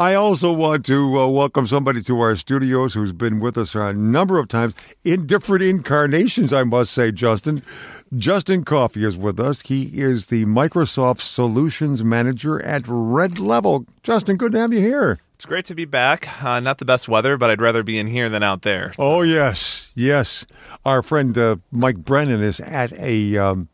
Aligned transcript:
I 0.00 0.14
also 0.14 0.50
want 0.50 0.86
to 0.86 1.20
uh, 1.20 1.26
welcome 1.26 1.66
somebody 1.66 2.00
to 2.04 2.18
our 2.20 2.34
studios 2.34 2.94
who's 2.94 3.12
been 3.12 3.38
with 3.38 3.58
us 3.58 3.74
a 3.74 3.92
number 3.92 4.38
of 4.38 4.48
times 4.48 4.72
in 5.04 5.26
different 5.26 5.62
incarnations, 5.62 6.54
I 6.54 6.64
must 6.64 6.94
say, 6.94 7.12
Justin. 7.12 7.62
Justin 8.16 8.64
Coffey 8.64 9.04
is 9.04 9.18
with 9.18 9.38
us. 9.38 9.60
He 9.60 10.00
is 10.00 10.28
the 10.28 10.46
Microsoft 10.46 11.20
Solutions 11.20 12.02
Manager 12.02 12.62
at 12.62 12.84
Red 12.86 13.38
Level. 13.38 13.84
Justin, 14.02 14.38
good 14.38 14.52
to 14.52 14.60
have 14.60 14.72
you 14.72 14.80
here. 14.80 15.20
It's 15.34 15.44
great 15.44 15.66
to 15.66 15.74
be 15.74 15.84
back. 15.84 16.42
Uh, 16.42 16.60
not 16.60 16.78
the 16.78 16.86
best 16.86 17.06
weather, 17.06 17.36
but 17.36 17.50
I'd 17.50 17.60
rather 17.60 17.82
be 17.82 17.98
in 17.98 18.06
here 18.06 18.30
than 18.30 18.42
out 18.42 18.62
there. 18.62 18.94
Oh, 18.98 19.20
yes. 19.20 19.88
Yes. 19.94 20.46
Our 20.86 21.02
friend 21.02 21.36
uh, 21.36 21.56
Mike 21.70 21.98
Brennan 21.98 22.42
is 22.42 22.58
at 22.60 22.94
a. 22.94 23.36
Um, 23.36 23.68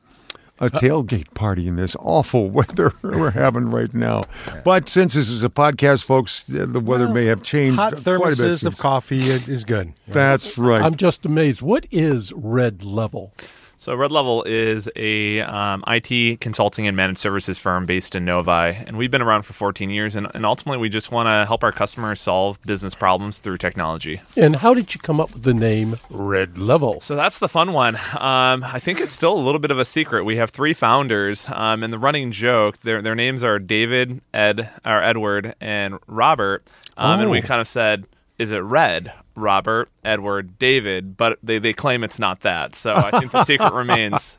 a 0.59 0.64
uh, 0.64 0.68
tailgate 0.68 1.32
party 1.34 1.68
in 1.68 1.77
this 1.77 1.96
awful 1.98 2.48
weather 2.50 2.93
we're 3.02 3.30
having 3.30 3.70
right 3.70 3.93
now. 3.93 4.23
But 4.64 4.88
since 4.88 5.14
this 5.14 5.29
is 5.29 5.45
a 5.45 5.48
podcast, 5.48 6.05
folks, 6.05 6.45
the 6.46 6.80
weather 6.80 7.09
may 7.09 7.27
have 7.27 7.43
changed. 7.43 7.77
Hot 7.77 7.92
quite 7.92 8.02
a 8.02 8.05
bit 8.05 8.20
thermoses 8.20 8.64
of 8.64 8.78
coffee 8.78 9.19
is 9.19 9.48
is 9.48 9.64
good. 9.64 9.92
That's 10.09 10.56
right. 10.59 10.83
I'm 10.83 10.97
just 10.97 11.27
amazed. 11.27 11.62
What 11.62 11.87
is 11.91 12.33
red 12.33 12.84
level? 12.84 13.33
So, 13.79 13.95
Red 13.95 14.11
Level 14.11 14.43
is 14.45 14.89
a 14.97 15.41
um, 15.43 15.84
IT 15.87 16.41
consulting 16.41 16.87
and 16.87 16.97
managed 16.97 17.19
services 17.19 17.59
firm 17.59 17.84
based 17.84 18.15
in 18.15 18.25
Novi, 18.25 18.51
and 18.51 18.97
we've 18.97 19.11
been 19.11 19.21
around 19.23 19.43
for 19.43 19.53
14 19.53 19.91
years. 19.91 20.17
And, 20.17 20.27
and 20.34 20.47
ultimately, 20.47 20.79
we 20.80 20.89
just 20.89 21.12
want 21.12 21.27
to 21.27 21.45
help 21.47 21.62
our 21.62 21.73
customers 21.73 22.20
solve 22.20 22.61
business 22.62 22.95
problems 22.95 23.39
through 23.39 23.59
technology. 23.59 24.23
And 24.37 24.57
how 24.57 24.73
did 24.73 24.95
you 24.95 25.01
come 25.01 25.20
up 25.20 25.33
with 25.34 25.43
the 25.43 25.53
name 25.55 26.01
Red 26.11 26.57
Level? 26.57 27.01
So 27.03 27.15
that's 27.17 27.39
the 27.39 27.48
fun 27.51 27.73
one. 27.75 27.97
Um, 27.97 28.65
I 28.65 28.81
think 28.81 28.98
it's 28.98 29.12
still 29.15 29.34
a 29.34 29.39
little 29.45 29.61
bit 29.61 29.70
of 29.70 29.79
a 29.79 29.84
secret. 29.84 30.25
We 30.25 30.37
have 30.37 30.51
three 30.51 30.73
founders, 30.73 31.47
um, 31.53 31.83
and 31.83 31.93
the 31.93 31.98
running 31.98 32.33
joke 32.33 32.79
their 32.81 33.03
their 33.03 33.15
names 33.15 33.45
are 33.45 33.59
David, 33.59 34.20
Ed, 34.33 34.70
or 34.87 35.03
Edward, 35.03 35.55
and 35.61 35.98
Robert. 36.06 36.67
Um, 36.97 37.20
And 37.20 37.31
we 37.31 37.39
Oh. 37.39 37.43
kind 37.43 37.61
of 37.61 37.69
said, 37.69 38.06
"Is 38.39 38.51
it 38.53 38.59
Red, 38.59 39.13
Robert, 39.35 39.89
Edward, 40.05 40.59
David?" 40.59 41.17
But 41.17 41.39
they 41.42 41.59
they 41.59 41.73
claim 41.73 42.05
it's 42.05 42.19
not 42.19 42.41
that. 42.41 42.75
So 42.75 42.95
I 42.95 43.19
think 43.19 43.33
the 43.33 43.45
secret 43.45 43.73
remains. 43.75 44.39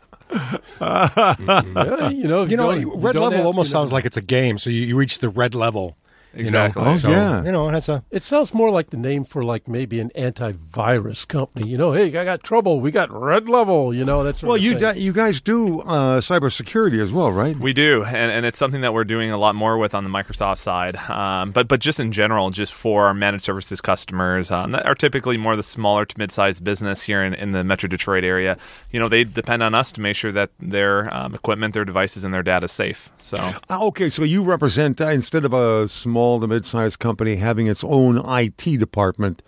Yeah, 0.82 2.10
you 2.10 2.28
know, 2.28 2.44
if 2.44 2.52
You 2.52 2.58
know, 2.58 2.70
red 2.98 3.16
level 3.16 3.34
ask, 3.40 3.46
almost 3.46 3.70
you 3.70 3.74
know. 3.74 3.80
sounds 3.80 3.92
like 3.92 4.06
it's 4.06 4.18
a 4.18 4.22
game. 4.22 4.58
So 4.58 4.70
you, 4.70 4.82
you 4.82 4.96
reach 4.98 5.20
the 5.20 5.30
red 5.30 5.56
level. 5.56 5.98
You 6.34 6.44
know? 6.44 6.66
Exactly. 6.66 6.84
Oh, 6.86 6.98
so, 6.98 7.10
yeah. 7.10 7.44
You 7.44 7.52
know, 7.52 7.70
that's 7.72 7.90
a 7.90 8.04
It 8.12 8.24
sounds 8.24 8.54
more 8.54 8.70
like 8.70 8.90
the 8.90 8.98
name 8.98 9.26
for 9.26 9.44
like 9.44 9.68
maybe 9.68 10.00
an 10.00 10.12
antivirus 10.16 11.28
company. 11.28 11.70
You 11.70 11.78
know, 11.78 11.94
hey, 11.94 12.06
I 12.18 12.24
got 12.26 12.44
trouble. 12.44 12.80
We 12.80 12.92
got 12.92 13.12
Red 13.12 13.50
Level. 13.50 13.94
You 13.94 14.06
know, 14.06 14.24
that's 14.24 14.44
well, 14.44 14.58
you 14.58 14.72
thing. 14.72 14.94
di- 14.94 15.00
you 15.00 15.14
guys 15.14 15.42
do 15.42 15.82
uh, 15.82 16.22
cybersecurity 16.22 17.02
as 17.02 17.12
well, 17.12 17.32
right? 17.32 17.58
We 17.58 17.74
do, 17.74 18.04
and, 18.04 18.32
and 18.32 18.46
it's 18.46 18.60
something 18.60 18.82
that 18.82 18.94
we're 18.94 19.04
doing 19.04 19.32
a 19.32 19.38
lot 19.38 19.56
more 19.56 19.78
with 19.78 19.94
on 19.96 20.04
the 20.04 20.10
Microsoft 20.10 20.60
side. 20.60 20.96
Um, 20.96 21.52
but 21.52 21.68
but 21.68 21.80
just 21.80 22.00
in 22.00 22.12
general, 22.12 22.50
just 22.50 22.74
for 22.74 23.06
our 23.08 23.14
managed 23.14 23.44
services 23.44 23.82
customers 23.82 24.52
um, 24.52 24.72
that 24.72 24.86
are 24.86 24.96
typically 24.96 25.38
more 25.38 25.56
the 25.56 25.64
smaller 25.64 26.06
to 26.06 26.18
mid-sized 26.18 26.64
business 26.64 27.02
here 27.02 27.24
in, 27.24 27.34
in 27.34 27.52
the 27.52 27.64
Metro 27.64 27.88
Detroit 27.88 28.24
area, 28.24 28.58
you 28.92 29.00
know, 29.00 29.08
they 29.08 29.24
depend 29.24 29.64
on 29.64 29.74
us 29.76 29.92
to 29.94 30.02
make 30.02 30.16
sure 30.16 30.32
that 30.32 30.52
their 30.60 31.14
um, 31.14 31.34
equipment, 31.36 31.74
their 31.74 31.86
devices, 31.86 32.24
and 32.24 32.34
their 32.34 32.44
data 32.44 32.66
is 32.66 32.72
safe. 32.72 33.10
So 33.18 33.38
Ah, 33.70 33.82
okay, 33.84 34.10
so 34.10 34.24
you 34.24 34.44
represent 34.44 35.00
uh, 35.02 35.10
instead 35.10 35.46
of 35.46 35.54
a 35.54 35.88
small 35.88 36.17
to 36.40 36.48
mid-sized 36.48 37.00
company 37.00 37.36
having 37.36 37.68
its 37.68 37.84
own 37.84 38.18
IT 38.28 38.80
department, 38.80 39.42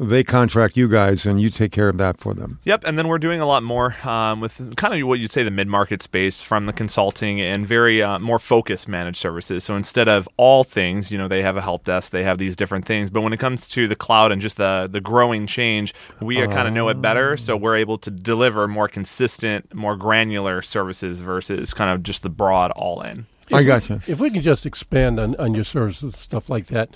they 0.00 0.24
contract 0.24 0.78
you 0.78 0.88
guys 0.88 1.26
and 1.26 1.42
you 1.42 1.50
take 1.50 1.72
care 1.72 1.90
of 1.90 1.98
that 1.98 2.16
for 2.16 2.32
them. 2.32 2.58
Yep, 2.64 2.84
and 2.86 2.98
then 2.98 3.06
we're 3.06 3.18
doing 3.18 3.38
a 3.38 3.44
lot 3.44 3.62
more 3.62 3.94
um, 4.08 4.40
with 4.40 4.74
kind 4.76 4.94
of 4.94 5.06
what 5.06 5.20
you'd 5.20 5.30
say 5.30 5.42
the 5.42 5.50
mid-market 5.50 6.02
space 6.02 6.42
from 6.42 6.64
the 6.64 6.72
consulting 6.72 7.38
and 7.38 7.66
very 7.66 8.02
uh, 8.02 8.18
more 8.18 8.38
focused 8.38 8.88
managed 8.88 9.18
services. 9.18 9.62
So 9.62 9.76
instead 9.76 10.08
of 10.08 10.26
all 10.38 10.64
things, 10.64 11.10
you 11.10 11.18
know, 11.18 11.28
they 11.28 11.42
have 11.42 11.58
a 11.58 11.60
help 11.60 11.84
desk, 11.84 12.12
they 12.12 12.22
have 12.24 12.38
these 12.38 12.56
different 12.56 12.86
things. 12.86 13.10
But 13.10 13.20
when 13.20 13.34
it 13.34 13.40
comes 13.40 13.68
to 13.68 13.86
the 13.86 13.96
cloud 13.96 14.32
and 14.32 14.40
just 14.40 14.56
the 14.56 14.88
the 14.90 15.02
growing 15.02 15.46
change, 15.46 15.92
we 16.20 16.36
kind 16.36 16.66
of 16.66 16.72
know 16.72 16.88
it 16.88 17.02
better, 17.02 17.36
so 17.36 17.54
we're 17.54 17.76
able 17.76 17.98
to 17.98 18.10
deliver 18.10 18.66
more 18.66 18.88
consistent, 18.88 19.74
more 19.74 19.96
granular 19.96 20.62
services 20.62 21.20
versus 21.20 21.74
kind 21.74 21.90
of 21.90 22.02
just 22.02 22.22
the 22.22 22.30
broad 22.30 22.70
all-in. 22.70 23.26
I 23.52 23.62
got 23.64 23.88
you. 23.88 24.00
If 24.06 24.18
we 24.20 24.30
can 24.30 24.42
just 24.42 24.66
expand 24.66 25.18
on, 25.20 25.36
on 25.36 25.54
your 25.54 25.64
services 25.64 26.02
and 26.02 26.14
stuff 26.14 26.48
like 26.48 26.66
that, 26.66 26.90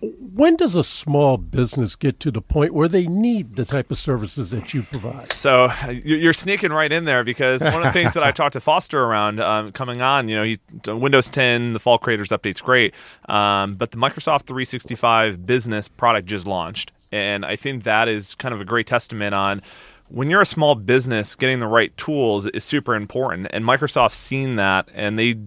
when 0.00 0.56
does 0.56 0.74
a 0.74 0.82
small 0.82 1.36
business 1.36 1.94
get 1.94 2.18
to 2.20 2.32
the 2.32 2.40
point 2.42 2.74
where 2.74 2.88
they 2.88 3.06
need 3.06 3.54
the 3.54 3.64
type 3.64 3.88
of 3.92 3.98
services 3.98 4.50
that 4.50 4.74
you 4.74 4.82
provide? 4.82 5.30
So 5.32 5.70
you- 5.88 6.16
you're 6.16 6.32
sneaking 6.32 6.72
right 6.72 6.90
in 6.90 7.04
there 7.04 7.22
because 7.22 7.60
one 7.60 7.74
of 7.76 7.82
the 7.84 7.92
things 7.92 8.12
that 8.14 8.24
I 8.24 8.30
talked 8.32 8.54
to 8.54 8.60
Foster 8.60 9.04
around 9.04 9.38
um, 9.38 9.70
coming 9.70 10.02
on, 10.02 10.28
you 10.28 10.34
know, 10.36 10.42
he, 10.44 10.58
Windows 10.88 11.28
10, 11.30 11.72
the 11.74 11.78
fall 11.78 11.98
creators 11.98 12.30
update's 12.30 12.60
great, 12.60 12.94
um, 13.28 13.76
but 13.76 13.92
the 13.92 13.96
Microsoft 13.96 14.42
365 14.46 15.46
business 15.46 15.86
product 15.86 16.26
just 16.26 16.48
launched, 16.48 16.90
and 17.12 17.44
I 17.44 17.54
think 17.54 17.84
that 17.84 18.08
is 18.08 18.34
kind 18.34 18.52
of 18.54 18.60
a 18.60 18.64
great 18.64 18.88
testament 18.88 19.34
on. 19.36 19.62
When 20.08 20.28
you're 20.28 20.42
a 20.42 20.46
small 20.46 20.74
business, 20.74 21.34
getting 21.34 21.60
the 21.60 21.66
right 21.66 21.96
tools 21.96 22.46
is 22.48 22.64
super 22.64 22.94
important. 22.94 23.46
And 23.50 23.64
Microsoft's 23.64 24.16
seen 24.16 24.56
that, 24.56 24.88
and 24.92 25.18
they 25.18 25.38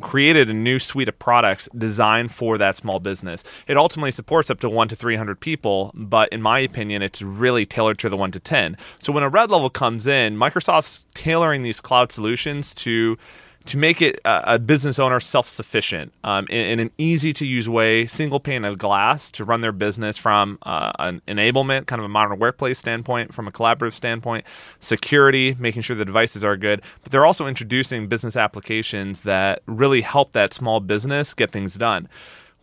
created 0.00 0.48
a 0.48 0.54
new 0.54 0.78
suite 0.78 1.08
of 1.08 1.18
products 1.18 1.68
designed 1.76 2.32
for 2.32 2.56
that 2.56 2.76
small 2.76 2.98
business. 2.98 3.44
It 3.66 3.76
ultimately 3.76 4.10
supports 4.10 4.48
up 4.48 4.60
to 4.60 4.70
one 4.70 4.88
to 4.88 4.96
300 4.96 5.38
people, 5.38 5.90
but 5.94 6.30
in 6.30 6.40
my 6.40 6.60
opinion, 6.60 7.02
it's 7.02 7.20
really 7.20 7.66
tailored 7.66 7.98
to 7.98 8.08
the 8.08 8.16
one 8.16 8.32
to 8.32 8.40
10. 8.40 8.78
So 9.00 9.12
when 9.12 9.22
a 9.22 9.28
red 9.28 9.50
level 9.50 9.68
comes 9.68 10.06
in, 10.06 10.36
Microsoft's 10.36 11.04
tailoring 11.14 11.62
these 11.62 11.80
cloud 11.80 12.10
solutions 12.10 12.74
to 12.76 13.18
to 13.66 13.76
make 13.76 14.00
it 14.00 14.20
a, 14.24 14.54
a 14.54 14.58
business 14.58 14.98
owner 14.98 15.20
self-sufficient 15.20 16.12
um, 16.24 16.46
in, 16.48 16.64
in 16.66 16.80
an 16.80 16.90
easy-to-use 16.98 17.68
way, 17.68 18.06
single 18.06 18.40
pane 18.40 18.64
of 18.64 18.78
glass 18.78 19.30
to 19.32 19.44
run 19.44 19.60
their 19.60 19.72
business 19.72 20.16
from 20.16 20.58
uh, 20.62 20.92
an 20.98 21.20
enablement, 21.28 21.86
kind 21.86 22.00
of 22.00 22.04
a 22.04 22.08
modern 22.08 22.38
workplace 22.38 22.78
standpoint, 22.78 23.34
from 23.34 23.48
a 23.48 23.52
collaborative 23.52 23.92
standpoint, 23.92 24.44
security, 24.80 25.56
making 25.58 25.82
sure 25.82 25.96
the 25.96 26.04
devices 26.04 26.44
are 26.44 26.56
good. 26.56 26.82
But 27.02 27.12
they're 27.12 27.26
also 27.26 27.46
introducing 27.46 28.08
business 28.08 28.36
applications 28.36 29.22
that 29.22 29.62
really 29.66 30.00
help 30.00 30.32
that 30.32 30.54
small 30.54 30.80
business 30.80 31.34
get 31.34 31.50
things 31.50 31.74
done 31.74 32.08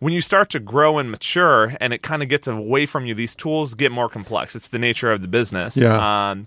when 0.00 0.12
you 0.12 0.20
start 0.20 0.50
to 0.50 0.60
grow 0.60 0.98
and 0.98 1.10
mature 1.10 1.74
and 1.80 1.94
it 1.94 2.02
kind 2.02 2.22
of 2.22 2.28
gets 2.28 2.46
away 2.46 2.84
from 2.84 3.06
you, 3.06 3.14
these 3.14 3.34
tools 3.34 3.74
get 3.74 3.90
more 3.90 4.08
complex. 4.08 4.54
It's 4.54 4.68
the 4.68 4.78
nature 4.78 5.10
of 5.10 5.22
the 5.22 5.28
business. 5.28 5.78
Yeah. 5.78 6.30
Um, 6.30 6.46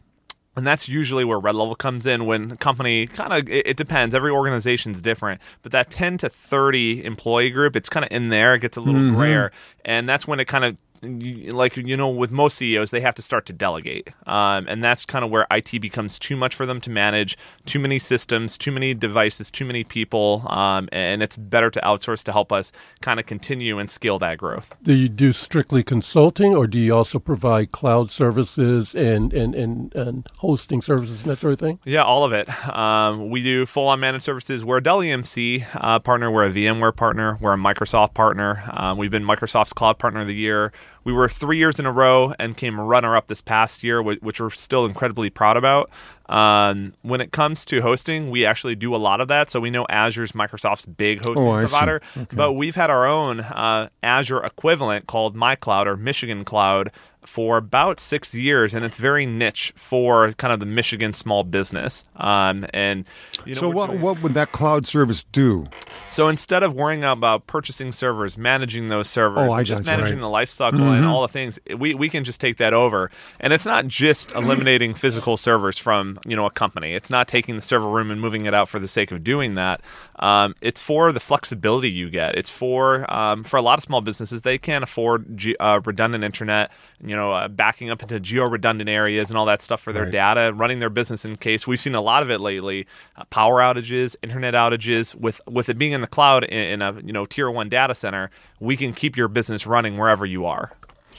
and 0.57 0.65
that's 0.65 0.89
usually 0.89 1.23
where 1.23 1.39
red 1.39 1.55
level 1.55 1.75
comes 1.75 2.05
in 2.05 2.25
when 2.25 2.51
a 2.51 2.57
company 2.57 3.07
kind 3.07 3.31
of 3.31 3.49
it, 3.49 3.67
it 3.67 3.77
depends. 3.77 4.13
Every 4.13 4.31
organization's 4.31 5.01
different. 5.01 5.39
But 5.61 5.71
that 5.71 5.89
10 5.91 6.17
to 6.19 6.29
30 6.29 7.05
employee 7.05 7.51
group 7.51 7.75
it's 7.75 7.89
kind 7.89 8.03
of 8.03 8.11
in 8.11 8.29
there. 8.29 8.55
It 8.55 8.59
gets 8.59 8.75
a 8.75 8.81
little 8.81 9.01
mm-hmm. 9.01 9.15
grayer 9.15 9.51
and 9.85 10.09
that's 10.09 10.27
when 10.27 10.39
it 10.39 10.45
kind 10.45 10.65
of 10.65 10.75
like 11.01 11.77
you 11.77 11.97
know 11.97 12.09
with 12.09 12.31
most 12.31 12.57
ceos 12.57 12.91
they 12.91 13.01
have 13.01 13.15
to 13.15 13.21
start 13.21 13.45
to 13.45 13.53
delegate 13.53 14.09
um, 14.25 14.67
and 14.67 14.83
that's 14.83 15.05
kind 15.05 15.23
of 15.23 15.31
where 15.31 15.47
it 15.51 15.81
becomes 15.81 16.17
too 16.19 16.35
much 16.35 16.55
for 16.55 16.65
them 16.65 16.79
to 16.81 16.89
manage 16.89 17.37
too 17.65 17.79
many 17.79 17.99
systems 17.99 18.57
too 18.57 18.71
many 18.71 18.93
devices 18.93 19.51
too 19.51 19.65
many 19.65 19.83
people 19.83 20.43
um, 20.47 20.87
and 20.91 21.21
it's 21.21 21.37
better 21.37 21.69
to 21.69 21.79
outsource 21.81 22.23
to 22.23 22.31
help 22.31 22.51
us 22.51 22.71
kind 23.01 23.19
of 23.19 23.25
continue 23.25 23.79
and 23.79 23.89
scale 23.89 24.19
that 24.19 24.37
growth 24.37 24.73
Do 24.83 24.93
you 24.93 25.09
do 25.09 25.33
strictly 25.33 25.83
consulting, 25.83 26.55
or 26.55 26.67
do 26.67 26.79
you 26.79 26.95
also 26.95 27.19
provide 27.19 27.71
cloud 27.71 28.11
services 28.11 28.95
and, 28.95 29.33
and, 29.33 29.55
and, 29.55 29.93
and 29.95 30.27
hosting 30.37 30.81
services 30.81 31.21
and 31.21 31.31
that 31.31 31.37
sort 31.37 31.53
of 31.53 31.59
thing? 31.59 31.79
Yeah, 31.85 32.03
all 32.03 32.23
of 32.23 32.33
it. 32.33 32.47
Um, 32.67 33.29
we 33.29 33.41
do 33.41 33.65
full 33.65 33.87
on 33.87 33.99
managed 33.99 34.23
services. 34.23 34.63
We're 34.63 34.77
a 34.77 34.83
Dell 34.83 34.99
EMC 34.99 35.65
uh, 35.73 35.99
partner. 35.99 36.29
We're 36.31 36.45
a 36.45 36.51
VMware 36.51 36.95
partner. 36.95 37.37
We're 37.41 37.53
a 37.53 37.57
Microsoft 37.57 38.13
partner. 38.13 38.63
Um, 38.71 38.97
we've 38.97 39.11
been 39.11 39.23
Microsoft's 39.23 39.73
Cloud 39.73 39.99
Partner 39.99 40.21
of 40.21 40.27
the 40.27 40.35
Year. 40.35 40.71
We 41.07 41.13
were 41.13 41.29
three 41.29 41.55
years 41.55 41.79
in 41.79 41.85
a 41.85 41.91
row 41.93 42.33
and 42.37 42.57
came 42.57 42.77
runner 42.77 43.15
up 43.15 43.27
this 43.27 43.39
past 43.39 43.81
year, 43.81 44.01
which 44.01 44.41
we're 44.41 44.49
still 44.49 44.85
incredibly 44.85 45.29
proud 45.29 45.55
about. 45.55 45.89
Um, 46.27 46.95
when 47.01 47.21
it 47.21 47.31
comes 47.31 47.63
to 47.63 47.81
hosting, 47.81 48.29
we 48.29 48.45
actually 48.45 48.75
do 48.75 48.93
a 48.93 48.97
lot 48.97 49.21
of 49.21 49.29
that. 49.29 49.49
So 49.49 49.61
we 49.61 49.69
know 49.69 49.85
Azure's 49.89 50.33
Microsoft's 50.33 50.85
big 50.85 51.23
hosting 51.23 51.47
Oh, 51.47 51.59
provider, 51.59 52.01
but 52.33 52.55
we've 52.55 52.75
had 52.75 52.89
our 52.89 53.05
own 53.05 53.39
uh, 53.39 53.87
Azure 54.03 54.43
equivalent 54.43 55.07
called 55.07 55.33
MyCloud 55.33 55.85
or 55.85 55.95
Michigan 55.95 56.43
Cloud 56.43 56.91
for 57.27 57.57
about 57.57 57.99
six 57.99 58.33
years, 58.33 58.73
and 58.73 58.85
it's 58.85 58.97
very 58.97 59.25
niche 59.25 59.73
for 59.75 60.31
kind 60.33 60.53
of 60.53 60.59
the 60.59 60.65
Michigan 60.65 61.13
small 61.13 61.43
business. 61.43 62.05
Um, 62.15 62.65
and 62.73 63.05
you 63.45 63.53
know, 63.55 63.61
so 63.61 63.69
what 63.69 63.87
doing- 63.87 64.01
what 64.01 64.21
would 64.23 64.33
that 64.33 64.51
cloud 64.51 64.87
service 64.87 65.23
do? 65.31 65.67
so 66.09 66.27
instead 66.29 66.63
of 66.63 66.73
worrying 66.73 67.03
about 67.03 67.45
purchasing 67.47 67.91
servers, 67.91 68.37
managing 68.37 68.89
those 68.89 69.07
servers, 69.09 69.49
Oh, 69.51 69.61
just 69.63 69.85
managing 69.85 70.15
right. 70.15 70.21
the 70.21 70.29
life 70.29 70.49
cycle 70.49 70.81
and 70.81 71.05
all 71.05 71.21
the 71.21 71.27
things, 71.27 71.59
we, 71.77 71.93
we 71.93 72.09
can 72.09 72.23
just 72.23 72.39
take 72.41 72.57
that 72.57 72.73
over. 72.73 73.11
And 73.39 73.51
it's 73.53 73.65
not 73.65 73.87
just 73.87 74.31
eliminating 74.31 74.93
physical 74.93 75.35
servers 75.37 75.77
from 75.77 76.19
you 76.25 76.35
know 76.35 76.45
a 76.45 76.51
company. 76.51 76.93
It's 76.93 77.09
not 77.09 77.27
taking 77.27 77.55
the 77.55 77.61
server 77.61 77.89
room 77.89 78.09
and 78.09 78.19
moving 78.21 78.45
it 78.45 78.53
out 78.53 78.69
for 78.69 78.79
the 78.79 78.87
sake 78.87 79.11
of 79.11 79.23
doing 79.23 79.55
that. 79.55 79.81
Um, 80.19 80.55
it's 80.61 80.81
for 80.81 81.11
the 81.11 81.19
flexibility 81.19 81.89
you 81.91 82.09
get. 82.09 82.35
It's 82.35 82.49
for 82.49 83.11
um, 83.13 83.43
for 83.43 83.57
a 83.57 83.61
lot 83.61 83.77
of 83.77 83.83
small 83.83 84.01
businesses 84.01 84.41
they 84.43 84.57
can't 84.57 84.83
afford 84.83 85.37
ge- 85.37 85.55
uh, 85.59 85.81
redundant 85.83 86.23
internet. 86.23 86.71
You 87.03 87.15
know, 87.15 87.16
uh, 87.17 87.47
backing 87.47 87.89
up 87.89 88.01
into 88.01 88.19
geo 88.19 88.45
redundant 88.45 88.89
areas 88.89 89.29
and 89.29 89.37
all 89.37 89.45
that 89.45 89.61
stuff 89.61 89.81
for 89.81 89.91
their 89.93 90.03
Right. 90.03 90.11
data, 90.11 90.53
running 90.53 90.79
their 90.79 90.89
business 90.89 91.25
in 91.25 91.35
case. 91.37 91.65
We've 91.67 91.79
seen 91.79 91.95
a 91.95 92.01
lot 92.01 92.23
of 92.23 92.29
it 92.29 92.39
lately. 92.39 92.85
Uh, 93.15 93.23
power 93.29 93.59
outages, 93.59 94.15
internet 94.23 94.53
outages. 94.53 95.15
With 95.15 95.41
with 95.47 95.69
it 95.69 95.77
being 95.77 95.93
in 95.93 96.01
the 96.01 96.07
cloud 96.07 96.43
in, 96.45 96.59
in 96.59 96.81
a 96.81 96.93
you 97.01 97.11
know 97.13 97.25
tier 97.25 97.49
one 97.49 97.69
data 97.69 97.95
center, 97.95 98.29
we 98.59 98.77
can 98.77 98.93
keep 98.93 99.15
your 99.17 99.27
business 99.27 99.65
running 99.67 99.97
wherever 99.97 100.25
you 100.25 100.45
are. 100.45 100.71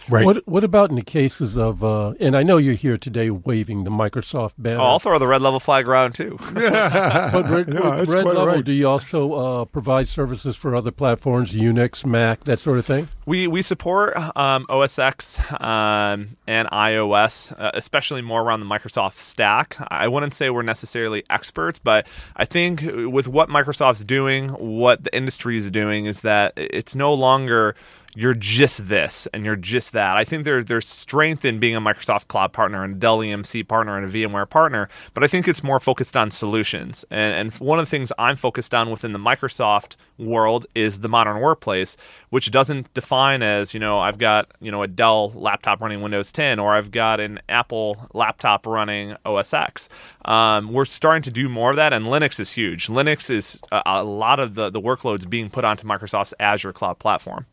Right. 0.08 0.24
What 0.24 0.46
What 0.48 0.64
about 0.64 0.90
in 0.90 0.96
the 0.96 1.02
cases 1.02 1.58
of? 1.58 1.84
Uh, 1.84 2.14
and 2.18 2.36
I 2.36 2.42
know 2.42 2.56
you're 2.56 2.74
here 2.74 2.96
today 2.96 3.30
waving 3.30 3.84
the 3.84 3.90
Microsoft 3.90 4.54
banner. 4.56 4.80
Oh, 4.80 4.84
I'll 4.84 4.98
throw 4.98 5.18
the 5.18 5.26
red 5.26 5.42
level 5.42 5.60
flag 5.60 5.86
around 5.86 6.14
too. 6.14 6.38
but 6.54 7.48
Red, 7.48 7.68
No, 7.78 7.96
that's 7.96 8.10
Red 8.10 8.24
Level, 8.24 8.46
right. 8.46 8.64
do 8.64 8.72
you 8.72 8.88
also 8.88 9.32
uh, 9.32 9.64
provide 9.66 10.08
services 10.08 10.56
for 10.56 10.74
other 10.74 10.90
platforms, 10.90 11.52
Unix, 11.52 12.06
Mac, 12.06 12.44
that 12.44 12.58
sort 12.58 12.78
of 12.78 12.86
thing? 12.86 13.08
We 13.26 13.46
we 13.46 13.60
support 13.62 14.16
um, 14.36 14.64
OS 14.68 14.98
X 14.98 15.38
um, 15.60 16.30
and 16.46 16.68
iOS, 16.68 17.52
uh, 17.58 17.72
especially 17.74 18.22
more 18.22 18.42
around 18.42 18.60
the 18.60 18.66
Microsoft 18.66 19.18
stack. 19.18 19.76
I 19.88 20.08
wouldn't 20.08 20.34
say 20.34 20.48
we're 20.50 20.62
necessarily 20.62 21.24
experts, 21.28 21.78
but 21.78 22.06
I 22.36 22.44
think 22.46 22.82
with 22.82 23.28
what 23.28 23.50
Microsoft's 23.50 24.04
doing, 24.04 24.48
what 24.50 25.04
the 25.04 25.14
industry 25.14 25.58
is 25.58 25.68
doing, 25.70 26.06
is 26.06 26.22
that 26.22 26.54
it's 26.56 26.94
no 26.94 27.12
longer 27.12 27.74
you're 28.18 28.34
just 28.34 28.88
this 28.88 29.28
and 29.32 29.44
you're 29.44 29.54
just 29.54 29.92
that. 29.92 30.16
I 30.16 30.24
think 30.24 30.44
there, 30.44 30.64
there's 30.64 30.88
strength 30.88 31.44
in 31.44 31.60
being 31.60 31.76
a 31.76 31.80
Microsoft 31.80 32.26
Cloud 32.26 32.52
partner 32.52 32.82
and 32.82 32.96
a 32.96 32.98
Dell 32.98 33.18
EMC 33.18 33.68
partner 33.68 33.96
and 33.96 34.04
a 34.04 34.12
VMware 34.12 34.50
partner, 34.50 34.88
but 35.14 35.22
I 35.22 35.28
think 35.28 35.46
it's 35.46 35.62
more 35.62 35.78
focused 35.78 36.16
on 36.16 36.32
solutions. 36.32 37.04
And, 37.12 37.32
and 37.32 37.54
one 37.60 37.78
of 37.78 37.86
the 37.86 37.90
things 37.90 38.10
I'm 38.18 38.34
focused 38.34 38.74
on 38.74 38.90
within 38.90 39.12
the 39.12 39.20
Microsoft 39.20 39.94
world 40.18 40.66
is 40.74 40.98
the 40.98 41.08
modern 41.08 41.38
workplace, 41.40 41.96
which 42.30 42.50
doesn't 42.50 42.92
define 42.92 43.40
as, 43.40 43.72
you 43.72 43.78
know, 43.78 44.00
I've 44.00 44.18
got, 44.18 44.50
you 44.60 44.72
know, 44.72 44.82
a 44.82 44.88
Dell 44.88 45.30
laptop 45.36 45.80
running 45.80 46.02
Windows 46.02 46.32
10 46.32 46.58
or 46.58 46.74
I've 46.74 46.90
got 46.90 47.20
an 47.20 47.38
Apple 47.48 48.08
laptop 48.14 48.66
running 48.66 49.14
OS 49.26 49.54
X. 49.54 49.88
Um, 50.24 50.72
we're 50.72 50.86
starting 50.86 51.22
to 51.22 51.30
do 51.30 51.48
more 51.48 51.70
of 51.70 51.76
that, 51.76 51.92
and 51.92 52.06
Linux 52.06 52.40
is 52.40 52.50
huge. 52.50 52.88
Linux 52.88 53.30
is 53.30 53.60
a, 53.70 53.80
a 53.86 54.02
lot 54.02 54.40
of 54.40 54.56
the, 54.56 54.70
the 54.70 54.80
workloads 54.80 55.30
being 55.30 55.48
put 55.48 55.64
onto 55.64 55.86
Microsoft's 55.86 56.34
Azure 56.40 56.72
cloud 56.72 56.98
platform. 56.98 57.46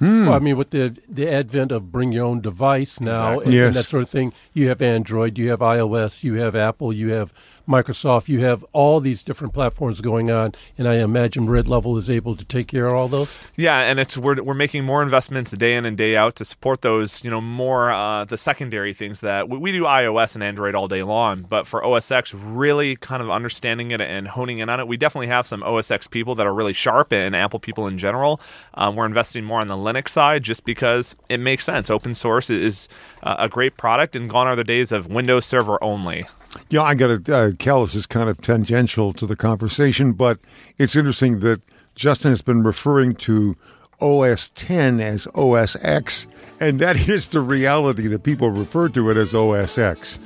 Well, 0.00 0.32
I 0.32 0.38
mean, 0.38 0.56
with 0.56 0.70
the 0.70 0.96
the 1.08 1.28
advent 1.28 1.72
of 1.72 1.92
bring 1.92 2.10
your 2.12 2.24
own 2.24 2.40
device 2.40 3.00
now 3.00 3.38
and, 3.40 3.52
Yes. 3.52 3.66
and 3.66 3.76
that 3.76 3.84
sort 3.84 4.02
of 4.02 4.08
thing, 4.08 4.32
you 4.54 4.68
have 4.68 4.80
Android, 4.80 5.36
you 5.38 5.50
have 5.50 5.60
iOS, 5.60 6.24
you 6.24 6.34
have 6.34 6.56
Apple, 6.56 6.92
you 6.92 7.10
have 7.10 7.32
Microsoft, 7.68 8.28
you 8.28 8.40
have 8.40 8.64
all 8.72 8.98
these 9.00 9.22
different 9.22 9.52
platforms 9.54 10.00
going 10.00 10.30
on, 10.30 10.54
and 10.78 10.88
I 10.88 10.94
imagine 10.94 11.48
Red 11.48 11.68
Level 11.68 11.96
is 11.98 12.08
able 12.10 12.34
to 12.34 12.44
take 12.44 12.66
care 12.68 12.86
of 12.86 12.94
all 12.94 13.08
those. 13.08 13.28
Yeah, 13.56 13.80
and 13.80 14.00
it's 14.00 14.16
we're, 14.16 14.42
we're 14.42 14.54
making 14.54 14.84
more 14.84 15.02
investments 15.02 15.52
day 15.52 15.74
in 15.76 15.84
and 15.84 15.96
day 15.96 16.16
out 16.16 16.34
to 16.36 16.44
support 16.44 16.80
those, 16.82 17.22
you 17.22 17.30
know, 17.30 17.40
more 17.40 17.90
uh, 17.90 18.24
the 18.24 18.38
secondary 18.38 18.92
things 18.94 19.20
that 19.20 19.48
we, 19.48 19.58
we 19.58 19.72
do 19.72 19.82
iOS 19.84 20.34
and 20.34 20.42
Android 20.42 20.74
all 20.74 20.88
day 20.88 21.02
long, 21.02 21.46
but 21.48 21.66
for 21.66 21.84
OS 21.84 22.10
X, 22.10 22.32
really 22.34 22.96
kind 22.96 23.22
of 23.22 23.30
understanding 23.30 23.90
it 23.90 24.00
and 24.00 24.28
honing 24.28 24.58
in 24.58 24.68
on 24.68 24.80
it. 24.80 24.88
We 24.88 24.96
definitely 24.96 25.28
have 25.28 25.46
some 25.46 25.62
OS 25.62 25.90
X 25.90 26.06
people 26.08 26.34
that 26.36 26.46
are 26.46 26.54
really 26.54 26.72
sharp 26.72 27.12
and 27.12 27.36
Apple 27.36 27.60
people 27.60 27.86
in 27.86 27.98
general. 27.98 28.40
Um, 28.74 28.96
we're 28.96 29.06
investing 29.06 29.44
more 29.44 29.60
on 29.60 29.66
the 29.66 29.76
Linux 29.92 30.10
side 30.10 30.42
just 30.42 30.64
because 30.64 31.16
it 31.28 31.40
makes 31.40 31.64
sense. 31.64 31.90
Open 31.90 32.14
source 32.14 32.50
is 32.50 32.88
uh, 33.22 33.36
a 33.38 33.48
great 33.48 33.76
product, 33.76 34.14
and 34.14 34.28
gone 34.28 34.46
are 34.46 34.56
the 34.56 34.64
days 34.64 34.92
of 34.92 35.06
Windows 35.08 35.44
Server 35.46 35.82
only. 35.82 36.24
Yeah, 36.68 36.82
I 36.82 36.94
got 36.94 37.24
to. 37.24 37.36
Uh, 37.36 37.52
Cal, 37.58 37.84
this 37.84 37.94
is 37.94 38.06
kind 38.06 38.28
of 38.28 38.40
tangential 38.40 39.12
to 39.14 39.26
the 39.26 39.36
conversation, 39.36 40.12
but 40.12 40.38
it's 40.78 40.96
interesting 40.96 41.40
that 41.40 41.62
Justin 41.94 42.30
has 42.30 42.42
been 42.42 42.62
referring 42.62 43.14
to 43.16 43.56
OS 44.00 44.50
10 44.50 45.00
as 45.00 45.26
OS 45.34 45.76
X, 45.82 46.26
and 46.58 46.80
that 46.80 46.96
is 47.08 47.28
the 47.28 47.40
reality 47.40 48.06
that 48.08 48.22
people 48.22 48.50
refer 48.50 48.88
to 48.88 49.10
it 49.10 49.16
as 49.16 49.34
OS 49.34 49.78
X. 49.78 50.18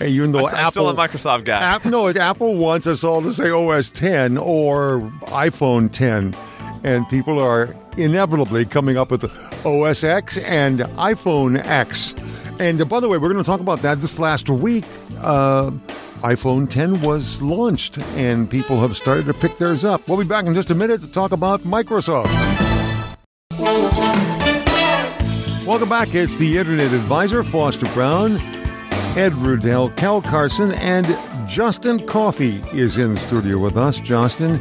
And 0.00 0.10
even 0.10 0.32
though 0.32 0.46
I'm 0.46 0.54
Apple, 0.54 0.70
still 0.70 0.88
a 0.90 0.94
Microsoft 0.94 1.44
guy. 1.44 1.60
App, 1.60 1.84
no, 1.84 2.08
Apple 2.08 2.54
wants 2.54 2.86
us 2.86 3.02
all 3.02 3.20
to 3.22 3.32
say 3.32 3.50
OS 3.50 3.90
10 3.90 4.38
or 4.38 5.00
iPhone 5.26 5.90
10, 5.90 6.36
and 6.84 7.08
people 7.08 7.42
are 7.42 7.74
inevitably 7.98 8.64
coming 8.64 8.96
up 8.96 9.10
with 9.10 9.24
OS 9.66 10.04
X 10.04 10.38
and 10.38 10.80
iPhone 10.80 11.62
X. 11.64 12.14
And 12.60 12.80
uh, 12.80 12.84
by 12.84 13.00
the 13.00 13.08
way, 13.08 13.18
we're 13.18 13.32
going 13.32 13.42
to 13.42 13.46
talk 13.46 13.60
about 13.60 13.82
that 13.82 14.00
this 14.00 14.18
last 14.18 14.48
week. 14.48 14.84
Uh, 15.20 15.70
iPhone 16.22 16.68
10 16.68 17.02
was 17.02 17.40
launched, 17.42 17.98
and 18.16 18.50
people 18.50 18.80
have 18.80 18.96
started 18.96 19.26
to 19.26 19.34
pick 19.34 19.58
theirs 19.58 19.84
up. 19.84 20.08
We'll 20.08 20.18
be 20.18 20.24
back 20.24 20.46
in 20.46 20.54
just 20.54 20.70
a 20.70 20.74
minute 20.74 21.00
to 21.02 21.12
talk 21.12 21.32
about 21.32 21.62
Microsoft. 21.62 22.26
Welcome 25.66 25.88
back. 25.88 26.14
It's 26.14 26.36
the 26.38 26.58
Internet 26.58 26.92
Advisor, 26.92 27.44
Foster 27.44 27.86
Brown, 27.92 28.40
Ed 29.16 29.32
Rudell, 29.32 29.94
Cal 29.96 30.22
Carson, 30.22 30.72
and 30.72 31.06
Justin 31.48 32.06
Coffey 32.06 32.56
is 32.72 32.96
in 32.96 33.16
studio 33.16 33.58
with 33.58 33.76
us. 33.76 33.98
Justin 33.98 34.58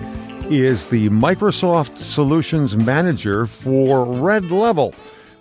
is 0.50 0.88
the 0.88 1.10
Microsoft 1.10 1.98
Solutions 1.98 2.76
Manager 2.76 3.46
for 3.46 4.06
Red 4.06 4.50
Level, 4.52 4.94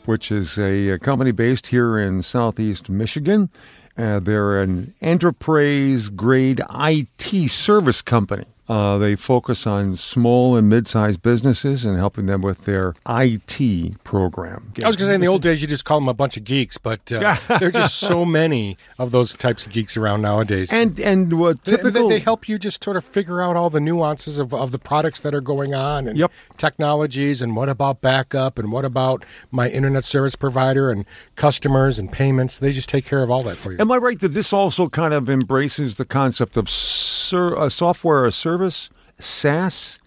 which 0.04 0.32
is 0.32 0.58
a, 0.58 0.98
company 0.98 1.30
based 1.30 1.68
here 1.68 1.98
in 1.98 2.22
Southeast 2.22 2.88
Michigan. 2.88 3.48
Uh, 3.96 4.18
they're 4.18 4.60
an 4.60 4.94
enterprise 5.00 6.08
grade 6.08 6.60
IT 6.74 7.50
service 7.50 8.02
company. 8.02 8.46
Uh, 8.68 8.98
they 8.98 9.14
focus 9.14 9.66
on 9.66 9.96
small 9.96 10.56
and 10.56 10.68
mid 10.68 10.86
sized 10.86 11.22
businesses 11.22 11.84
and 11.84 11.96
helping 11.98 12.26
them 12.26 12.42
with 12.42 12.64
their 12.64 12.94
IT 13.08 14.02
program. 14.02 14.72
I 14.82 14.88
was 14.88 14.96
going 14.96 15.06
to 15.06 15.12
say 15.12 15.14
in 15.14 15.20
the 15.20 15.28
old 15.28 15.42
days 15.42 15.62
you 15.62 15.68
just 15.68 15.84
call 15.84 16.00
them 16.00 16.08
a 16.08 16.14
bunch 16.14 16.36
of 16.36 16.44
geeks, 16.44 16.76
but 16.78 17.12
uh, 17.12 17.36
there 17.60 17.68
are 17.68 17.72
just 17.72 17.96
so 17.96 18.24
many 18.24 18.76
of 18.98 19.12
those 19.12 19.34
types 19.34 19.66
of 19.66 19.72
geeks 19.72 19.96
around 19.96 20.22
nowadays. 20.22 20.72
And 20.72 20.98
and 20.98 21.38
what 21.38 21.64
They- 21.64 21.72
typical 21.76 22.08
they, 22.08 22.16
they 22.18 22.20
help 22.24 22.48
you 22.48 22.58
just 22.58 22.82
sort 22.82 22.96
of 22.96 23.04
figure 23.04 23.40
out 23.40 23.54
all 23.56 23.70
the 23.70 23.80
nuances 23.80 24.38
of, 24.38 24.52
of 24.52 24.72
the 24.72 24.78
products 24.78 25.20
that 25.20 25.34
are 25.34 25.40
going 25.40 25.74
on 25.74 26.08
and 26.08 26.18
Yep. 26.18 26.32
technologies 26.56 27.42
and 27.42 27.54
what 27.54 27.68
about 27.68 28.00
backup 28.00 28.58
and 28.58 28.72
what 28.72 28.84
about 28.84 29.24
my 29.50 29.68
internet 29.68 30.04
service 30.04 30.34
provider 30.34 30.90
and 30.90 31.04
customers 31.36 31.98
and 31.98 32.10
payments. 32.10 32.58
They 32.58 32.72
just 32.72 32.88
take 32.88 33.04
care 33.04 33.22
of 33.22 33.30
all 33.30 33.42
that 33.42 33.56
for 33.56 33.72
you. 33.72 33.78
Am 33.78 33.90
I 33.92 33.96
right 33.98 34.18
that 34.20 34.28
this 34.28 34.52
also 34.52 34.88
kind 34.88 35.14
of 35.14 35.30
embraces 35.30 35.96
the 35.96 36.04
concept 36.04 36.56
of 36.56 36.68
ser- 36.68 37.56
uh, 37.56 37.68
software 37.68 38.26
as 38.26 38.34
a 38.34 38.55
service, 38.56 38.90
SaaS? 39.18 39.98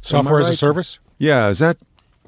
Software 0.00 0.40
as 0.40 0.48
a 0.50 0.56
service? 0.56 0.98
Yeah, 1.18 1.48
is 1.48 1.58
that 1.60 1.78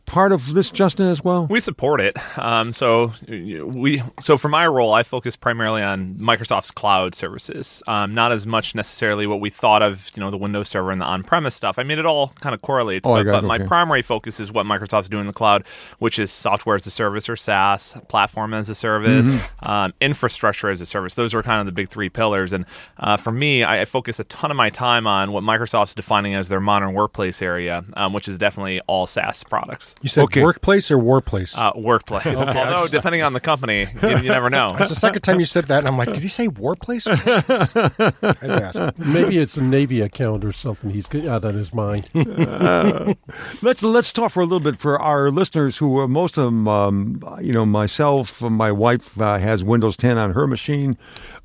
part 0.08 0.32
of 0.32 0.54
this, 0.54 0.70
Justin, 0.70 1.06
as 1.06 1.22
well? 1.22 1.46
We 1.46 1.60
support 1.60 2.00
it. 2.00 2.16
Um, 2.38 2.72
so 2.72 3.12
we 3.28 4.02
so 4.20 4.36
for 4.38 4.48
my 4.48 4.66
role, 4.66 4.92
I 4.92 5.02
focus 5.02 5.36
primarily 5.36 5.82
on 5.82 6.14
Microsoft's 6.14 6.70
cloud 6.70 7.14
services, 7.14 7.82
um, 7.86 8.14
not 8.14 8.32
as 8.32 8.46
much 8.46 8.74
necessarily 8.74 9.26
what 9.26 9.40
we 9.40 9.50
thought 9.50 9.82
of, 9.82 10.10
you 10.14 10.20
know, 10.20 10.30
the 10.30 10.36
Windows 10.36 10.68
Server 10.68 10.90
and 10.90 11.00
the 11.00 11.04
on-premise 11.04 11.54
stuff. 11.54 11.78
I 11.78 11.82
mean, 11.82 11.98
it 11.98 12.06
all 12.06 12.28
kind 12.40 12.54
of 12.54 12.62
correlates, 12.62 13.06
Oh, 13.06 13.14
but, 13.14 13.26
but 13.26 13.44
it, 13.44 13.46
my 13.46 13.58
primary 13.58 14.02
focus 14.02 14.40
is 14.40 14.50
what 14.50 14.66
Microsoft's 14.66 15.08
doing 15.08 15.22
in 15.22 15.26
the 15.26 15.32
cloud, 15.32 15.64
which 15.98 16.18
is 16.18 16.30
software 16.32 16.76
as 16.76 16.86
a 16.86 16.90
service 16.90 17.28
or 17.28 17.36
SaaS, 17.36 17.94
platform 18.08 18.54
as 18.54 18.68
a 18.68 18.74
service, 18.74 19.26
Mm-hmm. 19.28 19.68
um, 19.70 19.94
infrastructure 20.00 20.70
as 20.70 20.80
a 20.80 20.86
service. 20.86 21.14
Those 21.14 21.34
are 21.34 21.42
kind 21.42 21.60
of 21.60 21.66
the 21.66 21.72
big 21.72 21.88
three 21.90 22.08
pillars. 22.08 22.52
And 22.52 22.64
uh, 22.98 23.16
for 23.16 23.30
me, 23.32 23.62
I, 23.62 23.82
I 23.82 23.84
focus 23.84 24.18
a 24.18 24.24
ton 24.24 24.50
of 24.50 24.56
my 24.56 24.70
time 24.70 25.06
on 25.06 25.32
what 25.32 25.44
Microsoft's 25.44 25.94
defining 25.94 26.34
as 26.34 26.48
their 26.48 26.60
modern 26.60 26.94
workplace 26.94 27.42
area, 27.42 27.84
um, 27.94 28.12
which 28.12 28.28
is 28.28 28.38
definitely 28.38 28.80
all 28.86 29.06
SaaS 29.06 29.44
products. 29.44 29.94
You 30.00 30.08
said 30.08 30.22
Okay. 30.24 30.42
workplace 30.42 30.90
or 30.90 30.98
warplace? 30.98 31.58
Uh, 31.58 31.72
workplace. 31.74 32.24
Although, 32.26 32.86
depending 32.86 33.22
on 33.22 33.32
the 33.32 33.40
company, 33.40 33.88
you, 34.02 34.08
you 34.18 34.28
never 34.28 34.48
know. 34.48 34.76
It's 34.78 34.88
the 34.90 34.94
second 34.94 35.22
time 35.22 35.40
you 35.40 35.44
said 35.44 35.66
that, 35.66 35.78
and 35.78 35.88
I'm 35.88 35.98
like, 35.98 36.12
did 36.12 36.22
he 36.22 36.28
say 36.28 36.46
warplace? 36.48 37.06
I 37.08 38.34
had 38.40 38.40
to 38.40 38.64
ask. 38.64 38.98
Maybe 38.98 39.38
it's 39.38 39.56
a 39.56 39.62
Navy 39.62 40.00
account 40.00 40.44
or 40.44 40.52
something 40.52 40.90
he's 40.90 41.06
got 41.06 41.44
on 41.44 41.54
his 41.54 41.74
mind. 41.74 42.08
Let's 43.62 43.82
let's 43.82 44.12
talk 44.12 44.30
for 44.32 44.40
a 44.40 44.44
little 44.44 44.60
bit 44.60 44.78
for 44.80 45.00
our 45.00 45.30
listeners 45.30 45.76
who 45.78 45.98
are 45.98 46.08
most 46.08 46.38
of 46.38 46.44
them. 46.44 46.68
Um, 46.68 47.38
you 47.40 47.52
know, 47.52 47.66
myself, 47.66 48.40
my 48.42 48.70
wife 48.72 49.20
uh, 49.20 49.38
has 49.38 49.64
Windows 49.64 49.96
10 49.96 50.16
on 50.18 50.32
her 50.32 50.46
machine, 50.46 50.96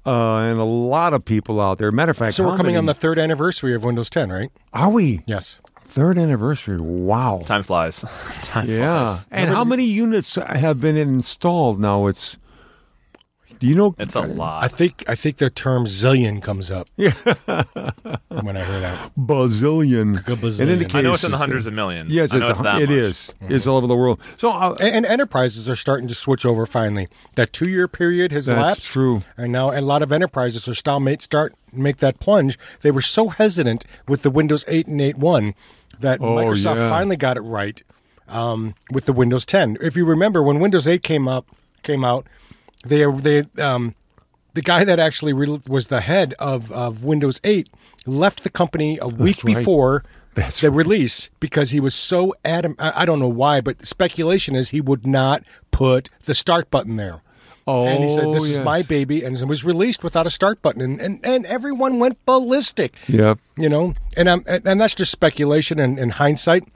uh, 0.06 0.38
and 0.38 0.60
a 0.60 0.64
lot 0.64 1.14
of 1.14 1.26
people 1.26 1.60
out 1.60 1.78
there. 1.80 1.92
Matter 1.92 2.12
of 2.12 2.18
fact, 2.18 2.36
So 2.36 2.44
we're 2.46 2.52
how 2.52 2.58
coming 2.58 2.78
on 2.78 2.86
the 2.86 2.94
third 2.94 3.18
anniversary 3.18 3.74
of 3.74 3.84
Windows 3.84 4.10
10, 4.10 4.32
right? 4.32 4.52
Are 4.74 4.90
we 4.90 5.22
Yes. 5.26 5.60
Third 5.94 6.18
anniversary? 6.18 6.80
Wow. 6.80 7.44
Time 7.46 7.64
flies. 7.64 8.02
Time 8.42 8.68
Yeah. 8.70 9.14
flies. 9.16 9.26
And 9.32 9.50
how 9.50 9.64
many 9.64 9.86
units 9.86 10.36
have 10.36 10.82
been 10.82 10.98
installed 10.98 11.80
now? 11.80 12.08
It's. 12.08 12.38
Do 13.60 13.70
you 13.70 13.76
know? 13.76 13.96
It's 13.98 14.16
a 14.16 14.20
lot. 14.22 14.62
I 14.62 14.68
think 14.68 15.06
I 15.08 15.16
think 15.16 15.38
the 15.38 15.50
term 15.50 15.86
zillion 15.86 16.42
comes 16.42 16.70
up. 16.70 16.88
Yeah. 16.98 17.14
when 18.42 18.58
I 18.58 18.66
hear 18.66 18.80
that. 18.82 19.12
bazillion. 19.18 20.18
bazillion. 20.26 20.60
In 20.62 20.70
any 20.70 20.86
I 20.94 21.02
know 21.02 21.14
it's 21.14 21.24
in 21.24 21.32
the 21.32 21.38
hundreds 21.38 21.66
of 21.68 21.74
millions. 21.74 22.12
Yes, 22.12 22.34
it's 22.34 22.50
it's 22.50 22.60
a, 22.60 22.64
that 22.64 22.82
it 22.82 22.90
much. 22.90 22.98
is. 22.98 23.34
It's 23.42 23.66
all 23.68 23.78
over 23.78 23.88
the 23.88 23.96
world. 23.96 24.20
So 24.38 24.50
uh, 24.52 24.76
And, 24.82 24.96
and 24.98 25.06
enterprises 25.06 25.70
are 25.70 25.76
starting 25.78 26.08
to 26.10 26.16
switch 26.16 26.46
over 26.46 26.66
finally. 26.66 27.08
That 27.36 27.54
two 27.54 27.70
year 27.70 27.88
period 27.88 28.32
has 28.34 28.48
That's 28.48 28.60
lapsed. 28.62 28.88
true. 28.92 29.22
And 29.38 29.52
now 29.54 29.72
a 29.72 29.80
lot 29.80 30.02
of 30.02 30.12
enterprises 30.12 30.68
are 30.68 30.74
still 30.74 31.00
made 31.00 31.22
start 31.22 31.54
make 31.72 31.98
that 31.98 32.20
plunge. 32.20 32.60
They 32.82 32.92
were 32.92 33.02
so 33.02 33.30
hesitant 33.30 33.86
with 34.08 34.24
the 34.24 34.30
Windows 34.30 34.66
8 34.68 34.88
and 34.88 35.00
8.1 35.00 35.54
that 36.04 36.22
Oh, 36.22 36.36
Microsoft 36.36 36.76
yeah. 36.76 36.90
finally 36.90 37.18
got 37.18 37.36
it 37.36 37.42
right 37.42 37.82
um, 38.28 38.76
with 38.92 39.06
the 39.06 39.14
Windows 39.14 39.46
10. 39.46 39.78
If 39.82 39.98
you 39.98 40.06
remember 40.06 40.44
when 40.44 40.60
Windows 40.60 40.88
8 40.88 41.02
came 41.04 41.28
up 41.28 41.48
came 41.82 42.06
out, 42.06 42.28
they 42.86 43.04
they 43.06 43.46
um, 43.62 43.96
the 44.54 44.62
guy 44.62 44.84
that 44.84 45.00
actually 45.00 45.34
re- 45.34 45.62
was 45.68 45.88
the 45.88 46.02
head 46.02 46.34
of, 46.40 46.72
of 46.72 47.04
Windows 47.04 47.42
8 47.44 47.68
left 48.06 48.44
the 48.44 48.50
company 48.50 49.00
a 49.02 49.08
week 49.08 49.44
right. 49.44 49.56
before 49.56 50.04
the 50.62 50.72
release 50.72 51.30
because 51.40 51.72
he 51.72 51.80
was 51.80 51.96
so 51.96 52.34
adamant. 52.46 52.80
I 52.80 53.06
don't 53.06 53.20
know 53.20 53.28
why, 53.28 53.62
but 53.62 53.86
speculation 53.88 54.56
is 54.56 54.70
he 54.70 54.82
would 54.82 55.08
not 55.08 55.44
put 55.72 56.10
the 56.26 56.34
start 56.34 56.70
button 56.70 56.96
there. 56.98 57.22
And 57.68 58.04
he 58.04 58.14
said, 58.14 58.26
Oh, 58.26 58.34
"This 58.34 58.50
is 58.50 58.60
my 58.60 58.82
baby," 58.82 59.24
and 59.24 59.38
it 59.38 59.46
was 59.46 59.64
released 59.64 60.04
without 60.04 60.28
a 60.28 60.30
start 60.30 60.62
button, 60.62 60.82
and 60.82 61.00
and, 61.00 61.20
and 61.24 61.46
everyone 61.46 62.00
went 62.00 62.24
ballistic. 62.26 62.96
Yep. 63.08 63.40
You 63.58 63.70
know, 63.70 63.94
and 64.18 64.28
um, 64.28 64.44
and, 64.48 64.68
and 64.68 64.82
that's 64.82 64.96
just 64.96 65.12
speculation 65.12 65.80
and, 65.80 65.98
and 65.98 66.14
hindsight. 66.14 66.68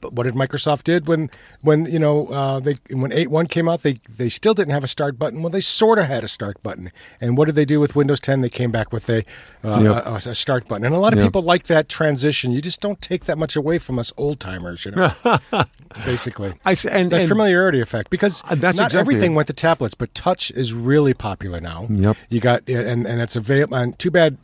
But 0.00 0.14
what 0.14 0.24
did 0.24 0.34
Microsoft 0.34 0.82
did 0.84 1.06
when 1.06 1.30
when 1.62 1.86
you 1.86 1.98
know 1.98 2.26
uh, 2.26 2.60
they 2.60 2.74
when 2.90 3.12
eight 3.12 3.30
one 3.30 3.46
came 3.46 3.68
out 3.68 3.82
they 3.82 4.00
they 4.08 4.28
still 4.28 4.52
didn't 4.54 4.72
have 4.72 4.82
a 4.84 4.88
start 4.88 5.18
button. 5.18 5.42
Well, 5.42 5.50
they 5.50 5.60
sort 5.60 5.98
of 5.98 6.06
had 6.06 6.24
a 6.24 6.28
start 6.28 6.62
button. 6.62 6.90
And 7.20 7.36
what 7.36 7.44
did 7.46 7.54
they 7.54 7.64
do 7.64 7.78
with 7.80 7.94
Windows 7.94 8.18
10? 8.20 8.40
They 8.40 8.50
came 8.50 8.70
back 8.72 8.92
with 8.92 9.08
a 9.08 9.24
uh, 9.64 9.80
Yep. 9.80 10.06
a, 10.26 10.30
a 10.30 10.34
start 10.34 10.66
button. 10.68 10.84
And 10.84 10.94
a 10.94 10.98
lot 10.98 11.12
of 11.12 11.18
Yep. 11.18 11.28
people 11.28 11.42
like 11.42 11.64
that 11.68 11.88
transition. 11.88 12.52
You 12.52 12.60
just 12.60 12.80
don't 12.80 13.00
take 13.00 13.24
that 13.26 13.38
much 13.38 13.54
away 13.56 13.78
from 13.78 13.98
us 13.98 14.12
old 14.16 14.40
timers, 14.40 14.84
you 14.84 14.90
know. 14.92 15.12
basically, 16.04 16.54
I 16.64 16.72
s- 16.72 16.84
and, 16.84 17.10
that 17.10 17.20
and 17.20 17.28
familiarity 17.28 17.80
effect 17.80 18.10
because 18.10 18.42
Uh, 18.44 18.54
that's 18.56 18.76
not 18.76 18.86
exactly 18.86 19.00
everything 19.00 19.32
it. 19.32 19.34
went 19.36 19.46
to 19.48 19.52
tablets, 19.54 19.94
but 19.94 20.12
touch 20.14 20.50
is 20.52 20.74
really 20.74 21.14
popular 21.14 21.60
now. 21.60 21.86
Yep. 21.90 22.16
You 22.28 22.40
got 22.40 22.68
and 22.68 23.06
and 23.06 23.20
it's 23.20 23.36
available. 23.36 23.76
And 23.76 23.98
too 23.98 24.10
bad, 24.10 24.36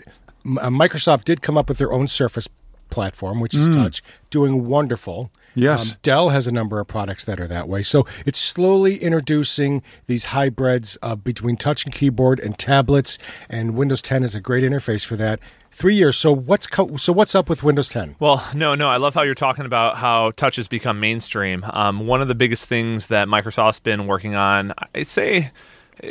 uh, 0.47 0.69
Microsoft 0.69 1.25
did 1.25 1.43
come 1.43 1.57
up 1.59 1.69
with 1.69 1.79
their 1.79 1.93
own 1.93 2.07
Surface 2.09 2.49
platform, 2.93 3.41
which 3.41 3.55
is 3.57 3.69
Touch, 3.69 4.03
doing 4.31 4.67
wonderful. 4.67 5.25
Mm. 5.25 5.39
Yes. 5.55 5.99
Dell 6.03 6.29
has 6.31 6.47
a 6.47 6.53
number 6.53 6.79
of 6.81 6.87
products 6.87 7.25
that 7.25 7.41
are 7.41 7.47
that 7.49 7.69
way. 7.69 7.83
So 7.83 8.07
it's 8.25 8.39
slowly 8.39 8.97
introducing 8.97 9.83
these 10.07 10.27
hybrids 10.27 10.97
uh, 11.03 11.17
between 11.17 11.57
touch 11.57 11.85
and 11.85 11.93
keyboard 11.93 12.39
and 12.41 12.57
tablets, 12.59 13.19
and 13.49 13.75
Windows 13.75 14.01
10 14.03 14.23
is 14.23 14.35
a 14.35 14.41
great 14.41 14.63
interface 14.65 15.05
for 15.05 15.17
that. 15.17 15.41
Three 15.71 15.95
years. 15.95 16.17
So 16.17 16.33
what's 16.33 16.67
co- 16.67 16.97
so 16.97 17.13
what's 17.15 17.35
up 17.35 17.49
with 17.49 17.63
Windows 17.63 17.89
10? 17.89 18.17
Well, 18.21 18.47
no, 18.55 18.75
no. 18.75 18.89
I 18.89 18.99
love 18.99 19.15
how 19.15 19.23
you're 19.23 19.35
talking 19.35 19.65
about 19.65 19.97
how 19.97 20.33
touch 20.37 20.57
has 20.57 20.69
become 20.69 21.01
mainstream. 21.01 21.65
Um, 21.71 22.07
one 22.07 22.21
of 22.21 22.29
the 22.29 22.35
biggest 22.35 22.67
things 22.69 23.07
that 23.07 23.27
Microsoft's 23.27 23.81
been 23.81 24.07
working 24.07 24.35
on, 24.35 24.75
I'd 24.95 25.09
say. 25.09 25.51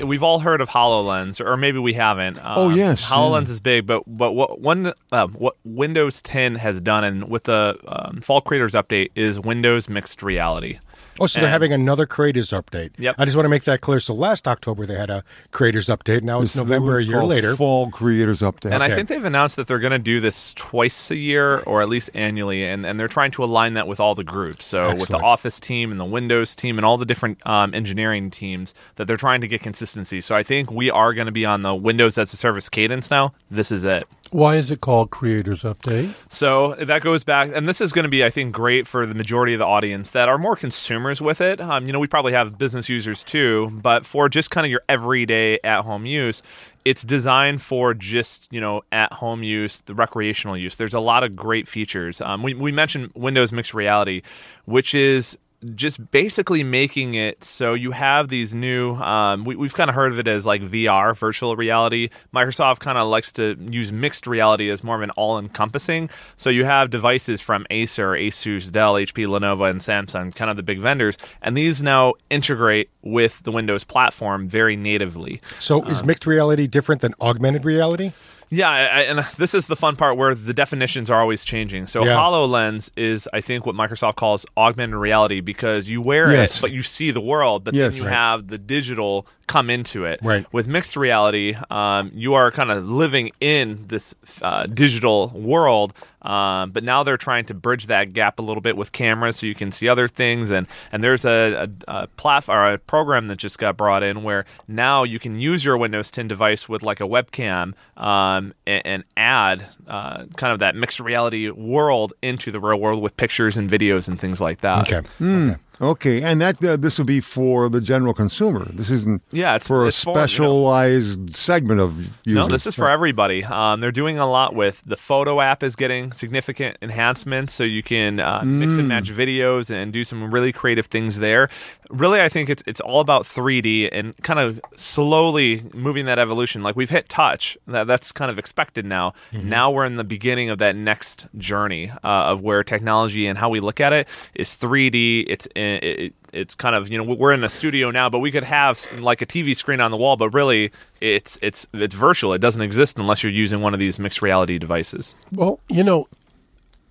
We've 0.04 0.24
all 0.24 0.40
heard 0.40 0.62
of 0.62 0.70
Hololens, 0.70 1.42
or 1.44 1.58
maybe 1.58 1.80
we 1.80 1.94
haven't. 1.94 2.38
Um, 2.38 2.54
Oh, 2.58 2.70
yes, 2.70 3.04
Hololens 3.10 3.50
is 3.50 3.60
big, 3.60 3.86
but 3.86 4.04
but 4.08 4.32
what 4.34 4.62
one 4.62 4.94
um, 5.12 5.34
what 5.34 5.56
Windows 5.66 6.22
10 6.22 6.56
has 6.56 6.80
done, 6.80 7.04
and 7.04 7.30
with 7.30 7.44
the 7.44 7.78
um, 7.88 8.22
Fall 8.22 8.42
Creators 8.42 8.74
Update, 8.74 9.10
is 9.16 9.40
Windows 9.40 9.90
Mixed 9.90 10.22
Reality. 10.24 10.80
Oh, 11.20 11.27
so 11.27 11.39
they're 11.39 11.50
having 11.50 11.74
another 11.74 12.06
creators 12.06 12.50
update. 12.50 12.91
Yep. 12.98 13.15
I 13.18 13.25
just 13.25 13.36
want 13.36 13.46
to 13.46 13.50
make 13.50 13.63
that 13.63 13.82
clear. 13.82 14.00
So 14.00 14.13
last 14.13 14.48
October 14.48 14.86
they 14.86 14.96
had 14.96 15.10
a 15.10 15.24
creators 15.51 15.88
update. 15.88 16.24
Now 16.24 16.41
it's 16.41 16.51
This 16.51 16.58
November 16.58 16.98
a 16.98 17.03
year 17.03 17.24
later. 17.24 17.56
Fall 17.56 17.89
Creators 17.91 18.41
Update. 18.41 18.72
And 18.72 18.84
I 18.84 18.89
think 18.96 19.10
they've 19.10 19.24
announced 19.24 19.56
that 19.58 19.68
they're 19.68 19.80
going 19.80 19.91
to 19.91 20.00
do 20.00 20.20
this 20.20 20.53
twice 20.53 21.12
a 21.12 21.15
year 21.15 21.60
or 21.60 21.82
at 21.82 21.89
least 21.89 22.10
annually, 22.13 22.63
and, 22.63 22.86
and 22.86 23.00
they're 23.00 23.08
trying 23.08 23.32
to 23.32 23.44
align 23.44 23.74
that 23.75 23.88
with 23.88 24.00
all 24.00 24.15
the 24.15 24.24
groups. 24.24 24.65
So 24.65 24.96
with 24.96 25.10
the 25.10 25.20
Office 25.20 25.60
team 25.60 25.91
and 25.91 26.00
the 26.00 26.06
Windows 26.06 26.56
team 26.56 26.77
and 26.77 26.86
all 26.86 26.98
the 26.98 27.06
different 27.06 27.46
um, 27.46 27.74
engineering 27.74 28.32
teams, 28.32 28.74
that 28.96 29.06
they're 29.06 29.18
trying 29.18 29.41
to 29.41 29.48
get 29.48 29.62
consistency. 29.62 30.22
So 30.22 30.36
I 30.36 30.44
think 30.44 30.72
we 30.72 30.89
are 30.89 31.13
going 31.13 31.27
to 31.27 31.32
be 31.32 31.46
on 31.46 31.62
the 31.62 31.75
Windows 31.75 32.18
as 32.18 32.34
a 32.34 32.38
Service 32.38 32.70
cadence 32.70 33.12
now. 33.12 33.34
This 33.50 33.72
is 33.72 33.86
it. 33.86 34.08
Why 34.32 34.56
is 34.56 34.72
it 34.72 34.80
called 34.80 35.12
Creators 35.12 35.64
Update? 35.64 36.14
So 36.30 36.76
that 36.76 37.02
goes 37.02 37.26
back, 37.26 37.52
and 37.54 37.68
this 37.68 37.82
is 37.82 37.92
going 37.92 38.04
to 38.04 38.10
be, 38.10 38.24
I 38.24 38.30
think, 38.30 38.54
great 38.54 38.88
for 38.88 39.06
the 39.06 39.14
majority 39.14 39.54
of 39.54 39.60
the 39.60 39.66
audience 39.66 40.12
that 40.12 40.30
are 40.30 40.38
more 40.38 40.56
consumers 40.56 41.22
with 41.22 41.42
it. 41.42 41.60
Um, 41.60 41.86
you 41.86 41.92
know, 41.92 42.00
we 42.00 42.08
probably 42.08 42.32
have 42.32 42.58
business 42.58 42.88
users 42.88 43.26
too, 43.26 43.70
but 43.74 44.06
for 44.06 44.30
just 44.30 44.50
kind 44.50 44.66
of 44.66 44.72
your 44.72 44.84
everyday 44.88 45.60
at-home 45.66 46.06
use, 46.06 46.42
it's 46.86 47.04
designed 47.04 47.62
for 47.62 47.94
just 47.94 48.48
you 48.52 48.62
know 48.62 48.84
at-home 48.94 49.44
use, 49.44 49.82
the 49.86 49.94
recreational 49.94 50.56
use. 50.56 50.78
There's 50.78 50.94
a 50.94 51.02
lot 51.02 51.26
of 51.26 51.36
great 51.36 51.68
features. 51.68 52.22
Um, 52.22 52.42
we 52.42 52.54
we 52.54 52.72
mentioned 52.72 53.12
Windows 53.14 53.52
Mixed 53.52 53.74
Reality, 53.74 54.22
which 54.64 54.96
is 54.96 55.38
just 55.75 56.12
basically 56.12 56.63
making 56.63 57.13
it 57.13 57.44
so 57.44 57.74
you 57.74 57.91
have 57.91 58.30
these 58.30 58.53
new 58.53 58.96
um, 58.96 59.46
we, 59.46 59.56
we've 59.56 59.75
kind 59.75 59.89
of 59.89 59.96
heard 59.96 60.12
of 60.12 60.18
it 60.18 60.27
as 60.27 60.46
like 60.46 60.62
vr 60.62 61.15
virtual 61.15 61.56
reality. 61.56 62.10
Microsoft 62.34 62.80
kind 62.80 62.98
of 62.98 63.08
likes 63.08 63.32
to 63.34 63.56
use 63.70 63.91
mixed 63.91 64.25
reality 64.27 64.70
as 64.70 64.84
more 64.84 64.96
of 64.96 65.01
an 65.01 65.12
all-encompassing. 65.12 66.10
So 66.36 66.50
you 66.50 66.65
have 66.65 66.89
devices 66.89 67.41
from 67.41 67.65
acer 67.70 68.12
asus 68.12 68.72
dell 68.72 68.96
hp 68.96 69.27
lenovo 69.27 69.70
and 69.70 69.80
samsung 69.82 70.34
kind 70.34 70.50
of 70.50 70.58
the 70.58 70.63
big 70.63 70.80
vendors. 70.80 71.18
And 71.41 71.56
these 71.56 71.82
now 71.82 72.13
integrate 72.30 72.89
with 73.03 73.44
the 73.44 73.51
windows 73.51 73.84
platform 73.84 74.48
very 74.48 74.75
natively. 74.75 75.41
So 75.60 75.84
is 75.88 76.03
mixed 76.03 76.25
reality 76.25 76.68
different 76.68 77.01
than 77.01 77.13
augmented 77.22 77.65
reality? 77.65 78.13
Yeah, 78.51 78.70
I, 78.70 79.01
and 79.03 79.20
this 79.38 79.53
is 79.55 79.65
the 79.65 79.75
fun 79.77 79.96
part 79.96 80.17
where 80.17 80.36
the 80.36 80.53
definitions 80.53 81.10
are 81.10 81.20
always 81.22 81.43
changing. 81.46 81.88
So 81.88 82.03
Yeah. 82.05 82.15
HoloLens 82.17 82.91
is, 82.98 83.27
I 83.34 83.41
think, 83.41 83.65
what 83.65 83.75
Microsoft 83.75 84.17
calls 84.17 84.46
augmented 84.58 84.98
reality 84.98 85.39
because 85.39 85.88
you 85.89 86.01
wear 86.01 86.31
Yes. 86.31 86.58
it, 86.58 86.62
but 86.62 86.72
you 86.72 86.84
see 86.84 87.12
the 87.12 87.22
world, 87.22 87.63
but 87.63 87.74
Yes, 87.74 87.93
then 87.93 88.01
you 88.03 88.08
right. 88.08 88.13
have 88.13 88.48
the 88.50 88.58
digital 88.58 89.25
come 89.48 89.70
into 89.70 90.05
it. 90.05 90.20
Right. 90.22 90.46
With 90.53 90.67
mixed 90.67 90.96
reality, 90.98 91.55
um, 91.70 92.12
you 92.13 92.34
are 92.34 92.51
kind 92.51 92.72
of 92.72 92.86
living 92.88 93.31
in 93.39 93.86
this 93.88 94.13
uh, 94.41 94.65
digital 94.67 95.29
world, 95.29 95.93
um, 96.22 96.72
but 96.72 96.84
now 96.84 97.04
they're 97.04 97.18
trying 97.18 97.46
to 97.46 97.54
bridge 97.54 97.88
that 97.88 98.13
gap 98.13 98.40
a 98.40 98.42
little 98.42 98.62
bit 98.62 98.78
with 98.78 98.92
cameras 98.92 99.38
so 99.38 99.46
you 99.46 99.56
can 99.56 99.72
see 99.72 99.88
other 99.88 100.08
things. 100.08 100.51
And, 100.51 100.68
and 100.92 101.04
there's 101.04 101.25
a, 101.25 101.70
a, 101.88 102.04
a 102.04 102.08
platform 102.08 102.58
or 102.58 102.74
a 102.74 102.78
program 102.78 103.28
that 103.28 103.38
just 103.38 103.58
got 103.58 103.78
brought 103.78 104.04
in 104.04 104.24
where 104.24 104.46
now 104.68 105.04
you 105.04 105.20
can 105.20 105.40
use 105.40 105.63
your 105.66 105.78
Windows 105.78 106.12
10 106.12 106.28
device 106.28 106.70
with 106.70 106.84
like 106.84 107.00
a 107.00 107.06
webcam 107.06 107.74
um, 107.98 108.54
and, 108.68 108.86
and 108.86 109.04
add 109.18 109.66
uh, 109.88 110.25
kind 110.36 110.54
of 110.54 110.60
that 110.60 110.75
mixed 110.75 111.00
reality 111.00 111.50
world 111.50 112.13
into 112.22 112.51
the 112.51 112.60
real 112.60 112.80
world 112.80 113.01
with 113.01 113.16
pictures 113.18 113.58
and 113.58 113.70
videos 113.70 114.08
and 114.08 114.20
things 114.20 114.40
like 114.40 114.62
that. 114.62 114.92
Okay. 114.92 115.08
Hmm. 115.18 115.51
Okay, 115.51 115.58
and 115.82 116.40
that 116.42 116.64
uh, 116.64 116.78
this 116.78 116.98
will 117.00 117.06
be 117.06 117.20
for 117.22 117.68
the 117.68 117.82
general 117.82 118.14
consumer. 118.14 118.66
This 118.72 118.92
isn't 118.92 119.24
Yeah, 119.32 119.56
it's- 119.56 119.68
for 119.68 119.86
a 119.86 119.88
it's 119.88 120.04
for, 120.04 120.12
you 120.12 120.16
know- 120.16 120.26
specialized 120.28 121.36
segment 121.36 121.80
of 121.82 121.98
users. 121.98 122.10
No, 122.26 122.48
this 122.48 122.68
is 122.68 122.76
for 122.76 122.88
everybody. 122.90 123.44
Um, 123.44 123.80
they're 123.82 123.92
doing 123.92 124.20
a 124.20 124.30
lot 124.30 124.54
with 124.56 124.84
the 124.86 124.96
photo 124.96 125.42
app 125.42 125.64
is 125.64 125.76
getting 125.76 126.12
significant 126.12 126.78
enhancements, 126.82 127.54
so 127.54 127.64
you 127.64 127.82
can 127.84 128.20
uh, 128.20 128.44
mix 128.46 128.74
and 128.74 128.88
match 128.88 129.10
videos 129.12 129.70
and 129.74 129.92
do 129.92 130.04
some 130.04 130.32
really 130.32 130.52
creative 130.52 130.86
things 130.86 131.18
there. 131.20 131.50
Really, 131.90 132.22
I 132.22 132.30
think 132.30 132.50
it's 132.50 132.64
it's 132.68 132.80
all 132.80 133.00
about 133.00 133.24
3D 133.26 133.90
and 133.92 134.16
kind 134.24 134.40
of 134.40 134.62
slowly 134.76 135.64
moving 135.74 136.06
that 136.06 136.20
evolution. 136.20 136.62
Like 136.64 136.76
we've 136.76 136.90
hit 136.90 137.10
touch, 137.10 137.58
that, 137.68 137.88
that's 137.88 138.12
kind 138.12 138.30
of 138.30 138.38
expected 138.38 138.86
now. 138.86 139.14
Now 139.34 139.72
we're 139.72 139.86
in 139.86 139.96
the 139.98 140.04
beginning 140.04 140.50
of 140.50 140.60
that 140.60 140.76
next 140.76 141.26
journey 141.38 141.90
uh, 142.04 142.32
of 142.32 142.42
where 142.42 142.64
technology 142.64 143.26
and 143.28 143.38
how 143.38 143.50
we 143.50 143.60
look 143.60 143.80
at 143.82 143.94
it 143.94 144.08
is 144.36 144.50
3D. 144.56 145.26
It's 145.28 145.48
it, 145.72 146.00
it, 146.00 146.13
it's 146.34 146.56
kind 146.56 146.75
of 146.75 146.90
you 146.90 146.98
know 146.98 147.04
we're 147.04 147.34
in 147.34 147.42
the 147.42 147.50
studio 147.50 147.92
now, 147.92 148.10
but 148.10 148.20
we 148.20 148.32
could 148.32 148.44
have 148.44 148.86
like 149.00 149.22
a 149.22 149.25
TV 149.25 149.56
screen 149.56 149.80
on 149.82 149.92
the 149.92 149.98
wall, 149.98 150.18
but 150.18 150.30
really 150.30 150.72
it's 151.00 151.38
it's 151.42 151.68
it's 151.74 151.96
virtual. 151.96 152.34
It 152.34 152.40
doesn't 152.40 152.62
exist 152.62 152.98
unless 152.98 153.24
you're 153.24 153.32
using 153.32 153.62
one 153.62 153.74
of 153.74 153.80
these 153.80 154.00
mixed 154.00 154.22
reality 154.22 154.58
devices. 154.58 155.16
Well, 155.32 155.60
you 155.70 155.84
know, 155.84 156.08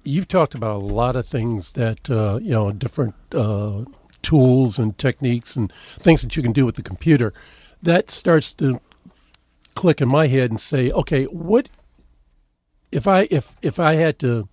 you've 0.04 0.28
talked 0.28 0.54
about 0.54 0.76
a 0.76 0.84
lot 0.84 1.16
of 1.16 1.26
things 1.26 1.72
that 1.72 2.10
uh, 2.10 2.38
you 2.42 2.50
know, 2.50 2.72
different 2.72 3.14
uh, 3.32 3.84
tools 4.22 4.78
and 4.78 4.96
techniques 4.98 5.56
and 5.56 5.72
things 5.98 6.22
that 6.22 6.36
you 6.36 6.42
can 6.42 6.52
do 6.52 6.66
with 6.66 6.76
the 6.76 6.82
computer. 6.82 7.32
That 7.82 8.10
starts 8.10 8.52
to 8.54 8.80
click 9.74 10.00
in 10.00 10.08
my 10.08 10.26
head 10.26 10.50
and 10.50 10.60
say, 10.60 10.90
okay, 10.90 11.24
what 11.24 11.68
if 12.92 13.06
I 13.06 13.28
if 13.30 13.56
if 13.62 13.78
I 13.78 13.94
had 13.94 14.18
to 14.20 14.48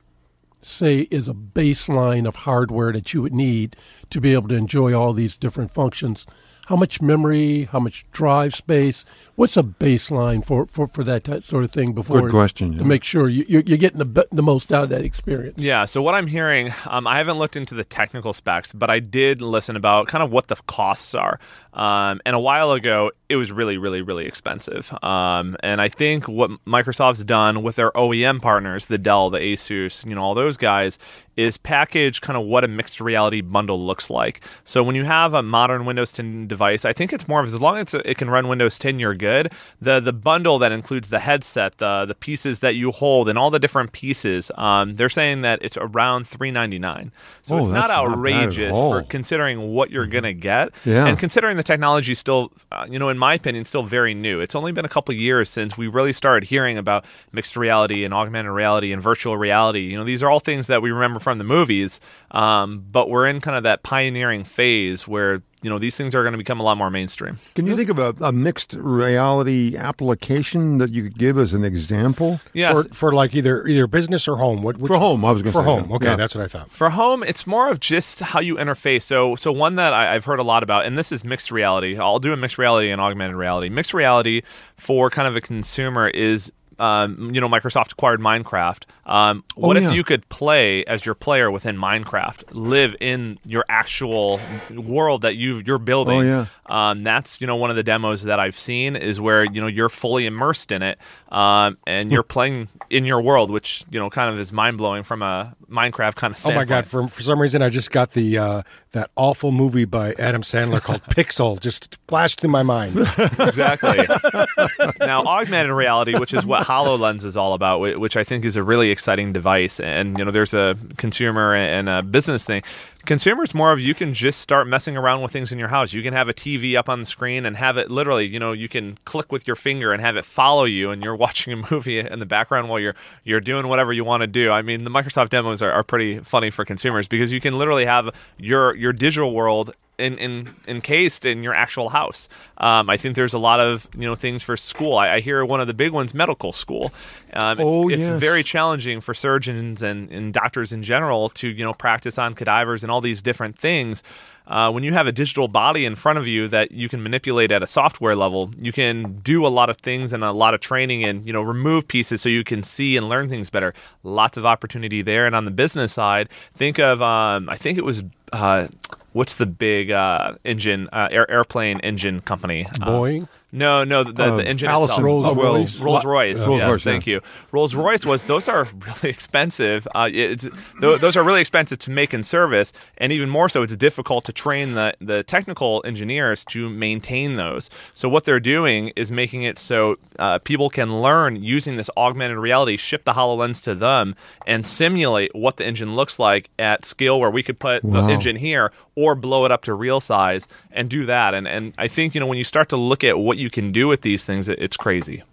say 0.61 1.07
is 1.11 1.27
a 1.27 1.33
baseline 1.33 2.27
of 2.27 2.35
hardware 2.37 2.91
that 2.91 3.13
you 3.13 3.21
would 3.21 3.33
need 3.33 3.75
to 4.09 4.21
be 4.21 4.33
able 4.33 4.49
to 4.49 4.55
enjoy 4.55 4.93
all 4.93 5.13
these 5.13 5.37
different 5.37 5.71
functions? 5.71 6.25
How 6.67 6.75
much 6.75 7.01
memory, 7.01 7.63
how 7.71 7.79
much 7.79 8.05
drive 8.11 8.53
space, 8.53 9.05
what's 9.35 9.55
a 9.55 9.63
baseline 9.63 10.45
for, 10.45 10.65
for, 10.67 10.85
for 10.85 11.01
that 11.05 11.23
type, 11.23 11.41
sort 11.41 11.63
of 11.63 11.71
thing 11.71 11.93
before 11.93 12.19
Good 12.19 12.31
question, 12.31 12.73
to 12.73 12.83
yeah. 12.83 12.87
make 12.87 13.05
sure 13.05 13.29
you, 13.29 13.45
you're, 13.47 13.61
you're 13.61 13.77
getting 13.77 13.99
the, 13.99 14.27
the 14.33 14.43
most 14.43 14.73
out 14.73 14.83
of 14.83 14.89
that 14.89 15.05
experience. 15.05 15.57
Yeah. 15.57 15.85
So 15.85 16.01
what 16.01 16.13
I'm 16.13 16.27
hearing, 16.27 16.73
um, 16.85 17.07
I 17.07 17.19
haven't 17.19 17.37
looked 17.37 17.55
into 17.55 17.73
the 17.73 17.85
technical 17.85 18.33
specs, 18.33 18.73
but 18.73 18.89
I 18.89 18.99
did 18.99 19.41
listen 19.41 19.77
about 19.77 20.07
kind 20.09 20.21
of 20.21 20.29
what 20.29 20.47
the 20.47 20.57
costs 20.67 21.15
are. 21.15 21.39
Um, 21.71 22.19
and 22.25 22.35
a 22.35 22.39
while 22.39 22.73
ago, 22.73 23.11
it 23.29 23.37
was 23.37 23.51
really, 23.51 23.77
really, 23.77 24.01
really 24.01 24.25
expensive. 24.25 24.91
Um, 25.03 25.55
and 25.61 25.79
I 25.79 25.87
think 25.87 26.27
what 26.27 26.49
Microsoft's 26.65 27.23
done 27.23 27.63
with 27.63 27.77
their 27.77 27.91
OEM 27.91 28.41
partners, 28.41 28.87
the 28.87 28.97
Dell, 28.97 29.29
the 29.29 29.39
Asus, 29.39 30.03
you 30.05 30.15
know, 30.15 30.21
all 30.21 30.33
those 30.33 30.57
guys, 30.57 30.99
is 31.37 31.55
package 31.55 32.19
kind 32.19 32.35
of 32.35 32.45
what 32.45 32.63
a 32.63 32.67
mixed 32.67 32.99
reality 32.99 33.41
bundle 33.41 33.85
looks 33.85 34.09
like. 34.09 34.41
So 34.63 34.81
when 34.81 34.95
you 34.95 35.05
have 35.05 35.35
a 35.35 35.43
modern 35.43 35.85
Windows 35.85 36.11
10 36.11 36.47
device, 36.47 36.56
I 36.61 36.93
think 36.93 37.13
it's 37.13 37.27
more 37.27 37.39
of 37.41 37.45
as 37.47 37.59
long 37.61 37.77
as 37.77 37.93
it 37.93 38.17
can 38.17 38.29
run 38.29 38.47
Windows 38.47 38.77
10, 38.79 38.99
you're 38.99 39.15
good. 39.15 39.51
The 39.81 39.99
the 39.99 40.13
bundle 40.13 40.59
that 40.59 40.71
includes 40.71 41.09
the 41.09 41.19
headset, 41.19 41.77
the 41.77 42.05
the 42.05 42.15
pieces 42.15 42.59
that 42.59 42.75
you 42.75 42.91
hold, 42.91 43.29
and 43.29 43.37
all 43.37 43.49
the 43.51 43.59
different 43.59 43.91
pieces, 43.91 44.51
um, 44.55 44.95
they're 44.95 45.09
saying 45.09 45.41
that 45.41 45.59
it's 45.61 45.77
around 45.77 46.27
399. 46.27 47.11
So 47.43 47.55
Oh, 47.55 47.59
it's 47.59 47.69
not 47.69 47.87
that's 47.87 47.89
not 47.89 48.11
outrageous 48.11 48.75
for 48.75 49.03
considering 49.03 49.69
what 49.73 49.91
you're 49.91 50.05
gonna 50.07 50.33
get, 50.33 50.69
Yeah. 50.85 51.05
and 51.05 51.17
considering 51.17 51.57
the 51.57 51.63
technology 51.63 52.11
is 52.11 52.19
still, 52.19 52.51
uh, 52.71 52.85
you 52.89 52.99
know, 52.99 53.09
in 53.09 53.17
my 53.17 53.33
opinion, 53.35 53.65
still 53.65 53.83
very 53.83 54.13
new. 54.13 54.39
It's 54.39 54.55
only 54.55 54.71
been 54.71 54.85
a 54.85 54.89
couple 54.89 55.13
years 55.13 55.49
since 55.49 55.77
we 55.77 55.87
really 55.87 56.13
started 56.13 56.47
hearing 56.47 56.77
about 56.77 57.05
mixed 57.31 57.55
reality 57.57 58.03
and 58.03 58.13
augmented 58.13 58.51
reality 58.51 58.91
and 58.93 59.01
virtual 59.01 59.37
reality. 59.37 59.81
You 59.81 59.97
know, 59.97 60.03
these 60.03 60.21
are 60.23 60.29
all 60.29 60.39
things 60.39 60.67
that 60.67 60.81
we 60.81 60.91
remember 60.91 61.19
from 61.19 61.37
the 61.37 61.43
movies, 61.43 61.99
um, 62.31 62.83
but 62.91 63.09
we're 63.09 63.27
in 63.27 63.41
kind 63.41 63.57
of 63.57 63.63
that 63.63 63.83
pioneering 63.83 64.43
phase 64.43 65.07
where 65.07 65.41
you 65.61 65.69
know 65.69 65.79
these 65.79 65.95
things 65.97 66.13
are 66.13 66.21
going 66.23 66.33
to 66.33 66.37
become 66.37 66.59
a 66.59 66.63
lot 66.63 66.77
more 66.77 66.89
mainstream. 66.89 67.39
Can 67.55 67.65
you 67.65 67.75
think 67.75 67.89
of 67.89 67.97
a, 67.99 68.13
a 68.21 68.31
mixed 68.31 68.73
reality 68.73 69.75
application 69.75 70.77
that 70.77 70.91
you 70.91 71.03
could 71.03 71.17
give 71.17 71.37
as 71.37 71.53
an 71.53 71.63
example? 71.65 72.39
Yes, 72.53 72.83
For, 72.87 72.93
for 72.93 73.11
like 73.13 73.33
either 73.35 73.65
either 73.67 73.87
business 73.87 74.27
or 74.27 74.37
home. 74.37 74.61
What, 74.61 74.77
which, 74.77 74.89
For 74.91 74.97
home, 74.97 75.25
I 75.25 75.31
was 75.31 75.41
gonna 75.41 75.51
for 75.51 75.61
say, 75.61 75.65
home. 75.65 75.89
yeah. 75.89 75.95
Okay, 75.95 76.05
Yeah. 76.07 76.15
that's 76.15 76.35
what 76.35 76.43
I 76.43 76.47
thought. 76.47 76.69
For 76.71 76.89
home, 76.91 77.23
it's 77.23 77.47
more 77.47 77.69
of 77.69 77.79
just 77.79 78.19
how 78.19 78.39
you 78.39 78.55
interface. 78.55 79.03
So, 79.03 79.35
so 79.35 79.51
one 79.51 79.75
that 79.75 79.93
I, 79.93 80.13
I've 80.15 80.25
heard 80.25 80.39
a 80.39 80.43
lot 80.43 80.63
about, 80.63 80.85
and 80.85 80.97
this 80.97 81.11
is 81.11 81.23
mixed 81.23 81.51
reality. 81.51 81.97
I'll 81.97 82.19
do 82.19 82.33
a 82.33 82.37
mixed 82.37 82.57
reality 82.57 82.89
and 82.89 83.01
augmented 83.01 83.35
reality. 83.35 83.69
Mixed 83.69 83.93
reality 83.93 84.41
for 84.77 85.09
kind 85.09 85.27
of 85.27 85.35
a 85.35 85.41
consumer 85.41 86.07
is. 86.09 86.51
Um, 86.79 87.31
you 87.33 87.41
know, 87.41 87.49
Microsoft 87.49 87.91
acquired 87.93 88.19
Minecraft. 88.19 88.83
Um, 89.05 89.43
what 89.55 89.77
Oh, 89.77 89.79
yeah. 89.79 89.89
if 89.89 89.95
you 89.95 90.03
could 90.03 90.27
play 90.29 90.83
as 90.85 91.05
your 91.05 91.15
player 91.15 91.49
within 91.49 91.77
Minecraft, 91.77 92.43
live 92.51 92.95
in 92.99 93.39
your 93.45 93.63
actual 93.69 94.39
world 94.71 95.21
that 95.21 95.35
you 95.35 95.61
you're 95.65 95.77
building? 95.79 96.19
Oh, 96.19 96.21
yeah. 96.21 96.45
Um, 96.65 97.03
that's 97.03 97.39
you 97.41 97.47
know 97.47 97.55
one 97.55 97.69
of 97.69 97.75
the 97.77 97.83
demos 97.83 98.23
that 98.23 98.39
I've 98.39 98.59
seen 98.59 98.95
is 98.95 99.19
where 99.21 99.45
you 99.45 99.61
know 99.61 99.67
you're 99.67 99.89
fully 99.89 100.25
immersed 100.25 100.71
in 100.71 100.81
it, 100.83 100.99
um, 101.29 101.77
and 101.87 102.11
you're 102.11 102.23
playing 102.37 102.67
in 102.89 103.05
your 103.05 103.21
world, 103.21 103.49
which 103.49 103.85
you 103.89 103.99
know 103.99 104.09
kind 104.09 104.29
of 104.33 104.39
is 104.39 104.51
mind 104.51 104.77
blowing 104.77 105.03
from 105.03 105.21
a 105.21 105.55
Minecraft 105.69 106.15
kind 106.15 106.33
of 106.35 106.45
Oh 106.45 106.51
my 106.51 106.65
god! 106.65 106.85
For 106.85 107.07
for 107.07 107.21
some 107.21 107.41
reason, 107.41 107.61
I 107.61 107.69
just 107.69 107.91
got 107.91 108.11
the 108.11 108.37
uh, 108.37 108.61
that 108.91 109.09
awful 109.15 109.51
movie 109.51 109.85
by 109.85 110.13
Adam 110.19 110.41
Sandler 110.41 110.81
called 110.81 111.01
Pixel 111.09 111.59
just 111.59 111.97
flashed 112.09 112.41
through 112.41 112.49
my 112.51 112.63
mind. 112.63 112.97
exactly. 113.39 114.05
now, 114.99 115.23
augmented 115.23 115.71
reality, 115.71 116.17
which 116.17 116.33
is 116.33 116.45
what 116.45 116.63
HoloLens 116.67 117.23
is 117.23 117.37
all 117.37 117.53
about, 117.53 117.79
which 117.79 118.17
I 118.17 118.25
think 118.25 118.43
is 118.43 118.57
a 118.57 118.63
really 118.63 118.91
exciting 118.91 119.31
device. 119.31 119.79
And, 119.79 120.19
you 120.19 120.25
know, 120.25 120.31
there's 120.31 120.53
a 120.53 120.75
consumer 120.97 121.55
and 121.55 121.87
a 121.87 122.03
business 122.03 122.43
thing. 122.43 122.61
Consumers 123.05 123.53
more 123.53 123.71
of 123.71 123.79
you 123.79 123.95
can 123.95 124.13
just 124.13 124.41
start 124.41 124.67
messing 124.67 124.97
around 124.97 125.21
with 125.21 125.31
things 125.31 125.53
in 125.53 125.59
your 125.59 125.69
house. 125.69 125.93
You 125.93 126.03
can 126.03 126.13
have 126.13 126.27
a 126.27 126.33
TV 126.33 126.75
up 126.75 126.89
on 126.89 126.99
the 126.99 127.05
screen 127.05 127.45
and 127.45 127.55
have 127.55 127.77
it 127.77 127.89
literally, 127.89 128.27
you 128.27 128.37
know, 128.37 128.51
you 128.51 128.67
can 128.67 128.97
click 129.05 129.31
with 129.31 129.47
your 129.47 129.55
finger 129.55 129.93
and 129.93 130.01
have 130.01 130.17
it 130.17 130.25
follow 130.25 130.65
you 130.65 130.91
and 130.91 131.01
you're 131.01 131.15
watching 131.27 131.53
a 131.53 131.71
movie 131.71 131.99
in 131.99 132.19
the 132.19 132.25
background 132.25 132.67
while 132.67 132.81
you're 132.81 132.95
you're 133.23 133.39
doing 133.39 133.69
whatever 133.69 133.93
you 133.93 134.03
want 134.03 134.21
to 134.21 134.27
do. 134.27 134.51
I 134.51 134.61
mean, 134.61 134.83
the 134.83 134.91
Microsoft 134.91 135.29
demos 135.29 135.61
are, 135.61 135.71
are 135.71 135.83
pretty 135.83 136.19
funny 136.19 136.49
for 136.49 136.65
consumers 136.65 137.07
because 137.07 137.31
you 137.31 137.39
can 137.39 137.57
literally 137.57 137.85
have 137.85 138.13
your 138.37 138.75
your 138.75 138.91
digital 138.91 139.33
world 139.33 139.73
in, 139.97 140.17
in 140.17 140.55
encased 140.67 141.25
in 141.25 141.43
your 141.43 141.53
actual 141.53 141.89
house. 141.89 142.29
Um, 142.57 142.89
I 142.89 142.97
think 142.97 143.15
there's 143.15 143.33
a 143.33 143.39
lot 143.39 143.59
of 143.59 143.87
you 143.95 144.05
know 144.05 144.15
things 144.15 144.43
for 144.43 144.55
school. 144.57 144.97
I, 144.97 145.15
I 145.15 145.19
hear 145.19 145.43
one 145.45 145.59
of 145.61 145.67
the 145.67 145.73
big 145.73 145.91
ones, 145.91 146.13
medical 146.13 146.53
school. 146.53 146.91
Um, 147.33 147.59
it's, 147.59 147.61
Oh, 147.67 147.89
it's 147.89 147.99
yes. 148.01 148.19
very 148.19 148.43
challenging 148.43 149.01
for 149.01 149.13
surgeons 149.13 149.81
and, 149.83 150.11
and 150.11 150.33
doctors 150.33 150.71
in 150.71 150.83
general 150.83 151.29
to 151.29 151.47
you 151.47 151.63
know 151.63 151.73
practice 151.73 152.17
on 152.17 152.33
cadavers 152.35 152.83
and 152.83 152.91
all 152.91 153.01
these 153.01 153.21
different 153.21 153.57
things. 153.57 154.03
Uh, 154.47 154.71
when 154.71 154.83
you 154.83 154.93
have 154.93 155.07
a 155.07 155.11
digital 155.11 155.47
body 155.47 155.85
in 155.85 155.95
front 155.95 156.17
of 156.17 156.25
you 156.25 156.47
that 156.47 156.71
you 156.71 156.87
can 156.87 157.03
manipulate 157.03 157.51
at 157.51 157.61
a 157.61 157.67
software 157.67 158.15
level, 158.15 158.51
you 158.57 158.71
can 158.71 159.19
do 159.19 159.45
a 159.45 159.49
lot 159.49 159.69
of 159.69 159.77
things 159.77 160.13
and 160.13 160.23
a 160.23 160.31
lot 160.31 160.53
of 160.53 160.61
training 160.61 161.03
and 161.03 161.25
you 161.25 161.33
know 161.33 161.41
remove 161.41 161.87
pieces 161.87 162.21
so 162.21 162.29
you 162.29 162.43
can 162.43 162.63
see 162.63 162.95
and 162.95 163.09
learn 163.09 163.27
things 163.27 163.49
better. 163.49 163.73
Lots 164.03 164.37
of 164.37 164.45
opportunity 164.45 165.01
there. 165.01 165.25
And 165.25 165.35
on 165.35 165.45
the 165.45 165.51
business 165.51 165.91
side, 165.93 166.29
think 166.55 166.79
of 166.79 167.01
um, 167.01 167.49
I 167.49 167.57
think 167.57 167.77
it 167.77 167.83
was 167.83 168.03
uh, 168.31 168.67
what's 169.13 169.35
the 169.35 169.45
big 169.45 169.91
uh, 169.91 170.33
engine 170.45 170.87
uh, 170.93 171.09
air, 171.11 171.29
airplane 171.29 171.79
engine 171.81 172.21
company? 172.21 172.65
Uh, 172.81 172.91
Boeing? 172.91 173.27
No, 173.51 173.83
no, 173.83 174.03
the, 174.03 174.23
Uh, 174.23 174.35
the 174.37 174.47
engine 174.47 174.69
Allison. 174.69 175.05
itself. 175.05 175.25
Oh, 175.25 175.33
well, 175.33 175.53
Rolls-Royce? 175.55 175.79
Rolls 175.79 176.05
Royce. 176.05 176.47
Rolls 176.47 176.63
Royce, 176.63 176.83
thank 176.83 177.07
you. 177.07 177.21
Rolls 177.51 177.73
Royce 177.75 178.05
was 178.05 178.23
those 178.23 178.47
are 178.47 178.67
really 178.85 179.09
expensive. 179.09 179.87
Uh, 179.95 180.09
it's 180.11 180.47
th- 180.81 180.99
those 180.99 181.15
are 181.15 181.23
really 181.23 181.41
expensive 181.41 181.79
to 181.79 181.91
make 181.91 182.13
and 182.13 182.25
service, 182.25 182.73
and 182.97 183.11
even 183.13 183.29
more 183.29 183.47
so, 183.49 183.63
it's 183.63 183.75
difficult 183.75 184.25
to 184.25 184.33
train 184.33 184.73
the 184.73 184.93
the 184.99 185.23
technical 185.23 185.81
engineers 185.85 186.43
to 186.45 186.69
maintain 186.69 187.35
those. 187.37 187.69
So 187.93 188.09
what 188.09 188.25
they're 188.25 188.39
doing 188.39 188.91
is 188.95 189.11
making 189.11 189.43
it 189.43 189.57
so 189.59 189.95
uh, 190.19 190.39
people 190.39 190.69
can 190.69 191.01
learn 191.01 191.41
using 191.41 191.77
this 191.77 191.89
augmented 191.95 192.37
reality, 192.37 192.77
ship 192.77 193.05
the 193.05 193.13
Hololens 193.13 193.63
to 193.63 193.75
them, 193.75 194.15
and 194.45 194.65
simulate 194.67 195.33
what 195.35 195.57
the 195.57 195.65
engine 195.65 195.95
looks 195.95 196.19
like 196.19 196.49
at 196.59 196.83
scale 196.85 197.19
where 197.19 197.31
we 197.31 197.43
could 197.43 197.59
put 197.59 197.83
Wow. 197.83 198.07
the 198.07 198.13
engine 198.13 198.35
here 198.35 198.71
or 198.95 199.15
blow 199.15 199.45
it 199.45 199.51
up 199.51 199.61
to 199.63 199.73
real 199.73 199.99
size 199.99 200.47
and 200.71 200.89
do 200.89 201.05
that. 201.05 201.33
And 201.33 201.47
and 201.47 201.73
I 201.77 201.87
think 201.87 202.13
you 202.13 202.19
know 202.19 202.27
when 202.27 202.37
you 202.37 202.43
start 202.43 202.69
to 202.69 202.77
look 202.77 203.03
at 203.03 203.17
what 203.19 203.36
you 203.37 203.49
can 203.49 203.71
do 203.71 203.87
with 203.87 204.01
these 204.01 204.23
things, 204.23 204.47
it's 204.47 204.77
crazy. 204.77 205.23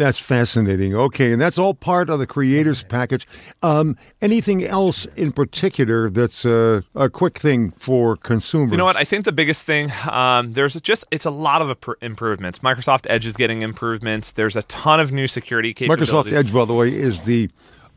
That's 0.00 0.18
fascinating. 0.18 0.94
Okay, 0.94 1.30
and 1.30 1.38
that's 1.38 1.58
all 1.58 1.74
part 1.74 2.08
of 2.08 2.18
the 2.18 2.26
creators 2.26 2.82
package. 2.84 3.28
Um, 3.62 3.98
anything 4.22 4.64
else 4.64 5.04
in 5.14 5.30
particular 5.30 6.08
that's 6.08 6.46
uh, 6.46 6.80
a 6.94 7.10
quick 7.10 7.38
thing 7.38 7.72
for 7.72 8.16
consumers? 8.16 8.70
You 8.70 8.78
know 8.78 8.86
what? 8.86 8.96
I 8.96 9.04
think 9.04 9.26
the 9.26 9.32
biggest 9.32 9.66
thing 9.66 9.92
um, 10.10 10.54
there's 10.54 10.80
just 10.80 11.04
it's 11.10 11.26
a 11.26 11.30
lot 11.30 11.60
of 11.60 11.96
improvements. 12.00 12.60
Microsoft 12.60 13.06
Edge 13.10 13.26
is 13.26 13.36
getting 13.36 13.60
improvements. 13.60 14.30
There's 14.30 14.56
a 14.56 14.62
ton 14.62 15.00
of 15.00 15.12
new 15.12 15.26
security 15.26 15.74
capabilities. 15.74 16.08
Microsoft 16.14 16.32
Edge, 16.32 16.50
by 16.50 16.64
the 16.64 16.72
way, 16.72 16.88
is 16.88 17.20
the 17.22 17.50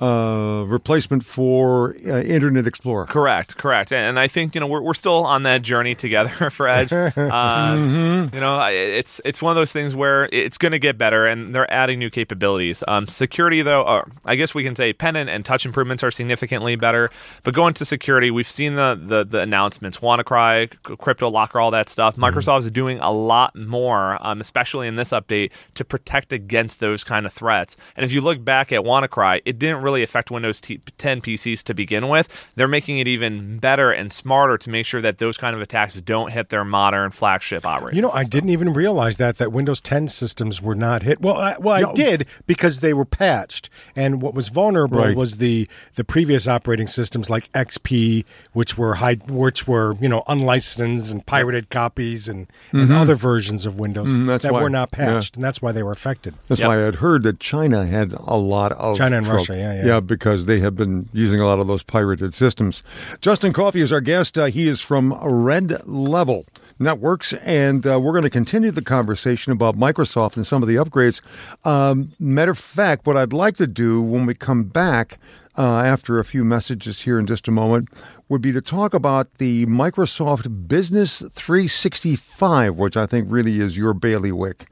uh, 0.04 0.66
replacement 0.66 1.24
for 1.26 1.96
uh, 2.06 2.22
Internet 2.22 2.68
Explorer. 2.68 3.06
Correct, 3.06 3.58
correct, 3.58 3.94
and, 3.94 4.06
and 4.06 4.20
I 4.20 4.28
think 4.28 4.56
you 4.56 4.62
know 4.62 4.68
we're, 4.68 4.82
we're 4.82 4.94
still 4.94 5.26
on 5.26 5.44
that 5.44 5.62
journey 5.62 5.96
together 5.96 6.50
for 6.50 6.68
Edge. 6.68 6.92
Um, 6.92 8.30
You 8.34 8.40
know, 8.40 8.60
it's 8.68 9.22
it's 9.24 9.42
one 9.42 9.52
of 9.52 9.56
those 9.56 9.72
things 9.72 9.96
where 9.96 10.28
it's 10.32 10.58
going 10.58 10.72
to 10.72 10.80
get 10.80 10.98
better, 10.98 11.26
and 11.26 11.54
they're 11.54 11.72
adding 11.72 12.00
new 12.00 12.10
capabilities. 12.10 12.84
Um, 12.88 13.08
security, 13.08 13.62
though, 13.62 13.84
uh, 13.84 14.04
I 14.26 14.36
guess 14.36 14.56
we 14.56 14.64
can 14.64 14.76
say 14.76 14.92
pen 14.92 15.16
and, 15.16 15.44
touch 15.46 15.66
improvements 15.66 16.04
are 16.04 16.10
significantly 16.10 16.76
better. 16.76 17.10
But 17.44 17.54
going 17.54 17.76
to 17.76 17.86
security, 17.86 18.32
we've 18.32 18.50
seen 18.50 18.74
the 18.74 19.00
the, 19.00 19.24
the 19.24 19.40
announcements, 19.40 20.00
WannaCry, 20.00 20.98
Crypto 20.98 21.30
Locker, 21.30 21.60
all 21.60 21.72
that 21.72 21.90
stuff. 21.90 22.16
Microsoft 22.16 22.62
is 22.62 22.72
doing 22.72 22.98
a 23.00 23.12
lot 23.12 23.56
more, 23.56 24.18
um, 24.26 24.42
especially 24.42 24.88
in 24.88 24.96
this 24.96 25.10
update, 25.10 25.52
to 25.76 25.86
protect 25.86 26.34
against 26.34 26.80
those 26.80 27.04
kind 27.04 27.26
of 27.26 27.34
threats. 27.34 27.78
And 27.96 28.04
if 28.04 28.12
you 28.12 28.22
look 28.22 28.44
back 28.44 28.72
at 28.72 28.82
WannaCry, 28.82 29.42
it 29.46 29.60
didn't 29.60 29.84
really 29.84 29.93
affect 30.02 30.32
Windows 30.32 30.60
10 30.60 30.80
PCs 31.22 31.62
to 31.64 31.74
begin 31.74 32.08
with. 32.10 32.28
They're 32.56 32.68
making 32.68 32.98
it 33.00 33.08
even 33.08 33.60
better 33.60 33.92
and 33.92 34.12
smarter 34.12 34.58
to 34.58 34.70
make 34.70 34.86
sure 34.86 35.02
that 35.02 35.20
those 35.20 35.38
kind 35.38 35.56
of 35.56 35.62
attacks 35.62 35.94
don't 36.02 36.32
hit 36.32 36.50
their 36.50 36.64
modern 36.66 37.12
flagship 37.12 37.66
operating. 37.66 37.98
You 37.98 38.02
know, 38.02 38.12
I 38.12 38.24
didn't 38.24 38.50
even 38.50 38.74
realize 38.74 39.18
that 39.18 39.38
that 39.38 39.52
Windows 39.52 39.82
10 39.82 40.08
systems 40.08 40.62
were 40.62 40.76
not 40.76 41.04
hit. 41.04 41.22
Well, 41.22 41.38
I, 41.38 41.58
well, 41.60 41.90
I 41.90 41.94
did 41.94 42.26
because 42.48 42.80
they 42.80 42.94
were 42.94 43.06
patched, 43.06 43.70
and 43.96 44.22
what 44.22 44.34
was 44.34 44.50
vulnerable 44.50 45.00
Right. 45.00 45.16
was 45.16 45.38
the 45.38 45.68
the 45.96 46.04
previous 46.04 46.48
operating 46.48 46.88
systems 46.88 47.30
like 47.30 47.52
XP, 47.52 48.24
which 48.54 48.78
were 48.78 48.96
high, 48.96 49.16
which 49.28 49.68
were 49.68 49.96
you 50.00 50.08
know 50.10 50.24
unlicensed 50.28 51.12
and 51.12 51.26
pirated 51.26 51.70
copies, 51.70 52.28
and, 52.28 52.48
and 52.72 52.84
mm-hmm. 52.84 52.94
other 52.94 53.16
versions 53.16 53.66
of 53.66 53.80
Windows 53.80 54.08
mm, 54.08 54.28
that's 54.28 54.44
that 54.44 54.54
why. 54.54 54.62
were 54.62 54.70
not 54.70 54.90
Yeah. 54.98 55.06
patched, 55.16 55.36
and 55.36 55.44
that's 55.44 55.62
why 55.62 55.72
they 55.72 55.84
were 55.84 55.92
affected. 55.92 56.36
That's 56.48 56.62
Yep. 56.62 56.68
why 56.68 56.78
I 56.78 56.82
had 56.82 56.96
heard 56.96 57.24
that 57.24 57.40
China 57.40 57.86
had 57.86 58.14
a 58.14 58.38
lot 58.38 58.72
of 58.74 58.98
China 58.98 59.18
and 59.18 59.26
trouble. 59.26 59.40
Russia, 59.40 59.56
yeah, 59.58 59.74
yeah. 59.76 59.83
Yeah, 59.86 60.00
because 60.00 60.46
they 60.46 60.60
have 60.60 60.76
been 60.76 61.10
using 61.14 61.40
a 61.40 61.46
lot 61.46 61.60
of 61.60 61.68
those 61.68 61.84
pirated 61.84 62.34
systems. 62.34 62.84
Justin 63.22 63.54
Coffey 63.54 63.82
is 63.82 63.92
our 63.92 64.02
guest. 64.02 64.38
Uh, 64.38 64.46
he 64.46 64.68
is 64.68 64.82
from 64.82 65.14
Red 65.22 65.86
Level 65.88 66.46
Networks, 66.80 67.34
and 67.34 67.86
uh, 67.86 68.00
we're 68.00 68.12
going 68.14 68.24
to 68.24 68.30
continue 68.30 68.72
the 68.72 68.82
conversation 68.82 69.52
about 69.52 69.78
Microsoft 69.78 70.36
and 70.36 70.46
some 70.46 70.62
of 70.62 70.68
the 70.68 70.76
upgrades. 70.76 71.22
Um, 71.66 72.14
matter 72.20 72.52
of 72.52 72.60
fact, 72.60 73.06
what 73.06 73.18
I'd 73.18 73.34
like 73.34 73.56
to 73.58 73.68
do 73.68 74.02
when 74.02 74.26
we 74.26 74.34
come 74.34 74.64
back 74.64 75.20
uh, 75.58 75.62
after 75.62 76.20
a 76.20 76.26
few 76.26 76.44
messages 76.44 77.02
here 77.02 77.20
in 77.20 77.28
just 77.28 77.48
a 77.48 77.52
moment. 77.52 77.90
would 78.30 78.42
be 78.42 78.52
to 78.52 78.62
talk 78.62 78.94
about 78.94 79.32
the 79.38 79.66
Microsoft 79.68 80.68
Business 80.68 81.22
365, 81.34 82.76
which 82.76 82.98
I 82.98 83.06
think 83.06 83.28
really 83.30 83.60
is 83.60 83.78
your 83.78 83.94
bailiwick. 83.94 84.66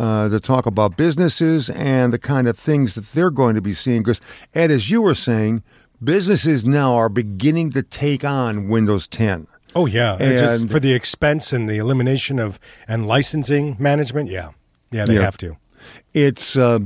Uh, 0.00 0.30
to 0.30 0.40
talk 0.40 0.64
about 0.64 0.96
businesses 0.96 1.68
and 1.68 2.10
the 2.10 2.18
kind 2.18 2.48
of 2.48 2.56
things 2.58 2.94
that 2.94 3.04
they're 3.12 3.30
going 3.30 3.54
to 3.54 3.60
be 3.60 3.74
seeing. 3.74 4.00
Because, 4.02 4.18
Ed, 4.54 4.70
as 4.70 4.88
you 4.88 5.02
were 5.02 5.14
saying, 5.14 5.62
businesses 6.02 6.64
now 6.64 6.94
are 6.94 7.10
beginning 7.10 7.70
to 7.72 7.82
take 7.82 8.24
on 8.24 8.68
Windows 8.68 9.06
10. 9.06 9.46
Oh 9.74 9.84
yeah, 9.84 10.14
And- 10.18 10.70
for 10.70 10.80
the 10.80 10.94
expense 10.94 11.52
and 11.52 11.68
the 11.68 11.76
elimination 11.76 12.38
of 12.38 12.58
and 12.88 13.04
licensing 13.04 13.76
management. 13.78 14.30
Yeah, 14.30 14.52
yeah, 14.90 15.04
they 15.04 15.16
Yeah. 15.16 15.20
have 15.20 15.36
to. 15.36 15.58
It's 16.14 16.56
uh, 16.56 16.78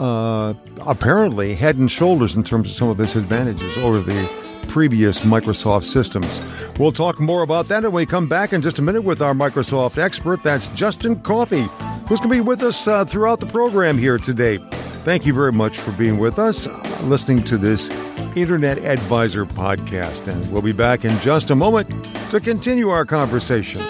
uh, 0.00 0.54
apparently 0.86 1.56
head 1.56 1.76
and 1.76 1.90
shoulders 1.90 2.34
in 2.36 2.42
terms 2.42 2.70
of 2.70 2.76
some 2.76 2.88
of 2.88 2.98
its 3.00 3.16
advantages 3.16 3.76
over 3.76 4.00
the 4.00 4.28
previous 4.68 5.18
Microsoft 5.20 5.84
systems. 5.84 6.40
We'll 6.78 6.92
talk 6.92 7.20
more 7.20 7.42
about 7.42 7.68
that 7.68 7.82
when 7.82 7.92
we 7.92 8.06
come 8.06 8.28
back 8.28 8.52
in 8.54 8.62
just 8.62 8.78
a 8.78 8.82
minute 8.82 9.04
with 9.04 9.20
our 9.20 9.34
Microsoft 9.34 9.98
expert. 9.98 10.42
That's 10.42 10.68
Justin 10.68 11.16
Coffey, 11.20 11.66
who's 12.08 12.20
going 12.20 12.30
to 12.30 12.36
be 12.36 12.40
with 12.40 12.62
us 12.62 12.86
uh, 12.86 13.04
throughout 13.04 13.40
the 13.40 13.46
program 13.46 13.98
here 13.98 14.18
today. 14.18 14.58
Thank 15.04 15.26
you 15.26 15.34
very 15.34 15.52
much 15.52 15.78
for 15.78 15.92
being 15.92 16.18
with 16.18 16.38
us, 16.38 16.66
uh, 16.66 17.00
listening 17.04 17.42
to 17.44 17.58
this 17.58 17.90
Internet 18.36 18.78
Advisor 18.78 19.44
podcast. 19.44 20.28
And 20.28 20.52
we'll 20.52 20.62
be 20.62 20.72
back 20.72 21.04
in 21.04 21.16
just 21.20 21.50
a 21.50 21.54
moment 21.54 21.88
to 22.30 22.40
continue 22.40 22.90
our 22.90 23.04
conversation. 23.04 23.82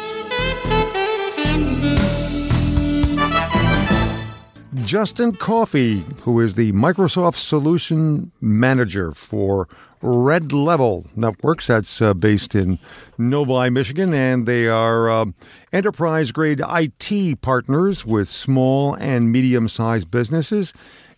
Justin 4.85 5.35
Coffey, 5.35 6.05
who 6.23 6.41
is 6.41 6.55
the 6.55 6.73
Microsoft 6.73 7.37
Solution 7.37 8.31
Manager 8.41 9.13
for 9.13 9.69
Red 10.03 10.53
Level 10.53 11.07
Networks. 11.17 11.67
That's 11.67 12.01
uh, 12.03 12.15
based 12.15 12.55
in 12.55 12.79
Novi, 13.19 13.71
Michigan, 13.71 14.13
and 14.15 14.47
they 14.47 14.69
are 14.69 15.11
uh, 15.11 15.27
enterprise 15.73 16.33
grade 16.33 16.61
IT 16.69 17.41
partners 17.41 18.05
with 18.05 18.29
small 18.29 18.95
and 18.95 19.33
medium 19.33 19.69
sized 19.69 20.11
businesses. 20.11 20.73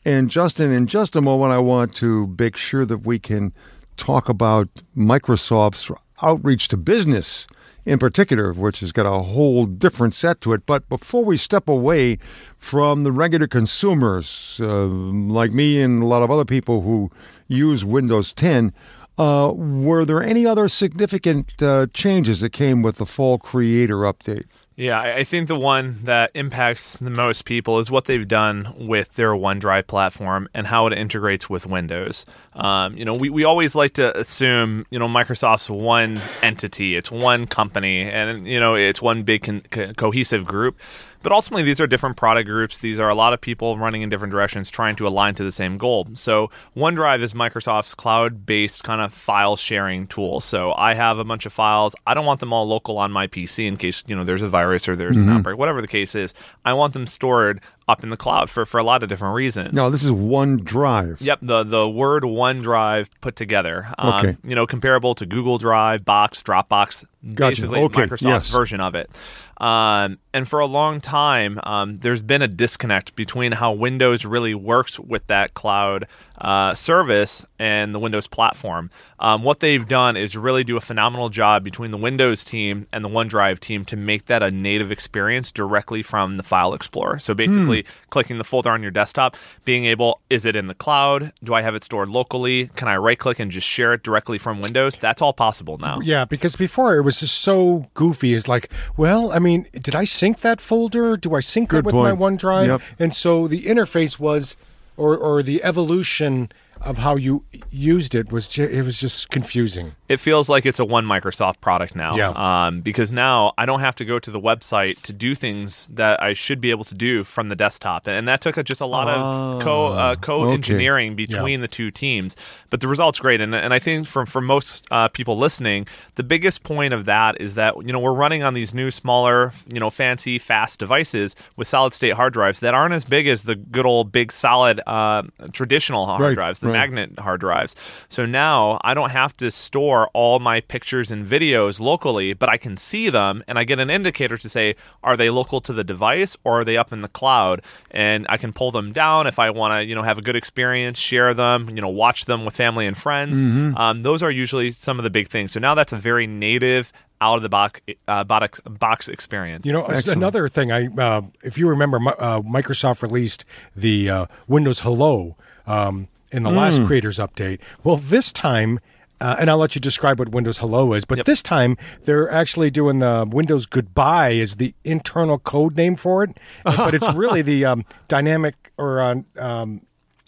And 0.05 0.31
Justin, 0.31 0.71
in 0.73 0.87
just 0.87 1.17
a 1.17 1.21
moment, 1.21 1.53
I 1.53 1.59
want 1.59 1.95
to 1.97 2.35
make 2.39 2.57
sure 2.57 2.87
that 2.87 2.99
we 2.99 3.19
can 3.19 3.53
talk 3.97 4.29
about 4.29 4.69
Microsoft's 4.97 5.91
outreach 6.23 6.69
to 6.69 6.77
business 6.77 7.47
in 7.85 7.99
particular, 7.99 8.53
which 8.53 8.81
has 8.81 8.93
got 8.93 9.07
a 9.07 9.23
whole 9.23 9.67
different 9.67 10.15
set 10.15 10.41
to 10.43 10.53
it. 10.53 10.67
But 10.67 10.89
before 10.89 11.25
we 11.25 11.37
step 11.37 11.69
away 11.69 12.19
from 12.59 13.05
the 13.05 13.13
regular 13.13 13.47
consumers, 13.47 14.59
uh, 14.63 14.87
like 14.87 15.53
me 15.53 15.81
and 15.81 16.03
a 16.03 16.07
lot 16.07 16.23
of 16.23 16.31
other 16.31 16.45
people 16.45 16.83
who 16.83 17.11
use 17.47 17.85
Windows 17.85 18.33
10, 18.33 18.73
uh, 19.19 19.53
were 19.55 20.05
there 20.05 20.23
any 20.23 20.47
other 20.47 20.69
significant 20.69 21.61
uh, 21.63 21.87
changes 21.93 22.41
that 22.41 22.51
came 22.51 22.83
with 22.83 22.97
the 22.97 23.07
fall 23.07 23.39
creator 23.39 23.99
update? 23.99 24.45
Yeah, 24.79 25.01
I 25.01 25.25
think 25.25 25.49
the 25.49 25.59
one 25.59 25.99
that 26.05 26.31
impacts 26.35 26.99
the 26.99 27.11
most 27.11 27.45
people 27.45 27.81
is 27.81 27.91
what 27.91 28.05
they've 28.05 28.29
done 28.29 28.73
with 28.79 29.13
their 29.15 29.33
OneDrive 29.33 29.89
platform 29.89 30.49
and 30.55 30.69
how 30.69 30.87
it 30.87 30.93
integrates 30.93 31.51
with 31.51 31.67
Windows. 31.67 32.25
Um, 32.55 32.97
you 32.97 33.05
know, 33.05 33.15
we, 33.15 33.29
we 33.29 33.43
always 33.43 33.75
like 33.75 33.95
to 33.95 34.17
assume, 34.17 34.87
you 34.91 35.01
know, 35.01 35.09
Microsoft's 35.09 35.69
one 35.69 36.21
entity, 36.45 36.95
it's 36.95 37.11
one 37.11 37.49
company, 37.49 38.03
and, 38.03 38.47
you 38.47 38.61
know, 38.61 38.77
it's 38.77 39.03
one 39.03 39.25
big 39.25 39.43
con- 39.43 39.65
co- 39.69 39.93
cohesive 39.95 40.45
group. 40.45 40.79
But 41.23 41.33
ultimately, 41.33 41.63
these 41.63 41.81
are 41.81 41.87
different 41.87 42.17
product 42.17 42.47
groups. 42.49 42.79
These 42.79 42.99
are 43.01 43.09
a 43.09 43.15
lot 43.15 43.33
of 43.33 43.41
people 43.41 43.77
running 43.79 44.03
in 44.03 44.09
different 44.09 44.33
directions 44.33 44.71
trying 44.71 44.97
to 44.97 45.07
align 45.07 45.35
to 45.37 45.45
the 45.45 45.53
same 45.53 45.77
goal. 45.77 46.07
So, 46.15 46.51
OneDrive 46.77 47.23
is 47.23 47.35
Microsoft's 47.35 47.95
cloud 47.95 48.47
based 48.47 48.85
kind 48.85 49.01
of 49.01 49.13
file 49.13 49.57
sharing 49.57 50.07
tool. 50.07 50.41
So, 50.41 50.73
I 50.75 50.95
have 50.95 51.19
a 51.19 51.25
bunch 51.25 51.45
of 51.47 51.53
files. 51.53 51.95
I 52.07 52.15
don't 52.15 52.27
want 52.27 52.41
them 52.41 52.53
all 52.53 52.67
local 52.67 52.99
on 52.99 53.11
my 53.13 53.27
PC 53.27 53.67
in 53.67 53.77
case, 53.77 54.05
you 54.07 54.15
know, 54.17 54.25
there's 54.25 54.43
a 54.43 54.49
virus 54.49 54.89
or 54.89 54.97
there's 54.97 55.17
an 55.17 55.29
outbreak, 55.29 55.59
whatever 55.59 55.81
the 55.81 55.89
case 55.89 56.15
is. 56.15 56.35
I 56.65 56.73
want 56.73 56.93
them 56.93 57.07
stored 57.07 57.61
up 57.89 58.03
in 58.05 58.11
the 58.11 58.17
cloud 58.19 58.51
for, 58.51 58.67
for 58.67 58.79
a 58.79 58.83
lot 58.83 59.03
of 59.03 59.09
different 59.09 59.35
reasons. 59.35 59.73
No, 59.73 59.89
this 59.91 60.05
is 60.05 60.11
OneDrive. 60.11 61.21
Yep, 61.21 61.39
the 61.43 61.65
the 61.65 61.89
word 61.89 62.23
OneDrive 62.23 63.09
put 63.21 63.35
together. 63.37 63.89
Um, 63.99 64.09
Okay. 64.19 64.37
You 64.45 64.55
know, 64.55 64.67
comparable 64.67 65.15
to 65.15 65.27
Google 65.27 65.59
Drive, 65.59 66.05
Box, 66.05 66.43
Dropbox, 66.43 67.05
Gotcha. 67.35 67.63
basically 67.63 67.81
Okay, 67.81 68.03
Microsoft's 68.03 68.23
yes. 68.23 68.49
version 68.49 68.81
of 68.81 68.95
it. 68.95 69.11
Um, 69.59 70.19
and 70.33 70.47
for 70.47 70.61
a 70.61 70.67
long 70.67 71.01
time, 71.01 71.59
um, 71.65 71.97
there's 71.97 72.23
been 72.23 72.43
a 72.43 72.49
disconnect 72.49 73.17
between 73.17 73.53
how 73.53 73.73
Windows 73.73 74.25
really 74.25 74.55
works 74.55 75.01
with 75.01 75.27
that 75.27 75.55
cloud 75.55 76.07
uh, 76.41 76.75
service 76.75 77.45
and 77.59 77.93
the 77.93 77.99
Windows 77.99 78.29
platform. 78.29 78.91
Um, 79.19 79.43
what 79.43 79.59
they've 79.59 79.87
done 79.87 80.17
is 80.17 80.37
really 80.37 80.63
do 80.63 80.77
a 80.77 80.81
phenomenal 80.81 81.29
job 81.29 81.65
between 81.65 81.91
the 81.91 81.97
Windows 81.97 82.45
team 82.45 82.87
and 82.93 83.05
the 83.05 83.09
OneDrive 83.09 83.59
team 83.59 83.85
to 83.87 83.97
make 83.97 84.27
that 84.27 84.45
a 84.45 84.53
native 84.53 84.93
experience 84.93 85.51
directly 85.51 86.05
from 86.05 86.37
the 86.37 86.45
File 86.45 86.73
Explorer. 86.75 87.19
So 87.19 87.35
basically, 87.35 87.85
clicking 88.11 88.39
the 88.39 88.45
folder 88.45 88.71
on 88.71 88.83
your 88.83 88.93
desktop, 88.93 89.37
being 89.65 89.87
able, 89.87 90.21
is 90.31 90.47
it 90.47 90.55
in 90.55 90.69
the 90.69 90.75
cloud? 90.75 91.33
Do 91.43 91.55
I 91.55 91.63
have 91.63 91.75
it 91.75 91.83
stored 91.83 92.09
locally? 92.09 92.71
Can 92.77 92.87
I 92.87 92.97
right 92.97 93.19
click 93.19 93.41
and 93.41 93.51
just 93.51 93.67
share 93.67 93.93
it 93.93 94.05
directly 94.05 94.39
from 94.39 94.61
Windows? 94.61 94.97
That's 95.01 95.21
all 95.21 95.33
possible 95.33 95.79
now. 95.79 95.99
Yeah, 96.01 96.25
because 96.25 96.55
before 96.55 96.97
it 96.97 97.03
was 97.09 97.21
just 97.21 97.41
so 97.41 97.87
goofy. 97.95 98.35
It's 98.35 98.49
like, 98.49 98.71
well, 98.99 99.33
I 99.33 99.39
mean, 99.39 99.65
did 99.73 99.95
I 99.95 100.05
sync 100.05 100.41
that 100.41 100.61
folder? 100.61 101.17
Do 101.17 101.35
I 101.35 101.41
sync 101.41 101.71
Good 101.71 101.79
it 101.79 101.85
with 101.87 101.95
point. 101.95 102.19
my 102.19 102.27
OneDrive? 102.27 102.67
Yep. 102.67 102.83
And 102.99 103.15
so 103.15 103.49
the 103.49 103.65
interface 103.65 104.19
was, 104.19 104.59
or 104.99 105.17
or 105.17 105.43
the 105.43 105.65
evolution 105.65 106.53
of 106.83 106.99
how 106.99 107.17
you 107.17 107.45
used 107.71 108.15
it 108.15 108.31
was, 108.33 108.49
ju- 108.49 108.65
it 108.65 108.83
was 108.83 108.99
just 109.01 109.31
confusing. 109.31 109.95
it 110.09 110.19
feels 110.21 110.49
like 110.49 110.65
it's 110.65 110.79
a 110.79 110.85
one 110.85 111.05
Microsoft 111.05 111.61
product 111.61 111.95
now. 111.95 112.17
Yeah. 112.17 112.31
Um, 112.31 112.81
because 112.81 113.13
now 113.13 113.53
I 113.59 113.67
don't 113.67 113.81
have 113.81 113.95
to 113.97 114.05
go 114.05 114.19
to 114.19 114.31
the 114.31 114.41
website 114.41 115.01
to 115.03 115.13
do 115.13 115.35
things 115.35 115.89
that 115.93 116.23
I 116.23 116.33
should 116.33 116.61
be 116.61 116.71
able 116.71 116.85
to 116.85 116.95
do 116.95 117.25
from 117.25 117.49
the 117.49 117.57
desktop, 117.57 118.07
and 118.07 118.27
that 118.29 118.41
took 118.41 118.57
a, 118.57 118.63
just 118.63 118.81
a 118.81 118.87
lot 118.87 119.09
of 119.09 119.63
co 119.63 119.87
uh, 119.89 120.17
co 120.17 120.51
engineering 120.53 121.15
between 121.17 121.61
the 121.61 121.69
two 121.69 121.91
teams. 121.91 122.37
But 122.71 122.81
the 122.81 122.89
result's 122.89 123.21
great, 123.21 123.41
and 123.41 123.55
and 123.55 123.75
I 123.75 123.79
think 123.79 124.07
from 124.07 124.27
for 124.27 124.41
most 124.41 124.87
uh, 124.91 125.09
people 125.09 125.37
listening, 125.37 125.87
the 126.15 126.23
biggest 126.23 126.63
point 126.63 126.95
of 126.95 127.05
that 127.07 127.41
is 127.41 127.55
that 127.55 127.77
you 127.85 127.93
know 127.93 127.99
we're 127.99 128.13
running 128.13 128.43
on 128.43 128.55
these 128.55 128.73
new, 128.73 128.91
smaller, 128.91 129.53
you 129.73 129.81
know, 129.81 129.91
fancy, 129.91 130.39
fast 130.39 130.79
devices 130.79 131.35
with 131.57 131.67
solid 131.69 131.93
state 131.93 132.15
hard 132.15 132.33
drives 132.33 132.61
that 132.61 132.75
aren't 132.75 132.95
as 132.95 133.05
big 133.05 133.27
as 133.27 133.43
the 133.43 133.55
good 133.57 133.87
old 133.87 134.11
big 134.13 134.33
solid 134.33 134.81
uh, 134.87 135.23
traditional 135.53 136.07
hard 136.07 136.21
Right, 136.21 136.35
drives, 136.35 136.59
the 136.61 136.68
right. 136.69 136.73
magnet 136.73 137.19
hard 137.19 137.41
drives. 137.41 137.75
So 138.09 138.27
now 138.27 138.81
I 138.83 138.95
don't 138.95 139.11
have 139.11 139.37
to 139.39 139.51
store 139.51 140.09
all 140.15 140.39
my 140.39 140.61
pictures 140.61 141.11
and 141.11 141.27
videos 141.27 141.81
locally, 141.81 142.33
but 142.33 142.49
I 142.49 142.57
can 142.57 142.77
see 142.77 143.11
them 143.11 143.43
and 143.49 143.59
I 143.59 143.65
get 143.65 143.79
an 143.79 143.91
indicator 143.91 144.37
to 144.37 144.49
say, 144.49 144.77
are 145.03 145.17
they 145.17 145.31
local 145.31 145.61
to 145.63 145.73
the 145.73 145.85
device 145.85 146.37
or 146.45 146.61
are 146.61 146.65
they 146.65 146.77
up 146.77 146.93
in 146.93 147.03
the 147.03 147.09
cloud? 147.09 147.63
And 147.91 148.27
I 148.29 148.37
can 148.37 148.53
pull 148.53 148.71
them 148.71 148.93
down 148.93 149.27
if 149.27 149.39
I 149.39 149.51
want 149.51 149.73
to, 149.73 149.85
you 149.85 149.95
know, 149.95 150.03
have 150.03 150.19
a 150.19 150.23
good 150.23 150.37
experience, 150.37 150.99
share 150.99 151.35
them, 151.35 151.69
you 151.71 151.81
know, 151.81 151.89
watch 151.89 152.27
them 152.27 152.45
with 152.45 152.55
family 152.55 152.87
and 152.87 152.97
friends. 152.97 153.41
Mm-hmm. 153.41 153.77
Um, 153.77 154.03
those 154.03 154.23
are 154.23 154.31
usually 154.31 154.73
some 154.73 154.99
of 154.99 155.03
the 155.03 155.11
big 155.11 155.29
things. 155.29 155.53
So 155.53 155.61
now 155.61 155.75
that's 155.75 155.93
a 155.93 155.97
very 155.97 156.27
native, 156.27 156.93
out 157.21 157.37
of 157.37 157.43
the 157.43 157.49
box, 157.49 157.81
uh, 158.07 158.25
box, 158.25 158.61
box 158.61 159.09
experience. 159.09 159.67
You 159.67 159.73
know, 159.73 159.87
it's 159.87 160.07
another 160.07 160.49
thing. 160.49 160.71
I, 160.71 160.87
uh, 160.87 161.23
if 161.43 161.59
you 161.59 161.69
remember, 161.69 161.97
uh, 161.97 162.41
Microsoft 162.41 163.03
released 163.03 163.45
the 163.75 164.11
uh, 164.11 164.27
Windows 164.47 164.81
Hello 164.81 165.37
um, 165.67 166.09
in 166.33 166.43
the 166.43 166.51
last 166.51 166.85
Creators 166.85 167.19
Update. 167.19 167.61
Well, 167.85 167.97
this 167.97 168.33
time. 168.33 168.81
Uh, 169.21 169.35
and 169.41 169.51
I'll 169.51 169.59
let 169.59 169.75
you 169.75 169.81
describe 169.81 170.21
what 170.21 170.29
Windows 170.29 170.59
Hello 170.59 170.93
is, 170.93 171.05
but 171.05 171.27
this 171.27 171.43
time 171.43 171.77
they're 172.05 172.31
actually 172.31 172.71
doing 172.71 173.01
the 173.01 173.29
Windows 173.29 173.67
Goodbye 173.67 174.31
is 174.31 174.57
the 174.57 174.77
internal 174.85 175.41
code 175.41 175.77
name 175.77 175.97
for 175.97 176.23
it, 176.23 176.39
but 176.65 176.95
it's 176.95 177.13
really 177.15 177.43
the 177.43 177.65
um, 177.65 177.85
dynamic 178.07 178.71
or 178.79 179.01
uh, 179.01 179.17
um, 179.37 179.81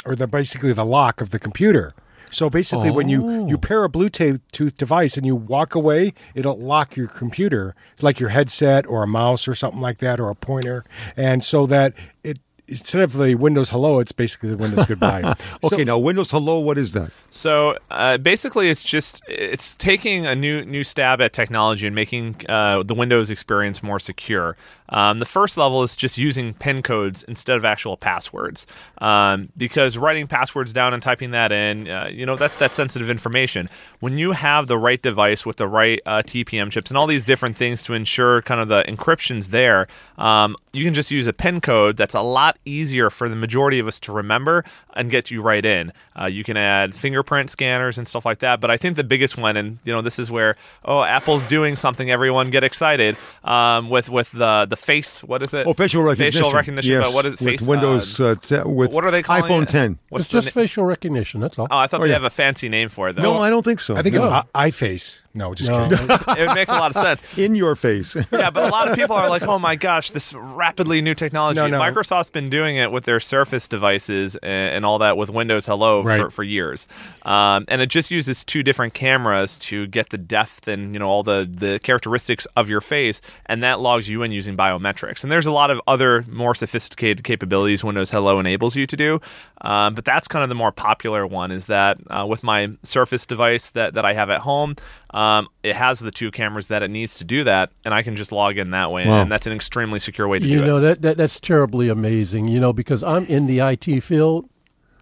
or 0.05 0.17
the 0.17 0.27
basically 0.27 0.73
the 0.73 0.85
lock 0.85 1.21
of 1.21 1.31
the 1.31 1.39
computer. 1.39 1.93
So 2.31 2.49
basically, 2.49 2.91
when 2.91 3.09
you 3.09 3.47
you 3.49 3.59
pair 3.59 3.85
a 3.85 3.89
Bluetooth 3.89 4.77
device 4.77 5.17
and 5.17 5.27
you 5.27 5.37
walk 5.37 5.75
away, 5.75 6.15
it'll 6.35 6.59
lock 6.59 6.97
your 6.97 7.09
computer, 7.09 7.75
like 8.01 8.21
your 8.21 8.31
headset 8.31 8.87
or 8.87 9.03
a 9.03 9.07
mouse 9.07 9.49
or 9.49 9.55
something 9.55 9.81
like 9.81 9.99
that, 9.99 10.21
or 10.21 10.31
a 10.31 10.35
pointer, 10.35 10.85
and 11.17 11.43
so 11.43 11.67
that 11.67 11.93
it 12.23 12.39
instead 12.71 13.03
of 13.03 13.13
the 13.15 13.35
Windows 13.35 13.69
Hello, 13.71 14.01
it's 14.01 14.13
basically 14.13 14.51
the 14.51 14.57
Windows 14.57 14.87
Goodbye. 14.87 15.35
Okay, 15.65 15.79
So- 15.79 15.85
now 15.85 15.99
Windows 15.99 16.31
Hello, 16.31 16.59
what 16.59 16.79
is 16.79 16.93
that? 16.93 17.11
So 17.31 17.77
uh, 17.91 18.17
basically, 18.19 18.71
it's 18.71 18.83
just 18.83 19.21
it's 19.29 19.77
taking 19.77 20.25
a 20.27 20.35
new 20.35 20.65
new 20.65 20.85
stab 20.85 21.21
at 21.21 21.33
technology 21.33 21.87
and 21.87 21.95
making 21.95 22.37
uh, 22.49 22.83
the 22.83 22.95
Windows 22.95 23.29
experience 23.31 23.83
more 23.83 23.99
secure. 23.99 24.57
Um, 24.91 25.19
the 25.19 25.27
first 25.27 25.57
level 25.57 25.83
is 25.83 25.97
just 25.97 26.19
using 26.19 26.55
pin 26.55 26.83
codes 26.83 27.23
instead 27.25 27.57
of 27.57 27.65
actual 27.65 27.97
passwords, 27.97 28.67
um, 28.99 29.49
because 29.57 29.97
writing 29.97 30.27
passwords 30.27 30.73
down 30.73 30.95
and 30.95 31.03
typing 31.03 31.31
that 31.31 31.53
in, 31.53 31.89
uh, 31.89 32.09
you 32.13 32.27
know, 32.27 32.37
that's 32.37 32.59
that 32.59 32.75
sensitive 32.75 33.09
information. 33.09 33.69
When 34.01 34.19
you 34.19 34.33
have 34.33 34.67
the 34.67 34.79
right 34.79 35.01
device 35.01 35.47
with 35.47 35.57
the 35.57 35.69
right 35.69 36.01
uh, 36.07 36.23
TPM 36.23 36.71
chips 36.71 36.91
and 36.91 36.99
all 36.99 37.07
these 37.07 37.25
different 37.25 37.57
things 37.57 37.83
to 37.85 37.95
ensure 37.95 38.43
kind 38.43 38.61
of 38.61 38.69
the 38.69 38.83
encryptions 38.85 39.49
there, 39.49 39.89
um, 40.19 40.57
you 40.73 40.85
can 40.85 40.95
just 40.95 41.11
use 41.11 41.27
a 41.27 41.33
pin 41.33 41.61
code 41.61 41.97
that's 41.97 42.15
a 42.15 42.21
lot 42.21 42.59
easier 42.65 43.11
for 43.11 43.29
the 43.29 43.37
majority 43.37 43.79
of 43.79 43.87
us 43.87 43.99
to 44.01 44.13
remember 44.13 44.65
and 44.95 45.11
get 45.11 45.31
you 45.31 45.43
right 45.43 45.65
in. 45.65 45.93
Uh, 46.21 46.27
you 46.27 46.45
can 46.45 46.57
add 46.57 46.95
fingerprint 46.95 47.51
scanners 47.51 47.99
and 47.99 48.07
stuff 48.07 48.25
like 48.25 48.41
that. 48.41 48.61
But 48.61 48.71
I 48.71 48.77
think 48.77 48.97
the 48.97 49.05
biggest 49.05 49.37
one, 49.37 49.57
and 49.57 49.79
you 49.85 49.93
know, 49.93 50.03
this 50.03 50.19
is 50.19 50.31
where 50.31 50.57
oh, 50.85 51.03
Apple's 51.03 51.47
doing 51.47 51.77
something. 51.77 52.11
Everyone 52.11 52.51
get 52.51 52.65
excited 52.65 53.17
um, 53.45 53.91
with 53.91 54.11
with 54.11 54.31
the 54.33 54.67
the 54.69 54.77
face. 54.81 55.23
What 55.23 55.43
is 55.43 55.53
it? 55.55 55.67
Oh, 55.67 55.75
facial 55.75 56.03
recognition. 56.03 56.41
Facial 56.43 56.53
recognition. 56.53 56.91
Yes, 56.93 57.05
but 57.07 57.15
what 57.15 57.27
is 57.27 57.33
with 57.33 57.41
face? 57.41 57.61
Windows 57.63 58.19
uh, 58.19 58.31
uh, 58.31 58.35
te- 58.35 58.63
with 58.63 58.93
what 58.93 59.05
are 59.05 59.11
they 59.11 59.23
calling 59.23 59.43
iPhone 59.45 59.63
it? 59.63 59.69
10. 59.69 59.99
What's 60.09 60.25
It's 60.25 60.33
just 60.33 60.47
na- 60.49 60.61
facial 60.63 60.85
recognition. 60.85 61.41
That's 61.41 61.59
all. 61.59 61.69
Oh, 61.71 61.77
I 61.79 61.87
thought 61.87 62.01
Oh, 62.01 62.03
they 62.05 62.09
yeah. 62.09 62.15
have 62.15 62.25
a 62.25 62.31
fancy 62.31 62.69
name 62.69 62.89
for 62.89 63.09
it. 63.09 63.17
Though. 63.17 63.23
No, 63.23 63.39
I 63.39 63.51
don't 63.51 63.63
think 63.65 63.81
so. 63.81 63.95
I 63.97 64.03
think 64.03 64.17
it's 64.17 64.25
No. 64.25 64.43
I- 64.55 64.71
iFace. 64.71 65.23
No, 65.33 65.55
just 65.55 65.71
No, 65.71 65.89
kidding. 65.89 66.09
it 66.37 66.49
would 66.49 66.55
make 66.57 66.69
a 66.69 66.73
lot 66.73 66.95
of 66.95 67.01
sense. 67.01 67.23
in 67.39 67.55
your 67.55 67.77
face. 67.77 68.17
yeah, 68.33 68.51
but 68.51 68.65
a 68.65 68.69
lot 68.69 68.91
of 68.91 68.97
people 68.97 69.15
are 69.15 69.29
like, 69.29 69.43
"Oh 69.43 69.61
my 69.61 69.77
gosh, 69.77 70.11
this 70.11 70.35
rapidly 70.35 71.01
new 71.01 71.15
technology." 71.15 71.57
No, 71.57 71.69
no. 71.69 71.79
Microsoft's 71.79 72.31
been 72.31 72.51
doing 72.51 72.77
it 72.77 72.91
with 72.91 73.05
their 73.05 73.21
Surface 73.21 73.69
devices 73.69 74.35
and, 74.37 74.75
and 74.75 74.85
all 74.85 74.99
that 74.99 75.17
with 75.17 75.31
Windows 75.31 75.67
Hello 75.67 76.03
for, 76.03 76.31
for 76.31 76.43
years, 76.43 76.89
um, 77.23 77.65
and 77.69 77.81
it 77.81 77.87
just 77.87 78.11
uses 78.11 78.43
two 78.45 78.65
different 78.65 78.95
cameras 78.95 79.57
to 79.59 79.87
get 79.87 80.11
the 80.11 80.19
depth 80.19 80.67
and 80.67 80.95
you 80.95 80.99
know 80.99 81.09
all 81.09 81.23
the 81.23 81.49
the 81.51 81.79
characteristics 81.79 82.47
of 82.57 82.69
your 82.69 82.81
face, 82.81 83.21
and 83.47 83.63
that 83.63 83.79
logs 83.79 84.09
you 84.09 84.25
in 84.25 84.33
using 84.33 84.57
biometrics. 84.57 85.23
And 85.23 85.31
there's 85.31 85.47
a 85.47 85.53
lot 85.53 85.71
of 85.71 85.81
other 85.87 86.25
more 86.29 86.57
sophisticated 86.57 87.23
capabilities 87.23 87.85
Windows 87.85 88.11
Hello 88.11 88.41
enables 88.41 88.75
you 88.75 88.85
to 88.89 88.97
do, 88.97 89.21
um, 89.61 89.95
but 89.95 90.05
that's 90.05 90.27
kind 90.27 90.43
of 90.43 90.49
the 90.49 90.57
more 90.57 90.73
popular 90.73 91.25
one. 91.25 91.53
Is 91.53 91.67
that 91.67 91.99
uh, 92.09 92.27
with 92.27 92.43
my 92.43 92.69
Surface 92.83 93.27
device 93.27 93.71
that 93.71 93.95
that 93.95 94.05
I 94.05 94.13
have 94.13 94.29
at 94.29 94.41
home. 94.41 94.75
Um, 95.13 95.49
it 95.63 95.75
has 95.75 95.99
the 95.99 96.11
two 96.13 96.31
cameras 96.31 96.69
that 96.69 96.83
it 96.85 96.91
needs 96.91 97.17
to 97.19 97.25
do 97.25 97.43
that, 97.45 97.73
and 97.85 97.93
I 97.93 98.03
can 98.03 98.15
just 98.17 98.31
log 98.31 98.59
in 98.59 98.71
that 98.71 98.93
way, 98.93 99.07
Wow. 99.09 99.23
and 99.23 99.33
that's 99.33 99.47
an 99.47 99.53
extremely 99.53 99.99
secure 99.99 100.29
way 100.29 100.39
to 100.39 100.47
you 100.47 100.59
do 100.61 100.67
know 100.67 100.77
it. 100.79 100.81
that, 100.83 101.03
that 101.03 101.17
that's 101.17 101.41
terribly 101.41 101.89
amazing. 101.89 102.47
You 102.49 102.61
know 102.61 102.73
because 102.73 103.03
I'm 103.03 103.27
in 103.27 103.47
the 103.47 103.59
IT 103.59 104.03
field, 104.05 104.49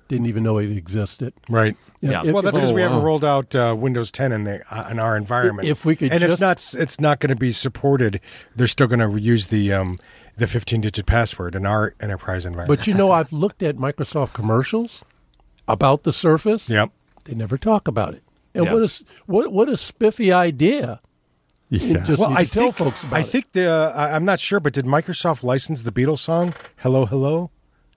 didn't 0.09 0.27
even 0.27 0.43
know 0.43 0.57
it 0.59 0.71
existed. 0.71 1.35
right. 1.51 1.77
Yeah. 2.01 2.23
if- 2.25 2.33
Well, 2.33 2.43
that's 2.43 2.57
if- 2.57 2.61
because 2.63 2.73
we 2.73 2.83
oh, 2.83 2.89
haven't 2.89 3.03
rolled 3.03 3.25
out 3.25 3.55
uh, 3.57 3.75
Windows 3.77 4.11
10 4.13 4.33
in 4.33 4.45
the 4.45 4.63
uh, 4.75 4.89
in 4.91 4.99
our 4.99 5.17
environment. 5.17 5.69
If 5.69 5.85
we 5.85 5.95
could 5.97 6.11
and 6.13 6.21
just- 6.21 6.35
it's 6.35 6.41
not 6.41 6.81
it's 6.83 7.01
not 7.01 7.19
going 7.21 7.29
to 7.31 7.37
be 7.37 7.51
supported. 7.53 8.21
They're 8.57 8.67
still 8.69 8.87
going 8.87 9.01
to 9.01 9.21
use 9.21 9.49
the 9.49 9.73
um, 9.75 9.99
the 10.39 10.47
15 10.47 10.81
digit 10.81 11.05
password 11.05 11.55
in 11.55 11.67
our 11.67 11.95
enterprise 12.01 12.47
environment. 12.47 12.79
But 12.81 12.87
you 12.87 12.95
know, 12.95 13.11
I've 13.11 13.33
looked 13.33 13.63
at 13.63 13.77
Microsoft 13.77 14.33
commercials 14.33 15.05
about 15.67 16.05
the 16.05 16.13
Surface. 16.13 16.71
yep. 16.71 16.91
They 17.25 17.35
never 17.35 17.59
talk 17.59 17.87
about 17.89 18.15
it. 18.15 18.23
And 18.55 18.65
Yeah. 18.67 18.73
what 18.73 18.83
a 18.83 18.85
s- 18.87 19.05
what 19.27 19.53
what 19.53 19.69
a 19.69 19.77
spiffy 19.77 20.33
idea! 20.33 21.01
Yeah. 21.71 21.99
just 22.05 22.21
Well, 22.21 22.33
I 22.33 22.45
tell 22.45 22.65
think 22.73 22.77
folks 22.77 23.03
about 23.03 23.17
I 23.17 23.21
it. 23.21 23.27
think 23.27 23.53
the 23.53 23.69
uh, 23.71 24.11
I'm 24.15 24.25
not 24.25 24.41
sure, 24.41 24.59
but 24.61 24.73
did 24.73 24.87
Microsoft 24.87 25.43
license 25.45 25.83
the 25.83 25.93
Beatles 25.93 26.19
song 26.21 26.55
"Hello, 26.77 27.05
Hello"? 27.07 27.51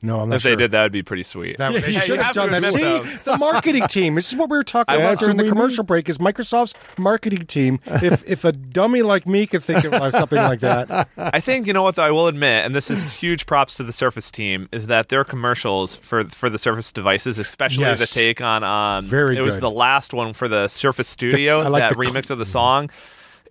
No, 0.03 0.19
I'm 0.21 0.29
not 0.29 0.37
If 0.37 0.41
sure. 0.41 0.51
they 0.51 0.55
did, 0.63 0.71
that 0.71 0.81
would 0.83 0.91
be 0.91 1.03
pretty 1.03 1.21
sweet. 1.23 1.57
That, 1.57 1.73
they 1.73 1.91
Yeah, 1.91 1.99
should 1.99 2.17
have 2.17 2.35
have 2.35 2.35
done 2.35 2.51
that. 2.61 2.63
See, 2.73 2.79
though. 2.81 3.03
the 3.23 3.37
marketing 3.37 3.85
team. 3.87 4.15
This 4.15 4.31
is 4.31 4.35
what 4.37 4.49
we 4.49 4.57
were 4.57 4.63
talking 4.63 4.95
about 4.95 5.19
during 5.19 5.37
the 5.37 5.43
we 5.43 5.49
commercial 5.49 5.83
break. 5.83 6.09
Is 6.09 6.17
Microsoft's 6.17 6.73
marketing 6.97 7.45
team? 7.45 7.79
If 7.85 8.23
if 8.27 8.43
a 8.43 8.51
dummy 8.51 9.03
like 9.03 9.27
me 9.27 9.45
could 9.45 9.63
think 9.63 9.83
of 9.85 9.93
something 10.13 10.39
like 10.39 10.61
that, 10.61 11.07
I 11.17 11.39
think 11.39 11.67
you 11.67 11.73
know 11.73 11.83
what 11.83 11.95
though, 11.95 12.03
I 12.03 12.09
will 12.11 12.27
admit, 12.27 12.65
and 12.65 12.73
this 12.75 12.89
is 12.89 13.13
huge 13.13 13.45
props 13.45 13.75
to 13.77 13.83
the 13.83 13.93
Surface 13.93 14.31
team, 14.31 14.67
is 14.71 14.87
that 14.87 15.09
their 15.09 15.23
commercials 15.23 15.97
for 15.97 16.23
for 16.25 16.49
the 16.49 16.57
Surface 16.57 16.91
devices, 16.91 17.37
especially 17.37 17.83
Yes. 17.83 17.99
the 17.99 18.07
take 18.07 18.41
on 18.41 18.63
um, 18.63 19.05
Very 19.05 19.37
it 19.37 19.41
was 19.41 19.59
the 19.59 19.69
last 19.71 20.13
one 20.13 20.33
for 20.33 20.47
the 20.47 20.67
Surface 20.67 21.07
Studio, 21.09 21.61
I 21.61 21.67
like 21.67 21.81
that 21.83 21.95
the 21.97 22.03
cl- 22.05 22.15
remix 22.15 22.29
of 22.31 22.39
the 22.39 22.45
song. 22.47 22.85
It, 22.85 22.91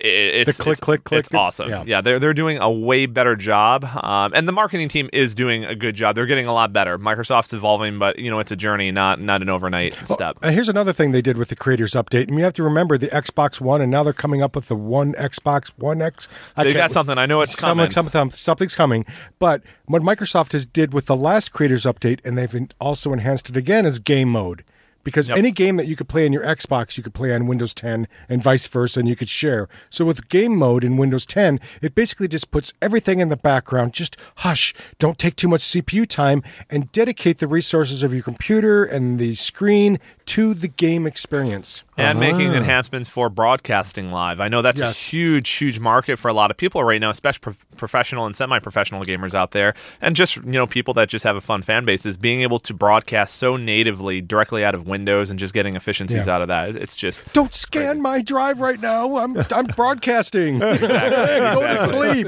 it's, 0.00 0.56
The 0.56 0.62
click, 0.62 0.72
it's, 0.72 0.80
click, 0.80 1.04
click. 1.04 1.18
It's 1.26 1.34
awesome. 1.34 1.68
Yeah. 1.68 1.84
Yeah. 1.86 2.00
they're 2.00 2.18
they're 2.18 2.34
doing 2.34 2.58
a 2.58 2.70
way 2.70 3.06
better 3.06 3.36
job, 3.36 3.84
um, 3.84 4.32
and 4.34 4.48
the 4.48 4.52
marketing 4.52 4.88
team 4.88 5.10
is 5.12 5.34
doing 5.34 5.64
a 5.64 5.74
good 5.74 5.94
job. 5.94 6.14
They're 6.14 6.26
getting 6.26 6.46
a 6.46 6.52
lot 6.54 6.72
better. 6.72 6.98
Microsoft's 6.98 7.52
evolving, 7.52 7.98
but 7.98 8.18
you 8.18 8.30
know 8.30 8.38
it's 8.38 8.52
a 8.52 8.56
journey, 8.56 8.90
not 8.90 9.20
not 9.20 9.42
an 9.42 9.48
overnight 9.48 9.94
step. 10.08 10.38
Uh, 10.42 10.50
here's 10.50 10.68
another 10.68 10.92
thing 10.92 11.12
they 11.12 11.22
did 11.22 11.36
with 11.36 11.48
the 11.48 11.56
creators 11.56 11.92
update, 11.92 12.28
and 12.28 12.38
you 12.38 12.44
have 12.44 12.54
to 12.54 12.62
remember 12.62 12.96
the 12.98 13.08
Xbox 13.08 13.60
One, 13.60 13.80
and 13.80 13.90
now 13.90 14.02
they're 14.02 14.12
coming 14.12 14.42
up 14.42 14.56
with 14.56 14.68
the 14.68 14.76
One 14.76 15.12
Xbox 15.14 15.68
One 15.76 16.00
X. 16.00 16.28
I 16.56 16.64
They 16.64 16.72
got 16.72 16.92
something. 16.92 17.18
I 17.18 17.26
know 17.26 17.40
it's 17.42 17.54
coming. 17.54 17.90
some- 17.90 18.30
something's 18.30 18.74
coming. 18.76 19.04
But 19.38 19.62
what 19.86 20.02
Microsoft 20.02 20.52
has 20.52 20.66
did 20.66 20.92
with 20.92 21.06
the 21.06 21.16
last 21.16 21.52
creators 21.52 21.84
update, 21.84 22.20
and 22.24 22.36
they've 22.38 22.68
also 22.80 23.12
enhanced 23.12 23.48
it 23.50 23.56
again, 23.56 23.86
is 23.86 23.98
game 23.98 24.28
mode. 24.30 24.64
Because 25.02 25.28
Yep. 25.28 25.38
any 25.38 25.50
game 25.50 25.76
that 25.76 25.86
you 25.86 25.96
could 25.96 26.08
play 26.08 26.26
on 26.26 26.32
your 26.32 26.44
Xbox, 26.44 26.96
you 26.96 27.02
could 27.02 27.14
play 27.14 27.34
on 27.34 27.46
Windows 27.46 27.72
10 27.74 28.06
and 28.28 28.42
vice 28.42 28.66
versa, 28.66 29.00
and 29.00 29.08
you 29.08 29.16
could 29.16 29.28
share. 29.28 29.68
So 29.88 30.04
with 30.04 30.28
game 30.28 30.54
mode 30.56 30.84
in 30.84 30.96
Windows 30.98 31.24
10, 31.24 31.58
it 31.80 31.94
basically 31.94 32.28
just 32.28 32.50
puts 32.50 32.72
everything 32.82 33.20
in 33.20 33.28
the 33.30 33.36
background. 33.36 33.92
Just 33.94 34.16
hush, 34.36 34.74
don't 34.98 35.18
take 35.18 35.36
too 35.36 35.48
much 35.48 35.62
CPU 35.62 36.04
time, 36.06 36.42
and 36.68 36.92
dedicate 36.92 37.38
the 37.38 37.46
resources 37.48 38.02
of 38.02 38.12
your 38.12 38.22
computer 38.22 38.84
and 38.84 39.18
the 39.18 39.34
screen 39.34 39.98
to 40.30 40.54
the 40.54 40.68
game 40.68 41.06
experience. 41.06 41.82
and 41.96 42.18
uh-huh. 42.18 42.32
making 42.32 42.54
enhancements 42.54 43.10
for 43.10 43.28
broadcasting 43.28 44.10
live. 44.10 44.40
I 44.40 44.48
know 44.48 44.62
that's 44.62 44.80
Yes. 44.80 44.96
a 44.96 45.10
huge, 45.10 45.50
huge 45.50 45.78
market 45.78 46.18
for 46.18 46.28
a 46.28 46.32
lot 46.32 46.50
of 46.50 46.56
people 46.56 46.82
right 46.82 46.98
now, 47.00 47.10
especially 47.10 47.40
pro- 47.40 47.54
professional 47.76 48.24
and 48.26 48.34
semi-professional 48.34 49.04
gamers 49.04 49.34
out 49.34 49.50
there, 49.50 49.74
and 50.00 50.16
just 50.16 50.36
you 50.36 50.42
know 50.52 50.66
people 50.66 50.94
that 50.94 51.08
just 51.10 51.24
have 51.24 51.36
a 51.36 51.40
fun 51.42 51.60
fan 51.62 51.84
base. 51.84 52.06
Is 52.06 52.16
being 52.16 52.40
able 52.42 52.58
to 52.60 52.72
broadcast 52.72 53.34
so 53.36 53.56
natively 53.58 54.20
directly 54.22 54.64
out 54.64 54.74
of 54.74 54.86
Windows 54.86 55.28
and 55.30 55.38
just 55.38 55.52
getting 55.52 55.76
efficiencies 55.76 56.26
Yeah. 56.26 56.34
out 56.36 56.40
of 56.42 56.48
that. 56.48 56.74
It's 56.76 56.96
just 56.96 57.20
Don't 57.34 57.52
scan 57.52 58.00
my 58.00 58.22
drive 58.22 58.60
right 58.62 58.80
now. 58.80 59.18
I'm 59.18 59.36
I'm 59.50 59.66
broadcasting. 59.66 60.58
Go 60.60 60.76
to 60.76 61.86
sleep. 61.86 62.26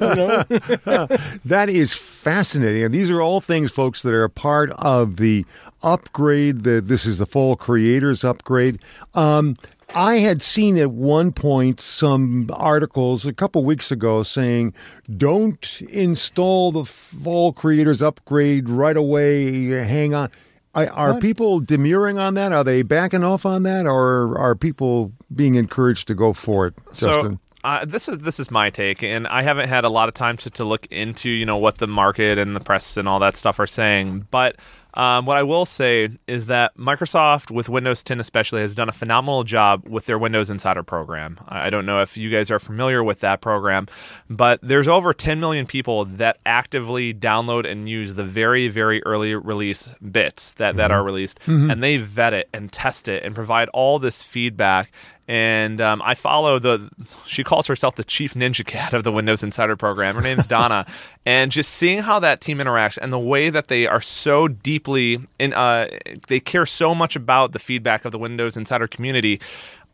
You 0.00 0.14
know? 0.14 1.06
That 1.44 1.68
is 1.68 1.92
fascinating. 1.92 2.82
And 2.84 2.94
these 2.94 3.10
are 3.10 3.20
all 3.20 3.40
things, 3.40 3.70
folks, 3.72 4.02
that 4.02 4.12
are 4.14 4.24
a 4.24 4.30
part 4.30 4.70
of 4.72 5.16
the 5.16 5.44
upgrade. 5.82 6.64
The, 6.64 6.80
this 6.80 7.06
is 7.06 7.18
the 7.18 7.26
fall 7.26 7.56
creators 7.56 8.24
upgrade. 8.24 8.78
Um, 9.14 9.56
I 9.94 10.18
had 10.18 10.40
seen 10.40 10.78
at 10.78 10.90
one 10.90 11.32
point 11.32 11.80
some 11.80 12.50
articles 12.52 13.26
a 13.26 13.32
couple 13.32 13.64
weeks 13.64 13.90
ago 13.90 14.22
saying, 14.22 14.72
don't 15.16 15.82
install 15.82 16.72
the 16.72 16.84
fall 16.84 17.52
creators 17.52 18.00
upgrade 18.00 18.68
right 18.68 18.96
away. 18.96 19.66
Hang 19.66 20.14
on. 20.14 20.30
I, 20.74 20.86
are 20.86 21.20
people 21.20 21.60
demurring 21.60 22.18
on 22.18 22.32
that? 22.34 22.52
Are 22.52 22.64
they 22.64 22.82
backing 22.82 23.22
off 23.22 23.44
on 23.44 23.62
that? 23.64 23.84
Or 23.84 24.38
are 24.38 24.54
people 24.54 25.12
being 25.34 25.56
encouraged 25.56 26.08
to 26.08 26.14
go 26.14 26.32
for 26.32 26.68
it, 26.68 26.74
Justin? 26.94 27.34
So 27.34 27.38
uh, 27.64 27.84
this 27.84 28.08
is 28.08 28.18
this 28.18 28.40
is 28.40 28.50
my 28.50 28.70
take, 28.70 29.02
and 29.02 29.28
I 29.28 29.42
haven't 29.42 29.68
had 29.68 29.84
a 29.84 29.88
lot 29.88 30.08
of 30.08 30.14
time 30.14 30.36
to, 30.38 30.50
to 30.50 30.64
look 30.64 30.86
into 30.86 31.28
you 31.28 31.46
know 31.46 31.58
what 31.58 31.78
the 31.78 31.86
market 31.86 32.38
and 32.38 32.56
the 32.56 32.60
press 32.60 32.96
and 32.96 33.06
all 33.06 33.18
that 33.20 33.36
stuff 33.36 33.60
are 33.60 33.66
saying. 33.66 34.26
But 34.30 34.56
um, 34.94 35.26
what 35.26 35.36
I 35.36 35.42
will 35.42 35.64
say 35.64 36.10
is 36.26 36.46
that 36.46 36.76
Microsoft, 36.76 37.50
with 37.50 37.68
Windows 37.68 38.02
10 38.02 38.20
especially, 38.20 38.60
has 38.60 38.74
done 38.74 38.88
a 38.88 38.92
phenomenal 38.92 39.44
job 39.44 39.86
with 39.88 40.06
their 40.06 40.18
Windows 40.18 40.50
Insider 40.50 40.82
program. 40.82 41.38
I 41.48 41.70
don't 41.70 41.86
know 41.86 42.02
if 42.02 42.16
you 42.16 42.30
guys 42.30 42.50
are 42.50 42.58
familiar 42.58 43.02
with 43.02 43.20
that 43.20 43.40
program, 43.40 43.88
but 44.28 44.60
there's 44.62 44.88
over 44.88 45.14
10 45.14 45.40
million 45.40 45.66
people 45.66 46.04
that 46.04 46.38
actively 46.44 47.14
download 47.14 47.70
and 47.70 47.88
use 47.88 48.14
the 48.14 48.24
very 48.24 48.68
very 48.68 49.02
early 49.04 49.34
release 49.34 49.90
bits 50.10 50.52
that 50.54 50.76
that 50.76 50.90
are 50.90 51.02
released, 51.02 51.38
and 51.70 51.82
they 51.82 51.96
vet 51.96 52.32
it 52.34 52.48
and 52.52 52.70
test 52.72 53.08
it 53.08 53.22
and 53.22 53.34
provide 53.34 53.68
all 53.70 53.98
this 53.98 54.22
feedback 54.22 54.92
and 55.32 55.80
um, 55.80 56.02
I 56.04 56.14
follow 56.14 56.58
the. 56.58 56.90
She 57.26 57.42
calls 57.42 57.66
herself 57.66 57.94
the 57.94 58.04
chief 58.04 58.34
ninja 58.34 58.66
cat 58.66 58.92
of 58.92 59.02
the 59.02 59.10
Windows 59.10 59.42
Insider 59.42 59.76
program. 59.76 60.14
Her 60.14 60.20
name's 60.20 60.46
Dona, 60.46 60.84
and 61.26 61.50
just 61.50 61.70
seeing 61.70 62.00
how 62.00 62.18
that 62.18 62.42
team 62.42 62.58
interacts 62.58 62.98
and 63.00 63.10
the 63.10 63.18
way 63.18 63.48
that 63.48 63.68
they 63.68 63.86
are 63.86 64.02
so 64.02 64.46
deeply 64.46 65.20
in, 65.38 65.54
uh, 65.54 65.88
they 66.28 66.38
care 66.38 66.66
so 66.66 66.94
much 66.94 67.16
about 67.16 67.52
the 67.52 67.58
feedback 67.58 68.04
of 68.04 68.12
the 68.12 68.18
Windows 68.18 68.58
Insider 68.58 68.86
community. 68.86 69.40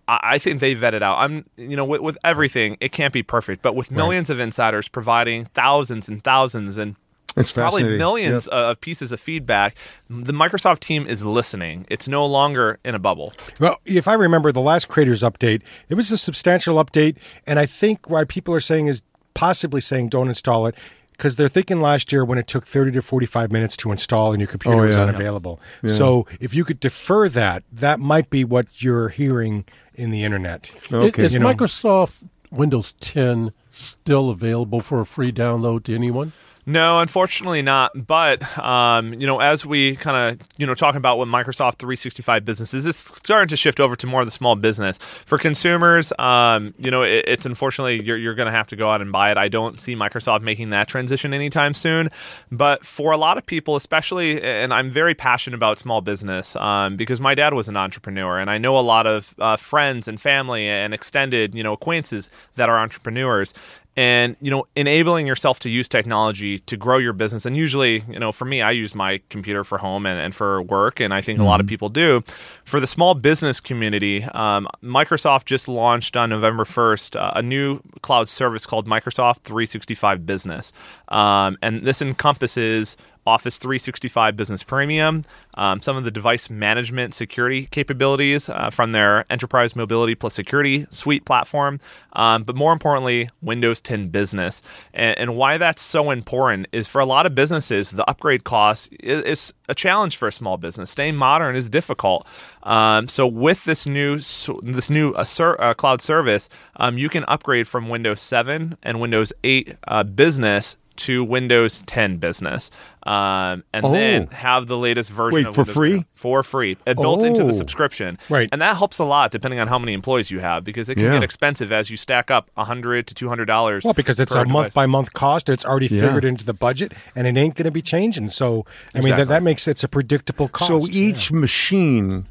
I 0.08 0.18
I 0.24 0.38
think 0.38 0.58
they 0.58 0.74
vetted 0.74 1.02
out. 1.02 1.18
I'm, 1.18 1.44
you 1.56 1.76
know, 1.76 1.84
with, 1.84 2.00
with 2.00 2.18
everything, 2.24 2.76
it 2.80 2.90
can't 2.90 3.12
be 3.12 3.22
perfect, 3.22 3.62
but 3.62 3.76
with 3.76 3.92
millions 3.92 4.30
of 4.30 4.40
insiders 4.40 4.88
providing 4.88 5.44
thousands 5.54 6.08
and 6.08 6.24
thousands 6.24 6.78
and 6.78 6.96
It's 7.40 7.52
probably 7.52 7.82
millions 7.84 8.46
Yep. 8.50 8.52
of 8.52 8.80
pieces 8.80 9.12
of 9.12 9.20
feedback, 9.20 9.76
the 10.10 10.32
Microsoft 10.32 10.80
team 10.80 11.06
is 11.06 11.24
listening. 11.24 11.86
It's 11.90 12.08
no 12.08 12.26
longer 12.26 12.78
in 12.84 12.94
a 12.94 12.98
bubble. 12.98 13.32
Well, 13.58 13.78
if 13.84 14.06
I 14.08 14.14
remember 14.14 14.52
the 14.52 14.60
last 14.60 14.88
Creators 14.88 15.22
update, 15.22 15.62
it 15.88 15.94
was 15.94 16.10
a 16.12 16.18
substantial 16.18 16.76
update, 16.82 17.16
and 17.46 17.58
I 17.58 17.66
think 17.66 18.08
why 18.10 18.24
people 18.24 18.54
are 18.54 18.60
saying 18.60 18.86
is 18.88 19.02
possibly 19.34 19.80
saying 19.80 20.08
don't 20.08 20.28
install 20.28 20.66
it 20.66 20.74
because 21.12 21.36
they're 21.36 21.48
thinking 21.48 21.80
last 21.80 22.12
year 22.12 22.24
when 22.24 22.38
it 22.38 22.46
took 22.46 22.66
30 22.66 22.92
to 22.92 23.02
45 23.02 23.50
minutes 23.52 23.76
to 23.78 23.90
install 23.92 24.32
and 24.32 24.40
your 24.40 24.46
computer 24.48 24.76
Oh, 24.82 24.86
was 24.86 24.96
yeah. 24.96 25.02
unavailable. 25.02 25.60
So 25.86 26.26
if 26.40 26.54
you 26.54 26.64
could 26.64 26.78
defer 26.80 27.28
that, 27.28 27.64
that 27.72 27.98
might 28.00 28.30
be 28.30 28.44
what 28.44 28.82
you're 28.82 29.08
hearing 29.08 29.64
in 29.94 30.10
the 30.12 30.22
internet. 30.24 30.70
Okay. 30.92 31.24
Is 31.24 31.34
You 31.34 31.40
know. 31.40 31.52
Microsoft 31.52 32.22
Windows 32.52 32.94
10 33.00 33.52
still 33.70 34.30
available 34.30 34.80
for 34.80 35.00
a 35.00 35.06
free 35.06 35.30
download 35.32 35.82
to 35.84 35.94
anyone? 35.94 36.32
No, 36.68 37.00
unfortunately 37.00 37.62
not. 37.62 38.06
But 38.06 38.58
um, 38.58 39.14
you 39.14 39.26
know, 39.26 39.40
as 39.40 39.64
we 39.64 39.96
kind 39.96 40.38
of 40.38 40.46
you 40.58 40.66
know 40.66 40.74
talking 40.74 40.98
about 40.98 41.16
what 41.16 41.26
Microsoft 41.26 41.76
365 41.76 42.44
business 42.44 42.74
is, 42.74 42.84
it's 42.84 42.98
starting 42.98 43.48
to 43.48 43.56
shift 43.56 43.80
over 43.80 43.96
to 43.96 44.06
more 44.06 44.20
of 44.20 44.26
the 44.26 44.32
small 44.32 44.54
business 44.54 44.98
for 44.98 45.38
consumers. 45.38 46.12
Um, 46.18 46.74
you 46.78 46.90
know, 46.90 47.02
it, 47.02 47.24
it's 47.26 47.46
unfortunately 47.46 48.04
you're 48.04 48.18
you're 48.18 48.34
going 48.34 48.46
to 48.46 48.52
have 48.52 48.66
to 48.66 48.76
go 48.76 48.90
out 48.90 49.00
and 49.00 49.10
buy 49.10 49.30
it. 49.30 49.38
I 49.38 49.48
don't 49.48 49.80
see 49.80 49.96
Microsoft 49.96 50.42
making 50.42 50.68
that 50.68 50.88
transition 50.88 51.32
anytime 51.32 51.72
soon. 51.72 52.10
But 52.52 52.84
for 52.84 53.12
a 53.12 53.16
lot 53.16 53.38
of 53.38 53.46
people, 53.46 53.74
especially, 53.74 54.42
and 54.42 54.74
I'm 54.74 54.90
very 54.90 55.14
passionate 55.14 55.56
about 55.56 55.78
small 55.78 56.02
business 56.02 56.54
um, 56.56 56.98
because 56.98 57.18
my 57.18 57.34
dad 57.34 57.54
was 57.54 57.68
an 57.68 57.78
entrepreneur, 57.78 58.38
and 58.38 58.50
I 58.50 58.58
know 58.58 58.78
a 58.78 58.80
lot 58.84 59.06
of 59.06 59.34
uh, 59.38 59.56
friends 59.56 60.06
and 60.06 60.20
family 60.20 60.68
and 60.68 60.92
extended 60.92 61.54
you 61.54 61.62
know 61.62 61.72
acquaintances 61.72 62.28
that 62.56 62.68
are 62.68 62.78
entrepreneurs 62.78 63.54
and 63.98 64.36
you 64.40 64.48
know 64.48 64.64
enabling 64.76 65.26
yourself 65.26 65.58
to 65.58 65.68
use 65.68 65.88
technology 65.88 66.60
to 66.60 66.76
grow 66.76 66.98
your 66.98 67.12
business 67.12 67.44
and 67.44 67.56
usually 67.56 68.04
you 68.08 68.18
know 68.20 68.30
for 68.30 68.44
me 68.44 68.62
i 68.62 68.70
use 68.70 68.94
my 68.94 69.20
computer 69.28 69.64
for 69.64 69.76
home 69.76 70.06
and, 70.06 70.20
and 70.20 70.36
for 70.36 70.62
work 70.62 71.00
and 71.00 71.12
i 71.12 71.20
think 71.20 71.38
mm-hmm. 71.38 71.46
a 71.46 71.48
lot 71.48 71.58
of 71.58 71.64
mm-hmm. 71.64 71.70
people 71.70 71.88
do 71.88 72.22
for 72.64 72.78
the 72.78 72.86
small 72.86 73.14
business 73.14 73.58
community 73.58 74.22
um, 74.22 74.68
microsoft 74.84 75.46
just 75.46 75.66
launched 75.66 76.16
on 76.16 76.30
november 76.30 76.62
1st 76.62 77.20
uh, 77.20 77.32
a 77.34 77.42
new 77.42 77.80
cloud 78.02 78.28
service 78.28 78.64
called 78.64 78.86
microsoft 78.86 79.40
365 79.40 80.24
business 80.24 80.72
um, 81.08 81.58
and 81.60 81.82
this 81.82 82.00
encompasses 82.00 82.96
Office 83.26 83.58
365 83.58 84.36
Business 84.36 84.62
Premium, 84.62 85.24
um, 85.54 85.82
some 85.82 85.96
of 85.96 86.04
the 86.04 86.10
device 86.10 86.48
management 86.50 87.14
security 87.14 87.66
capabilities 87.66 88.48
uh, 88.48 88.70
from 88.70 88.92
their 88.92 89.24
Enterprise 89.30 89.76
Mobility 89.76 90.14
Plus 90.14 90.34
Security 90.34 90.86
Suite 90.90 91.24
platform, 91.24 91.80
um, 92.14 92.42
but 92.44 92.56
more 92.56 92.72
importantly, 92.72 93.28
Windows 93.42 93.80
10 93.80 94.08
Business. 94.08 94.62
And, 94.94 95.18
and, 95.18 95.36
why 95.36 95.58
that's 95.58 95.82
so 95.82 96.10
important 96.10 96.68
is 96.72 96.88
for 96.88 97.00
a 97.00 97.06
lot 97.06 97.26
of 97.26 97.34
businesses, 97.34 97.90
the 97.90 98.08
upgrade 98.08 98.44
cost 98.44 98.88
is, 99.00 99.22
is 99.22 99.54
a 99.68 99.74
challenge 99.74 100.16
for 100.16 100.28
a 100.28 100.32
small 100.32 100.56
business. 100.56 100.90
Staying 100.90 101.16
modern 101.16 101.54
is 101.54 101.68
difficult. 101.68 102.26
Um, 102.62 103.08
so 103.08 103.26
with 103.26 103.64
this 103.64 103.86
new 103.86 104.16
this 104.16 104.90
new 104.90 105.12
uh, 105.12 105.24
uh, 105.40 105.74
cloud 105.74 106.00
service, 106.00 106.48
um, 106.76 106.98
you 106.98 107.08
can 107.08 107.24
upgrade 107.28 107.68
from 107.68 107.88
Windows 107.88 108.20
7 108.20 108.76
and 108.82 109.00
Windows 109.00 109.32
8 109.44 109.76
uh, 109.86 110.02
Business 110.02 110.76
to 110.98 111.24
Windows 111.24 111.82
10 111.86 112.18
Business, 112.18 112.70
um, 113.04 113.64
and 113.72 113.84
oh. 113.84 113.92
then 113.92 114.26
have 114.28 114.66
the 114.66 114.76
latest 114.76 115.10
version. 115.10 115.34
Wait, 115.34 115.46
of 115.46 115.54
for 115.54 115.60
Windows 115.62 115.74
free? 115.74 115.92
10 115.94 116.06
for 116.14 116.42
free, 116.42 116.76
and 116.86 116.96
built 116.96 117.22
into 117.24 117.42
the 117.44 117.52
Oh. 117.52 117.56
subscription. 117.56 118.18
Right. 118.28 118.48
and 118.52 118.60
that 118.60 118.76
helps 118.76 118.98
a 118.98 119.04
lot 119.04 119.30
depending 119.30 119.60
on 119.60 119.68
how 119.68 119.78
many 119.78 119.92
employees 119.92 120.30
you 120.30 120.40
have 120.40 120.64
because 120.64 120.88
it 120.88 120.96
can 120.96 121.04
Yeah. 121.04 121.12
get 121.14 121.22
expensive 121.22 121.72
as 121.72 121.90
you 121.90 121.96
stack 121.96 122.30
up 122.30 122.50
hundred 122.56 123.06
to 123.06 123.14
two 123.14 123.28
hundred 123.28 123.46
dollars. 123.46 123.84
Well, 123.84 123.94
because 123.94 124.20
it's 124.20 124.34
per 124.34 124.42
a 124.42 124.48
month 124.48 124.74
by 124.74 124.86
month 124.86 125.12
cost. 125.12 125.48
It's 125.48 125.64
already 125.64 125.86
Yeah. 125.86 126.02
figured 126.06 126.24
into 126.24 126.44
the 126.44 126.54
budget, 126.54 126.92
and 127.16 127.26
it 127.26 127.36
ain't 127.36 127.54
going 127.54 127.64
to 127.64 127.70
be 127.70 127.82
changing. 127.82 128.28
So, 128.28 128.66
I 128.94 129.00
mean, 129.00 129.14
that, 129.16 129.28
that 129.28 129.42
makes 129.42 129.66
it's 129.68 129.84
a 129.84 129.88
predictable 129.88 130.48
cost. 130.48 130.68
So 130.68 130.86
each 130.92 131.30
machine. 131.32 132.26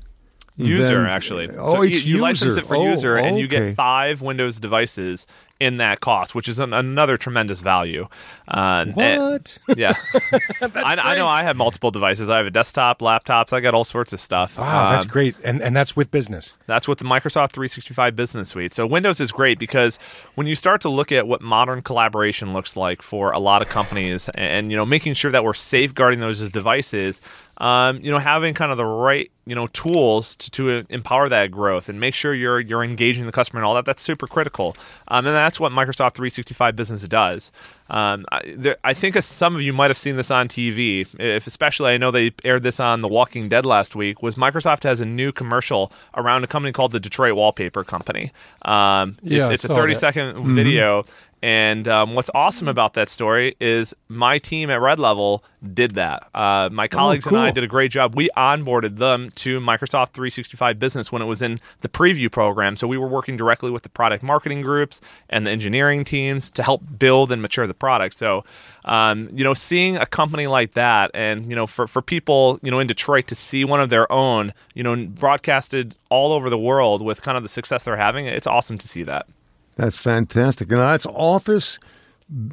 user 0.60 1.04
then- 1.04 1.06
actually. 1.06 1.50
Oh, 1.56 1.76
so 1.76 1.82
you, 1.84 1.96
it's 1.98 2.06
you 2.06 2.18
license 2.18 2.56
user. 2.56 2.60
it 2.62 2.66
for 2.66 2.76
Oh, 2.76 2.90
user, 2.90 3.16
and 3.16 3.38
you 3.38 3.48
get 3.48 3.76
five 3.76 4.22
Windows 4.24 4.60
devices 4.60 5.28
in 5.60 5.78
that 5.78 6.00
cost, 6.02 6.36
which 6.36 6.48
is 6.48 6.60
an, 6.60 6.74
another 6.74 7.18
tremendous 7.18 7.62
value. 7.62 8.08
Uh, 8.48 8.86
and- 8.88 8.96
what? 8.96 9.58
yeah, 9.76 9.94
I, 10.62 10.96
I 11.00 11.16
know. 11.16 11.28
I 11.28 11.44
have 11.44 11.56
multiple 11.58 11.92
devices. 11.92 12.30
I 12.30 12.38
have 12.38 12.46
a 12.46 12.52
desktop, 12.52 13.00
laptops. 13.00 13.54
I 13.54 13.60
got 13.60 13.74
all 13.74 13.84
sorts 13.84 14.14
of 14.14 14.20
stuff. 14.22 14.58
Wow, 14.58 14.92
that's 14.92 15.06
Um, 15.06 15.12
great, 15.12 15.36
and 15.44 15.62
and 15.62 15.76
that's 15.76 15.96
with 15.96 16.12
business. 16.12 16.54
that's 16.68 16.88
with 16.88 17.00
the 17.00 17.06
Microsoft 17.06 17.52
365 17.52 18.16
Business 18.16 18.50
Suite. 18.50 18.74
So 18.74 18.86
Windows 18.86 19.20
is 19.20 19.32
great 19.32 19.60
because 19.60 20.00
when 20.36 20.48
you 20.48 20.56
start 20.56 20.82
to 20.82 20.90
look 20.90 21.12
at 21.12 21.28
what 21.28 21.42
modern 21.42 21.82
collaboration 21.82 22.54
looks 22.54 22.76
like 22.76 23.02
for 23.02 23.32
a 23.32 23.40
lot 23.40 23.62
of 23.62 23.70
companies, 23.70 24.30
and 24.36 24.72
you 24.72 24.78
know, 24.78 24.86
making 24.86 25.14
sure 25.16 25.32
that 25.32 25.44
we're 25.44 25.54
safeguarding 25.54 26.20
those 26.20 26.48
devices, 26.50 27.20
um, 27.60 28.00
you 28.02 28.12
know, 28.12 28.20
having 28.20 28.54
kind 28.54 28.72
of 28.72 28.78
the 28.78 28.86
right 28.86 29.32
you 29.46 29.56
know 29.56 29.68
tools 29.68 30.36
to, 30.36 30.52
to 30.52 30.86
empower 30.90 31.30
that 31.30 31.50
growth 31.52 31.88
and 31.90 32.00
make 32.00 32.14
sure 32.14 32.34
you're 32.34 32.60
you're 32.60 32.84
engaging 32.84 33.26
the 33.26 33.32
customer 33.32 33.60
and 33.62 33.66
all 33.66 33.74
that. 33.76 33.86
That's 33.86 34.02
super 34.02 34.28
critical, 34.28 34.76
um, 35.08 35.26
and 35.26 35.36
that's 35.48 35.62
what 35.62 35.72
Microsoft 35.72 36.16
365 36.16 36.76
Business 36.76 37.04
does. 37.08 37.54
Um, 37.90 38.26
I, 38.34 38.54
there, 38.58 38.76
I 38.84 38.94
think 38.94 39.16
some 39.24 39.56
of 39.56 39.62
you 39.62 39.72
might 39.72 39.90
have 39.90 39.98
seen 39.98 40.18
this 40.18 40.30
on 40.30 40.50
TV. 40.50 41.08
If 41.18 41.48
especially, 41.48 41.94
I 41.94 41.98
know 41.98 42.12
they 42.12 42.34
aired 42.44 42.64
this 42.64 42.82
on 42.82 43.00
The 43.00 43.08
Walking 43.08 43.48
Dead 43.48 43.66
last 43.66 43.96
week. 43.96 44.22
Was 44.22 44.36
Microsoft 44.36 44.84
has 44.84 45.00
a 45.00 45.06
new 45.06 45.32
commercial 45.32 45.94
around 46.16 46.44
a 46.44 46.48
company 46.48 46.74
called 46.74 46.92
the 46.92 47.00
Detroit 47.00 47.36
Wallpaper 47.36 47.86
Company. 47.86 48.34
Um, 48.64 49.16
Yeah, 49.24 49.44
it's, 49.44 49.50
it's 49.52 49.64
a 49.64 49.68
saw 49.68 49.76
30 49.76 49.94
that. 49.94 50.00
second 50.02 50.46
video. 50.54 51.06
And 51.44 51.88
um, 51.88 52.16
what's 52.16 52.32
awesome 52.34 52.68
about 52.68 52.94
that 52.96 53.10
story 53.10 53.56
is 53.60 53.94
my 54.08 54.40
team 54.40 54.72
at 54.72 54.82
Red 54.82 55.00
Level 55.00 55.44
did 55.74 55.92
that. 55.96 56.28
Uh, 56.34 56.70
my 56.72 56.88
colleagues 56.88 57.28
and 57.28 57.38
I 57.38 57.52
did 57.52 57.64
a 57.64 57.68
great 57.68 57.92
job. 57.92 58.16
We 58.16 58.30
onboarded 58.36 58.98
them 58.98 59.32
to 59.36 59.60
Microsoft 59.60 60.14
365 60.14 60.80
Business 60.80 61.12
when 61.12 61.22
it 61.22 61.26
was 61.26 61.44
in 61.44 61.60
the 61.82 61.90
preview 61.90 62.32
program. 62.32 62.76
So 62.76 62.88
we 62.88 62.98
were 62.98 63.08
working 63.08 63.38
directly 63.38 63.70
with 63.70 63.84
the 63.84 63.90
product 63.90 64.24
marketing 64.24 64.62
groups 64.62 65.00
and 65.30 65.46
the 65.46 65.52
engineering 65.52 66.04
teams 66.04 66.50
to 66.52 66.64
help 66.64 66.82
build 66.98 67.32
and 67.32 67.42
mature 67.42 67.68
the 67.68 67.74
product. 67.76 68.18
So, 68.18 68.44
um, 68.86 69.30
you 69.32 69.44
know, 69.44 69.54
seeing 69.54 69.96
a 69.98 70.08
company 70.08 70.48
like 70.48 70.74
that, 70.74 71.12
and 71.14 71.50
you 71.50 71.56
know, 71.56 71.68
for 71.68 71.86
for 71.86 72.02
people, 72.02 72.60
you 72.64 72.72
know, 72.72 72.80
in 72.80 72.88
Detroit 72.88 73.28
to 73.28 73.36
see 73.36 73.64
one 73.64 73.82
of 73.82 73.90
their 73.90 74.12
own, 74.12 74.54
you 74.74 74.82
know, 74.82 74.96
broadcasted 74.96 75.96
all 76.10 76.32
over 76.32 76.50
the 76.50 76.58
world 76.58 77.02
with 77.02 77.22
kind 77.22 77.38
of 77.38 77.44
the 77.44 77.50
success 77.50 77.84
they're 77.84 77.98
having, 77.98 78.26
it's 78.26 78.48
awesome 78.48 78.78
to 78.80 78.88
see 78.88 79.04
that. 79.04 79.28
That's 79.78 79.96
fantastic. 79.96 80.72
And 80.72 80.82
that's 80.82 81.06
Office, 81.06 81.80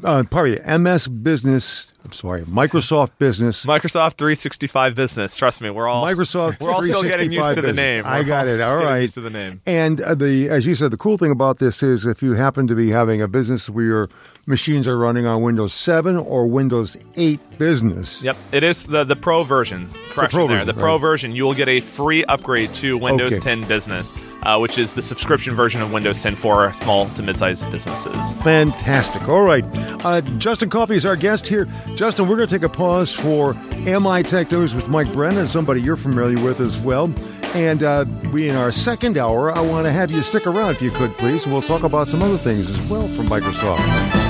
uh, 0.05 0.25
pardon 0.31 0.65
me, 0.65 0.79
MS 0.79 1.09
Business. 1.09 1.91
I'm 2.05 2.13
sorry, 2.13 2.43
Microsoft 2.43 3.13
Business. 3.19 3.65
Microsoft 3.65 4.15
365 4.19 4.95
Business. 4.95 5.37
Trust 5.37 5.61
me, 5.63 5.71
we're 5.71 5.89
all 5.89 6.05
Microsoft. 6.05 6.61
We're 6.61 6.71
all 6.71 6.83
still 6.83 7.03
getting 7.03 7.33
used 7.33 7.55
365 7.55 7.55
to 7.57 7.63
the 7.63 7.73
name. 7.73 8.05
I 8.05 8.19
We're 8.21 8.25
got 8.25 8.47
all 8.47 8.53
it. 8.55 8.61
All 8.61 8.81
getting 8.81 9.03
used 9.03 9.15
to 9.15 9.21
the 9.23 9.31
name. 9.31 9.63
And 9.67 10.01
uh, 10.03 10.15
the, 10.15 10.49
as 10.51 10.67
you 10.67 10.75
said, 10.75 10.91
the 10.91 10.97
cool 10.99 11.17
thing 11.17 11.31
about 11.31 11.59
this 11.59 11.83
is 11.83 12.05
if 12.05 12.23
you 12.23 12.35
happen 12.35 12.67
to 12.67 12.75
be 12.75 12.91
having 12.91 13.23
a 13.23 13.29
business 13.29 13.71
where 13.71 13.85
your 13.85 14.09
machines 14.47 14.87
are 14.87 14.99
running 14.99 15.25
on 15.25 15.41
Windows 15.41 15.73
7 15.73 16.19
or 16.19 16.47
Windows 16.47 16.97
8 17.17 17.41
Business. 17.57 18.21
Yep, 18.21 18.37
it 18.51 18.63
is 18.65 18.85
the 18.85 19.05
the 19.05 19.15
Pro 19.15 19.45
version. 19.45 19.89
Correction 20.11 20.37
Pro 20.39 20.47
there. 20.49 20.57
version, 20.59 20.67
the 20.67 20.75
Pro 20.75 20.93
right. 20.95 21.01
version, 21.01 21.33
you 21.37 21.45
will 21.45 21.55
get 21.55 21.69
a 21.69 21.79
free 21.81 22.25
upgrade 22.25 22.75
to 22.75 22.99
Windows 22.99 23.33
Okay. 23.33 23.41
10 23.41 23.63
Business, 23.69 24.13
uh, 24.43 24.59
which 24.59 24.77
is 24.77 24.93
the 24.93 25.01
subscription 25.03 25.55
version 25.55 25.81
of 25.81 25.93
Windows 25.93 26.21
10 26.21 26.35
for 26.37 26.73
small 26.75 27.09
to 27.11 27.23
mid-sized 27.23 27.71
businesses. 27.71 28.35
Fantastic. 28.43 29.29
All 29.29 29.45
right. 29.45 29.65
Uh, 30.05 30.21
Justin 30.39 30.69
Coffey 30.69 30.97
is 30.97 31.07
our 31.07 31.15
guest 31.17 31.47
here. 31.47 31.67
Justin, 31.95 32.27
we're 32.27 32.37
going 32.37 32.49
to 32.49 32.55
take 32.55 32.65
a 32.65 32.69
pause 32.69 33.13
for 33.13 33.55
MI 33.85 34.25
Tech 34.25 34.51
News 34.51 34.75
with 34.75 34.89
Mike 34.89 35.13
Brennan, 35.13 35.47
somebody 35.47 35.81
you're 35.81 35.97
familiar 35.97 36.43
with 36.45 36.59
as 36.61 36.83
well. 36.85 37.13
And 37.55 37.85
uh, 37.85 38.05
we, 38.33 38.49
in 38.49 38.57
our 38.57 38.73
second 38.73 39.17
hour, 39.17 39.53
I 39.57 39.61
want 39.61 39.87
to 39.87 39.93
have 39.93 40.11
you 40.11 40.23
stick 40.23 40.49
around 40.49 40.71
if 40.71 40.83
you 40.83 40.91
could, 40.91 41.15
please. 41.15 41.45
And 41.45 41.53
we'll 41.53 41.63
talk 41.63 41.85
about 41.85 42.09
some 42.09 42.21
other 42.21 42.37
things 42.37 42.69
as 42.69 42.81
well 42.89 43.07
from 43.07 43.27
Microsoft. 43.27 44.24